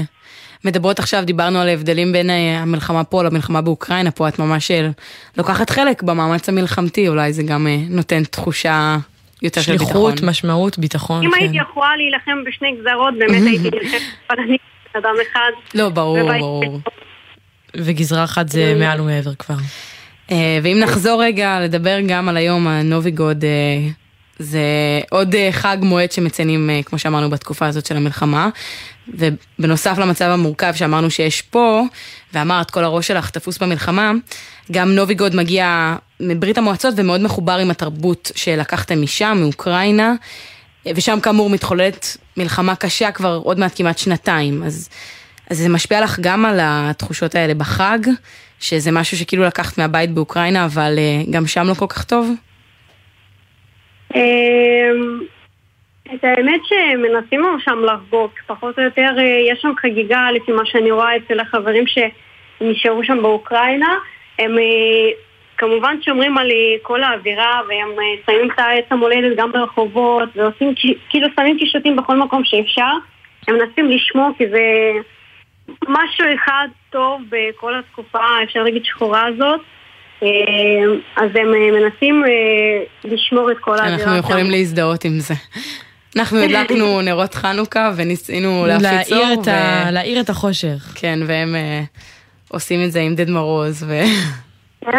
מדברות 0.66 1.00
עכשיו, 1.00 1.24
דיברנו 1.26 1.60
על 1.60 1.70
ההבדלים 1.70 2.12
בין 2.12 2.30
אה, 2.30 2.60
המלחמה 2.62 3.04
פה 3.04 3.24
למלחמה 3.24 3.62
באוקראינה, 3.62 4.12
פה 4.12 4.28
את 4.28 4.40
ממש 4.40 4.72
אה, 4.72 4.90
לוקחת 5.38 5.70
חלק 5.70 6.04
במאמץ 6.04 6.50
המלחמתי, 6.50 7.08
אולי 7.08 7.34
זה 7.34 7.44
גם 7.44 7.68
אה, 7.68 7.78
נותן 7.90 8.24
תחושה 8.24 8.98
יותר 9.42 9.62
של 9.62 9.72
ביטחון. 9.72 9.88
שליחות, 9.88 10.22
משמעות, 10.22 10.80
ביטחון, 10.80 11.24
אם 11.24 11.32
כן. 11.32 11.38
הייתי 11.40 11.58
יכולה 11.58 11.96
להילחם 11.98 12.44
בשני 12.48 12.76
גזרות, 12.80 13.14
באמת 13.20 13.44
הייתי 13.48 13.70
נלחמת 13.78 14.02
בן 14.94 15.00
אדם 15.00 15.16
אחד. 15.32 15.52
לא, 15.74 15.90
ברור, 15.90 16.38
ברור. 16.40 16.80
וגזרה 17.76 18.24
אחת 18.24 18.50
זה 18.50 18.76
מעל 18.80 19.02
ומעבר 19.02 19.36
כבר. 19.36 19.56
ואם 20.32 20.78
נחזור 20.84 21.24
רגע 21.24 21.60
לדבר 21.60 21.98
גם 22.08 22.30
על 22.30 22.38
היום 22.38 22.68
הנוביגוד, 22.68 23.44
אה, 23.44 23.50
זה 24.40 24.60
עוד 25.10 25.36
אה, 25.36 25.50
חג 25.52 25.78
מועד 25.82 26.12
שמציינים, 26.12 26.70
אה, 26.70 26.84
כמו 26.86 27.00
שאמרנו, 27.00 27.30
בתקופה 27.30 27.68
הזאת 27.68 27.86
של 27.86 27.98
המלחמה. 27.98 28.50
ובנוסף 29.08 29.98
למצב 29.98 30.26
המורכב 30.26 30.74
שאמרנו 30.76 31.10
שיש 31.10 31.42
פה, 31.42 31.82
ואמרת 32.34 32.72
כל 32.72 32.84
הראש 32.84 33.08
שלך 33.08 33.30
תפוס 33.30 33.58
במלחמה, 33.58 34.12
גם 34.72 34.96
נוביגוד 34.96 35.36
מגיע 35.36 35.96
מברית 36.20 36.58
המועצות 36.58 36.94
ומאוד 36.98 37.22
מחובר 37.22 37.58
עם 37.58 37.72
התרבות 37.72 38.32
שלקחתם 38.36 39.02
משם, 39.02 39.38
מאוקראינה, 39.42 40.14
ושם 40.96 41.20
כאמור 41.20 41.50
מתחוללת 41.50 42.18
מלחמה 42.38 42.76
קשה 42.76 43.12
כבר 43.12 43.42
עוד 43.44 43.60
מעט 43.60 43.72
כמעט 43.76 43.98
שנתיים. 43.98 44.64
אז, 44.64 44.90
אז 45.50 45.58
זה 45.58 45.70
משפיע 45.70 46.02
לך 46.02 46.20
גם 46.22 46.46
על 46.46 46.60
התחושות 46.62 47.36
האלה 47.36 47.54
בחג, 47.54 48.00
שזה 48.60 48.92
משהו 48.92 49.18
שכאילו 49.18 49.44
לקחת 49.44 49.78
מהבית 49.78 50.12
באוקראינה, 50.14 50.66
אבל 50.66 50.96
אה, 50.98 51.24
גם 51.32 51.48
שם 51.48 51.68
לא 51.68 51.74
כל 51.74 51.88
כך 51.90 52.04
טוב? 52.04 52.32
אמ, 54.16 55.20
את 56.14 56.24
האמת 56.24 56.62
שמנסים 56.66 57.42
שם 57.60 57.84
לחגוג, 57.84 58.32
פחות 58.48 58.80
או 58.80 58.84
יותר 58.84 59.10
אה, 59.18 59.24
יש 59.24 59.62
שם 59.62 59.72
חגיגה 59.82 60.32
לפי 60.32 60.52
מה 60.52 60.66
שאני 60.66 60.92
רואה 60.92 61.18
אצל 61.18 61.40
החברים 61.40 61.84
שנשארו 61.88 63.04
שם 63.04 63.22
באוקראינה. 63.22 63.96
הם 64.40 64.58
אה, 64.58 65.12
כמובן 65.58 66.02
שומרים 66.02 66.38
על 66.38 66.52
אה, 66.52 66.76
כל 66.82 67.04
האווירה 67.04 67.62
והם 67.68 67.90
שמים 68.26 68.52
את 68.52 68.60
העץ 68.60 68.86
המולדת 68.90 69.38
גם 69.38 69.52
ברחובות 69.52 70.30
ועושים 70.36 70.74
כאילו 71.10 71.28
שמים 71.36 71.58
קישוטים 71.58 71.96
בכל 71.96 72.18
מקום 72.18 72.44
שאפשר. 72.44 72.92
הם 73.48 73.56
מנסים 73.56 73.90
לשמור 73.90 74.30
כי 74.38 74.48
זה 74.48 74.92
משהו 75.88 76.26
אחד 76.36 76.68
טוב 76.90 77.22
בכל 77.30 77.76
התקופה, 77.76 78.44
אפשר 78.44 78.64
להגיד 78.64 78.86
שחורה 78.86 79.26
הזאת. 79.26 79.62
אה, 80.26 80.94
אז 81.24 81.30
הם 81.36 81.54
אה, 81.54 81.80
מנסים 81.80 82.24
אה, 82.26 82.84
לשמור 83.12 83.52
את 83.52 83.58
כל 83.62 83.72
האווירה 83.80 83.94
אנחנו 83.96 84.18
יכולים 84.18 84.50
להזדהות 84.52 85.06
עם 85.06 85.20
זה. 85.20 85.34
אנחנו 86.16 86.40
הדלקנו 86.40 87.02
נרות 87.08 87.34
חנוכה 87.34 87.92
וניסינו 87.96 88.66
להפיץ 88.68 89.12
אור. 89.12 89.22
להאיר 89.22 89.42
את 89.42 89.48
ה- 89.48 89.92
להאיר 89.92 90.22
את 90.22 90.30
החושך. 90.30 90.92
כן, 90.96 91.20
והם 91.28 91.56
אה, 91.56 91.82
עושים 92.48 92.84
את 92.84 92.92
זה 92.92 93.00
עם 93.02 93.16
דד 93.16 93.30
מרוז. 93.30 93.84
ו... 93.88 94.02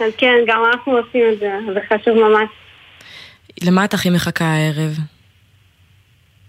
אז 0.00 0.12
כן, 0.18 0.34
גם 0.46 0.62
אנחנו 0.72 0.96
עושים 0.96 1.22
את 1.32 1.38
זה, 1.38 1.50
זה 1.74 1.80
חשוב 1.88 2.14
ממש. 2.16 2.48
למה 3.62 3.84
את 3.84 3.94
הכי 3.94 4.10
מחכה 4.10 4.44
הערב? 4.44 4.96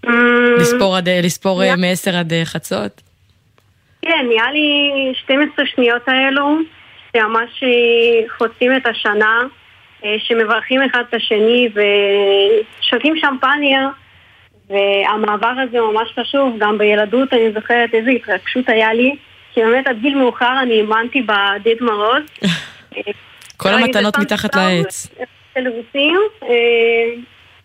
אמ, 0.06 0.12
לספור 0.60 0.96
עד- 0.96 1.08
לספור 1.08 1.62
אה, 1.64 1.76
מ-10 1.76 2.10
עד 2.16 2.32
חצות? 2.44 3.00
כן, 4.02 4.26
נראה 4.28 4.52
לי 4.52 4.68
12 5.24 5.64
שניות 5.74 6.02
האלו, 6.08 6.56
שממש 7.16 7.62
אה, 7.62 8.28
חוצים 8.38 8.76
את 8.76 8.86
השנה, 8.86 9.42
אה, 10.04 10.16
שמברכים 10.18 10.82
אחד 10.82 11.02
את 11.08 11.14
השני 11.14 11.68
ושותים 11.74 13.14
שמפניה, 13.16 13.88
והמעבר 14.70 15.52
הזה 15.68 15.80
ממש 15.80 16.08
חשוב, 16.20 16.56
גם 16.58 16.78
בילדות 16.78 17.32
אני 17.32 17.52
זוכרת 17.52 17.94
איזו 17.94 18.10
התרגשות 18.10 18.68
היה 18.68 18.92
לי, 18.92 19.16
כי 19.52 19.60
באמת 19.60 19.86
עד 19.86 20.00
גיל 20.00 20.14
מאוחר 20.18 20.58
אני 20.62 20.80
האמנתי 20.80 21.22
בדד 21.22 21.74
מרוז. 21.80 22.22
כל 23.56 23.68
ראיתי 23.68 23.98
המתנות 23.98 24.18
מתחת 24.18 24.54
לעץ. 24.54 25.08
של 25.54 25.68
רוסים, 25.68 26.20
אה, 26.42 26.48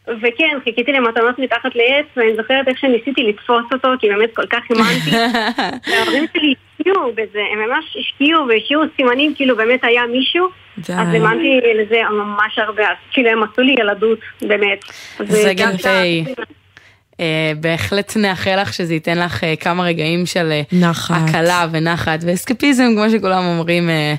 וכן, 0.08 0.58
חיכיתי 0.64 0.92
למתנות 0.92 1.40
מתחת 1.40 1.76
לעץ, 1.76 2.06
ואני 2.18 2.36
זוכרת 2.36 2.68
איך 2.68 2.78
שניסיתי 2.80 3.24
לתפוס 3.24 3.66
אותו, 3.74 3.90
כי 4.00 4.08
באמת 4.08 4.30
כל 4.36 4.46
כך 4.46 4.60
האמנתי. 4.70 5.12
וההורים 5.92 6.26
שלי 6.34 6.54
השקיעו 6.80 7.12
בזה, 7.12 7.40
הם 7.54 7.70
ממש 7.70 7.98
השקיעו 8.00 8.48
והשאירו 8.48 8.84
סימנים, 8.96 9.34
כאילו 9.36 9.58
באמת 9.58 9.80
היה 9.84 10.02
מישהו, 10.12 10.48
די. 10.78 10.94
אז 10.94 11.08
האמנתי 11.14 11.60
לזה 11.76 12.02
ממש 12.12 12.60
הרבה, 12.60 12.84
כאילו 13.12 13.30
הם 13.30 13.44
עשו 13.44 13.62
לי 13.62 13.76
ילדות, 13.80 14.20
באמת. 14.42 14.80
אז 15.20 15.28
זה 15.28 15.54
גם 15.58 15.72
גם 15.72 15.78
תה. 15.78 16.02
אה, 17.20 17.52
בהחלט 17.60 18.18
נאחל 18.18 18.62
לך 18.62 18.74
שזה 18.74 18.94
ייתן 18.94 19.18
לך 19.18 19.44
אה, 19.44 19.56
כמה 19.56 19.84
רגעים 19.84 20.26
של 20.26 20.52
אה, 20.52 20.62
נחת. 20.72 21.16
הקלה 21.30 21.68
ונחת 21.72 22.20
ואסקפיזם, 22.22 22.84
כמו 22.96 23.10
שכולם 23.10 23.44
אומרים, 23.44 23.90
אה, 23.90 24.16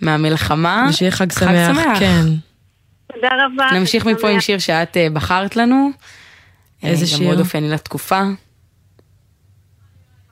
מהמלחמה. 0.00 0.86
ושיהיה 0.88 1.10
חג 1.10 1.32
שמח, 1.32 1.98
כן. 1.98 2.49
תודה 3.14 3.28
רבה. 3.46 3.66
נמשיך 3.78 4.06
מפה 4.06 4.28
עם 4.28 4.40
שיר 4.40 4.58
שאת 4.58 4.96
אה, 4.96 5.06
בחרת 5.12 5.56
לנו. 5.56 5.90
איזה 6.82 7.04
אה, 7.04 7.10
גם 7.10 7.18
שיר? 7.18 7.28
מאוד 7.28 7.38
אופייני 7.40 7.70
לתקופה. 7.70 8.20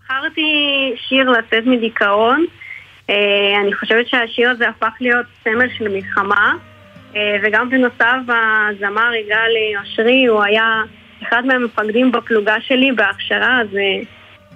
בחרתי 0.05 0.43
שיר 1.09 1.31
לצאת 1.31 1.67
מדיכאון. 1.67 2.45
אה, 3.11 3.15
אני 3.63 3.75
חושבת 3.75 4.09
שהשיר 4.09 4.51
הזה 4.51 4.69
הפך 4.69 4.93
להיות 5.01 5.27
סמל 5.45 5.69
של 5.79 5.89
מלחמה, 5.89 6.55
וגם 7.43 7.71
בנוסף 7.71 8.17
הזמר 8.29 9.15
יגאל 9.15 9.81
אושרי, 9.81 10.27
הוא 10.27 10.43
היה 10.43 10.83
אחד 11.23 11.43
מהמפקדים 11.47 12.13
בפלוגה 12.13 12.55
שלי 12.61 12.93
בהכשרה, 12.93 13.61
אז 13.61 13.67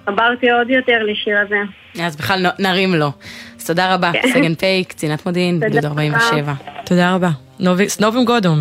חברתי 0.05 0.51
עוד 0.51 0.69
יותר 0.69 1.03
לשיר 1.03 1.39
הזה. 1.39 1.57
אז 2.01 2.15
בכלל 2.15 2.45
נרים 2.59 2.95
לו. 2.95 3.11
אז 3.59 3.67
תודה 3.67 3.93
רבה, 3.93 4.11
כן. 4.13 4.27
סגן 4.33 4.55
פ', 4.55 4.87
קצינת 4.87 5.25
מודיעין, 5.25 5.59
גדוד 5.59 5.85
רבה. 5.85 6.01
47. 6.01 6.53
תודה 6.85 7.15
רבה. 7.15 7.29
נובי- 7.59 7.89
סנובים 7.89 8.25
גודום. 8.25 8.59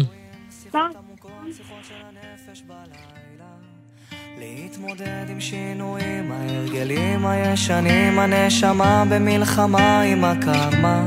להתמודד 4.39 5.27
עם 5.29 5.41
שינויים, 5.41 6.33
ההרגלים 6.33 7.27
הישנים, 7.27 8.19
הנשמה 8.19 9.05
במלחמה 9.09 10.01
עם 10.01 10.25
הקרמה. 10.25 11.05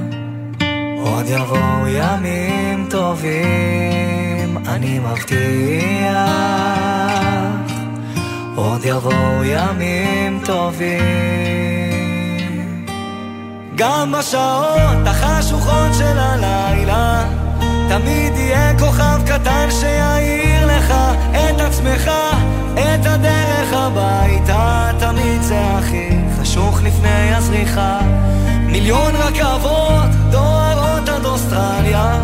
עוד 0.98 1.26
יבואו 1.28 1.88
ימים 1.88 2.88
טובים, 2.90 4.58
אני 4.68 5.00
מבטיח. 5.00 6.30
עוד 8.56 8.82
יבואו 8.86 9.44
ימים 9.44 10.42
טובים. 10.46 11.06
גם 13.76 14.12
בשעות 14.20 15.08
החשוכות 15.08 15.94
של 15.98 16.18
הלילה, 16.20 17.26
תמיד 17.90 18.38
יהיה 18.38 18.80
כוכב 18.80 19.22
קטן 19.26 19.68
שיעיר 19.72 20.78
לך 20.78 20.94
את 21.32 21.62
עצמך, 21.62 22.12
את 22.74 23.06
הדרך 23.06 23.74
הביתה, 23.74 24.92
תמיד 25.00 25.42
זה 25.42 25.62
הכי 25.62 26.10
חשוך 26.42 26.82
לפני 26.84 27.36
הזריחה. 27.36 28.00
מיליון 28.66 29.16
רכבות 29.16 30.10
דוהרות 30.32 31.10
עד 31.10 31.26
אוסטרליה, 31.26 32.20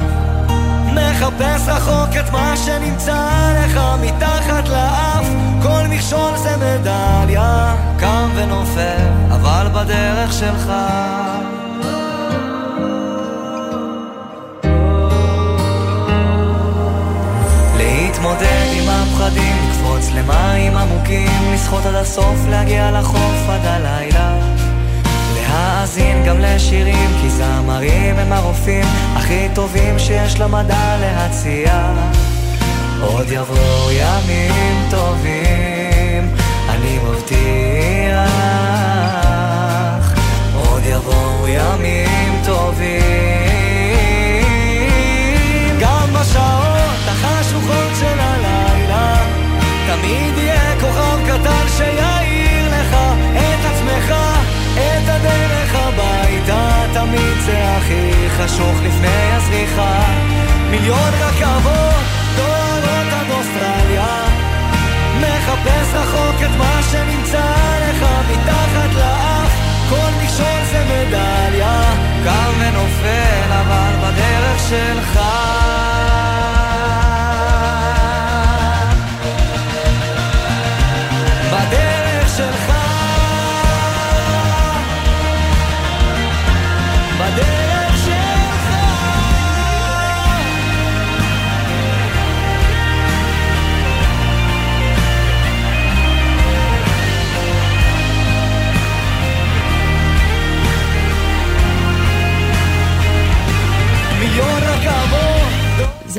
מחפש 0.93 1.68
רחוק 1.68 2.09
את 2.20 2.32
מה 2.32 2.57
שנמצא 2.57 3.28
לך 3.66 3.80
מתחת 4.01 4.68
לאף, 4.70 5.26
כל 5.62 5.88
מכשול 5.89 6.38
זה 6.38 6.57
מדליה, 6.57 7.76
קם 7.99 8.30
ונופל, 8.36 9.07
אבל 9.32 9.68
בדרך 9.74 10.34
שלך. 10.34 10.72
לשחות 21.72 21.86
עד 21.86 21.96
הסוף, 21.96 22.46
להגיע 22.50 22.92
לחוף 22.92 23.50
עד 23.50 23.66
הלילה. 23.66 24.34
להאזין 25.36 26.24
גם 26.26 26.40
לשירים, 26.40 27.10
כי 27.22 27.30
זמרים 27.30 28.16
הם 28.16 28.34
הרופאים 28.34 28.86
הכי 29.16 29.48
טובים 29.54 30.00
שיש 30.00 30.40
למדע 30.40 30.98
להציע. 31.02 31.94
עוד 33.02 33.26
יבואו 33.32 33.92
ימים 33.92 34.88
טובים, 34.90 36.36
אני 36.70 37.00
מבטיח. 37.04 38.32
עוד 40.70 40.82
יבואו 40.86 41.48
ימים 41.48 42.42
טובים. 42.46 43.02
גם 45.80 46.14
בשעות 46.14 46.71
תמיד 49.96 50.38
יהיה 50.38 50.80
כוכב 50.80 51.20
קטן 51.26 51.68
שיעיר 51.78 52.68
לך 52.68 52.96
את 53.32 53.66
עצמך, 53.66 54.14
את 54.74 55.10
הדרך 55.10 55.76
הביתה. 55.76 56.86
תמיד 56.94 57.38
זה 57.46 57.76
הכי 57.78 58.30
חשוך 58.30 58.76
לפני 58.84 59.32
הזריחה. 59.34 60.04
מיליון 60.70 61.12
רכבות 61.20 62.04
דוהרות 62.36 63.14
עד 63.14 63.32
אוסטרליה. 63.32 64.24
מחפש 65.20 65.94
רחוק 65.94 66.36
את 66.46 66.58
מה 66.58 66.80
שנמצא 66.92 67.54
לך 67.82 68.06
מתחת 68.32 68.96
לאף. 68.96 69.52
כל 69.89 70.24
מכשול 70.24 70.62
זה 70.72 70.84
מדליה, 70.86 71.94
קם 72.24 72.52
ונופל 72.60 73.52
אבל 73.52 73.92
בדרך 74.02 74.60
שלך. 74.70 75.20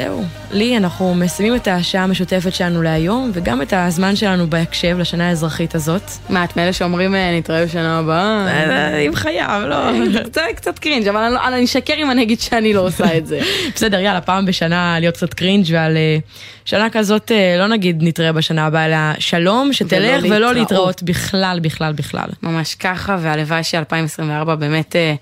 זהו, 0.05 0.25
לי 0.53 0.77
אנחנו 0.77 1.15
מסיימים 1.15 1.57
את 1.57 1.69
השעה 1.69 2.05
המשותפת 2.05 2.55
שלנו 2.55 2.83
להיום, 2.83 3.31
וגם 3.35 3.63
את 3.63 3.73
הזמן 3.77 4.17
שלנו 4.17 4.47
בהקשב 4.51 4.97
לשנה 4.99 5.29
האזרחית 5.29 5.75
הזאת. 5.75 6.03
מה, 6.29 6.45
את 6.45 6.57
מאלה 6.57 6.73
שאומרים 6.73 7.15
אה, 7.15 7.39
נתראה 7.39 7.65
בשנה 7.65 7.99
הבאה? 7.99 8.47
אה, 8.49 8.99
אם 8.99 9.15
חייב, 9.15 9.63
לא. 9.63 9.77
קצת- 10.25 10.41
קצת 10.57 10.79
קרינג', 10.79 11.09
אבל 11.09 11.21
אני 11.21 11.35
לא- 11.35 11.49
אני 11.49 11.65
אשקר 11.65 11.95
אם 11.97 12.11
אני 12.11 12.23
אגיד 12.23 12.41
שאני 12.41 12.73
לא 12.75 12.81
עושה 12.81 13.17
את 13.19 13.27
זה. 13.27 13.41
בסדר, 13.75 13.99
יאללה, 14.01 14.21
פעם 14.21 14.47
בשנה 14.47 14.97
להיות 15.01 15.17
קצת 15.17 15.35
קרינג' 15.35 15.67
ועל 15.73 15.97
אה, 15.97 16.17
שנה 16.65 16.91
כזאת, 16.91 17.33
אה, 17.33 17.57
לא 17.59 17.67
נגיד 17.67 17.99
נתראה 18.01 18.33
בשנה 18.33 18.67
הבאה, 18.67 18.87
אלא 18.87 18.97
שלום, 19.19 19.73
שתלך 19.73 20.25
ולא 20.31 20.55
להתראות. 20.55 21.03
בכלל, 21.03 21.59
בכלל, 21.63 21.93
בכלל. 21.93 22.29
ממש 22.43 22.75
ככה, 22.75 23.17
והלוואי 23.21 23.65
ש-2024 23.65 24.55
באמת 24.59 24.97
אה, 24.97 25.15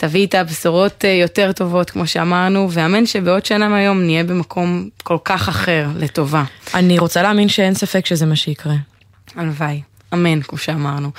תביא 0.00 0.20
איתה 0.20 0.44
בשורות 0.44 1.04
אה, 1.04 1.10
יותר 1.10 1.52
טובות, 1.52 1.90
כמו 1.90 2.06
שאמרנו, 2.06 2.68
ואמן 2.72 3.06
שבעוד 3.06 3.46
שנה 3.46 3.68
מהיום 3.68 4.00
נהיה 4.00 4.24
במקום 4.24 4.88
כל 5.02 5.16
כך 5.24 5.48
אחר, 5.48 5.86
לטובה. 5.96 6.44
אני 6.74 6.98
רוצה 6.98 7.22
להאמין 7.22 7.48
שאין 7.48 7.74
ספק 7.74 8.06
שזה 8.06 8.26
מה 8.26 8.36
שיקרה. 8.36 8.74
הלוואי, 9.36 9.82
אמן, 10.14 10.42
כמו 10.42 10.58
שאמרנו. 10.58 11.10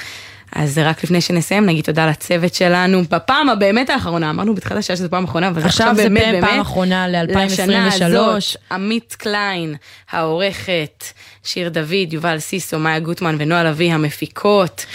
אז 0.52 0.78
רק 0.78 1.04
לפני 1.04 1.22
שנסיים, 1.22 1.66
נגיד 1.66 1.86
תודה 1.86 2.08
לצוות 2.08 2.54
שלנו, 2.54 3.02
בפעם 3.12 3.50
הבאמת 3.50 3.90
האחרונה, 3.90 4.30
אמרנו 4.30 4.56
בתחילת 4.56 4.80
השעה 4.80 4.96
שזו 4.96 5.10
פעם 5.10 5.24
אחרונה, 5.24 5.48
אבל 5.48 5.66
עכשיו 5.66 5.88
עכשיו 5.88 6.04
זה 6.04 6.10
באמת 6.10 6.24
פעם 6.44 6.50
באמת, 6.52 6.62
אחרונה 6.62 7.08
ל- 7.08 7.12
לשנה 7.12 7.22
2023. 7.22 8.56
הזאת, 8.56 8.62
עמית 8.72 9.16
קליין, 9.20 9.76
העורכת, 10.12 11.04
שיר 11.44 11.70
דוד, 11.70 12.14
יובל 12.14 12.40
סיסו, 12.40 12.80
מאיה 12.80 13.00
גוטמן 13.00 13.36
ונועה 13.40 13.64
לביא, 13.64 13.94
המפיקות, 13.94 14.86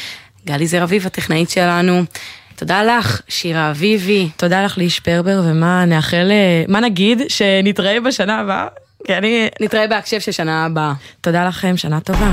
גלי 0.47 0.66
זר 0.66 0.82
אביב, 0.82 1.07
הטכנאית 1.07 1.51
שלנו. 1.51 2.05
תודה 2.57 2.83
לך, 2.83 3.21
שירה 3.29 3.71
אביבי. 3.71 4.29
תודה 4.37 4.65
לך 4.65 4.79
ליש 4.79 5.01
פרבר, 5.01 5.43
ומה 5.45 5.85
נאחל, 5.85 6.29
אה, 6.31 6.65
מה 6.69 6.81
נגיד? 6.81 7.23
שנתראה 7.29 8.01
בשנה 8.01 8.41
הבאה? 8.41 8.67
כי 9.07 9.15
אני... 9.15 9.49
נתראה 9.61 9.87
בהקשב 9.87 10.21
של 10.21 10.33
שנה 10.33 10.65
הבאה. 10.65 10.93
תודה 11.21 11.49
לכם, 11.49 11.77
שנה 11.77 12.01
טובה. 12.01 12.33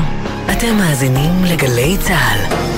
אתם 0.52 0.76
מאזינים 0.78 1.46
לגלי 1.46 1.98
צה"ל. 2.00 2.72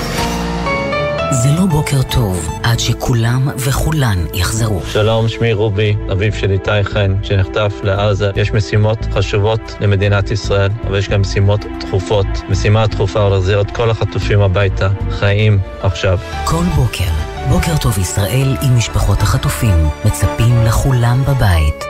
זה 1.43 1.49
לא 1.49 1.65
בוקר 1.65 2.01
טוב 2.01 2.59
עד 2.63 2.79
שכולם 2.79 3.49
וכולן 3.57 4.25
יחזרו. 4.33 4.81
שלום, 4.91 5.27
שמי 5.27 5.53
רובי, 5.53 5.95
אביו 6.11 6.33
של 6.33 6.51
איתי 6.51 6.83
חן, 6.83 7.15
שנחטף 7.23 7.73
לעזה. 7.83 8.31
יש 8.35 8.51
משימות 8.51 8.97
חשובות 9.11 9.61
למדינת 9.79 10.31
ישראל, 10.31 10.71
אבל 10.87 10.97
יש 10.97 11.09
גם 11.09 11.21
משימות 11.21 11.65
דחופות. 11.79 12.25
משימה 12.49 12.87
דחופה 12.87 13.29
להחזיר 13.29 13.61
את 13.61 13.71
כל 13.71 13.89
החטופים 13.89 14.41
הביתה, 14.41 14.89
חיים 15.09 15.59
עכשיו. 15.81 16.19
כל 16.45 16.63
בוקר, 16.75 17.32
בוקר 17.49 17.77
טוב 17.77 17.99
ישראל 17.99 18.57
עם 18.61 18.77
משפחות 18.77 19.21
החטופים, 19.21 19.75
מצפים 20.05 20.63
לכולם 20.65 21.23
בבית. 21.27 21.85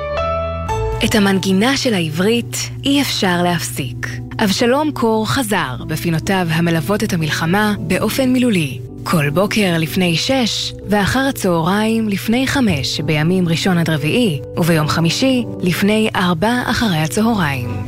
את 1.06 1.16
המנגינה 1.16 1.78
של 1.78 1.94
העברית 1.94 2.58
אי 2.86 3.02
אפשר 3.02 3.42
להפסיק. 3.44 4.08
אבשלום 4.44 4.92
קור 4.92 5.30
חזר 5.30 5.76
בפינותיו 5.88 6.48
המלוות 6.50 7.04
את 7.04 7.14
המלחמה 7.14 7.74
באופן 7.80 8.30
מילולי. 8.30 8.80
כל 9.04 9.30
בוקר 9.30 9.76
לפני 9.78 10.16
שש, 10.16 10.74
ואחר 10.88 11.26
הצהריים 11.30 12.10
לפני 12.10 12.48
חמש 12.48 13.00
בימים 13.00 13.50
ראשון 13.50 13.78
עד 13.78 13.90
רביעי, 13.90 14.42
וביום 14.58 14.88
חמישי 14.88 15.44
לפני 15.60 16.10
ארבע 16.16 16.62
אחרי 16.66 16.98
הצהריים. 16.98 17.86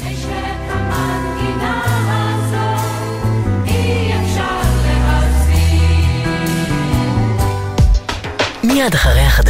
מיד 8.75 8.93
אחרי 8.93 9.21
החדשות 9.21 9.45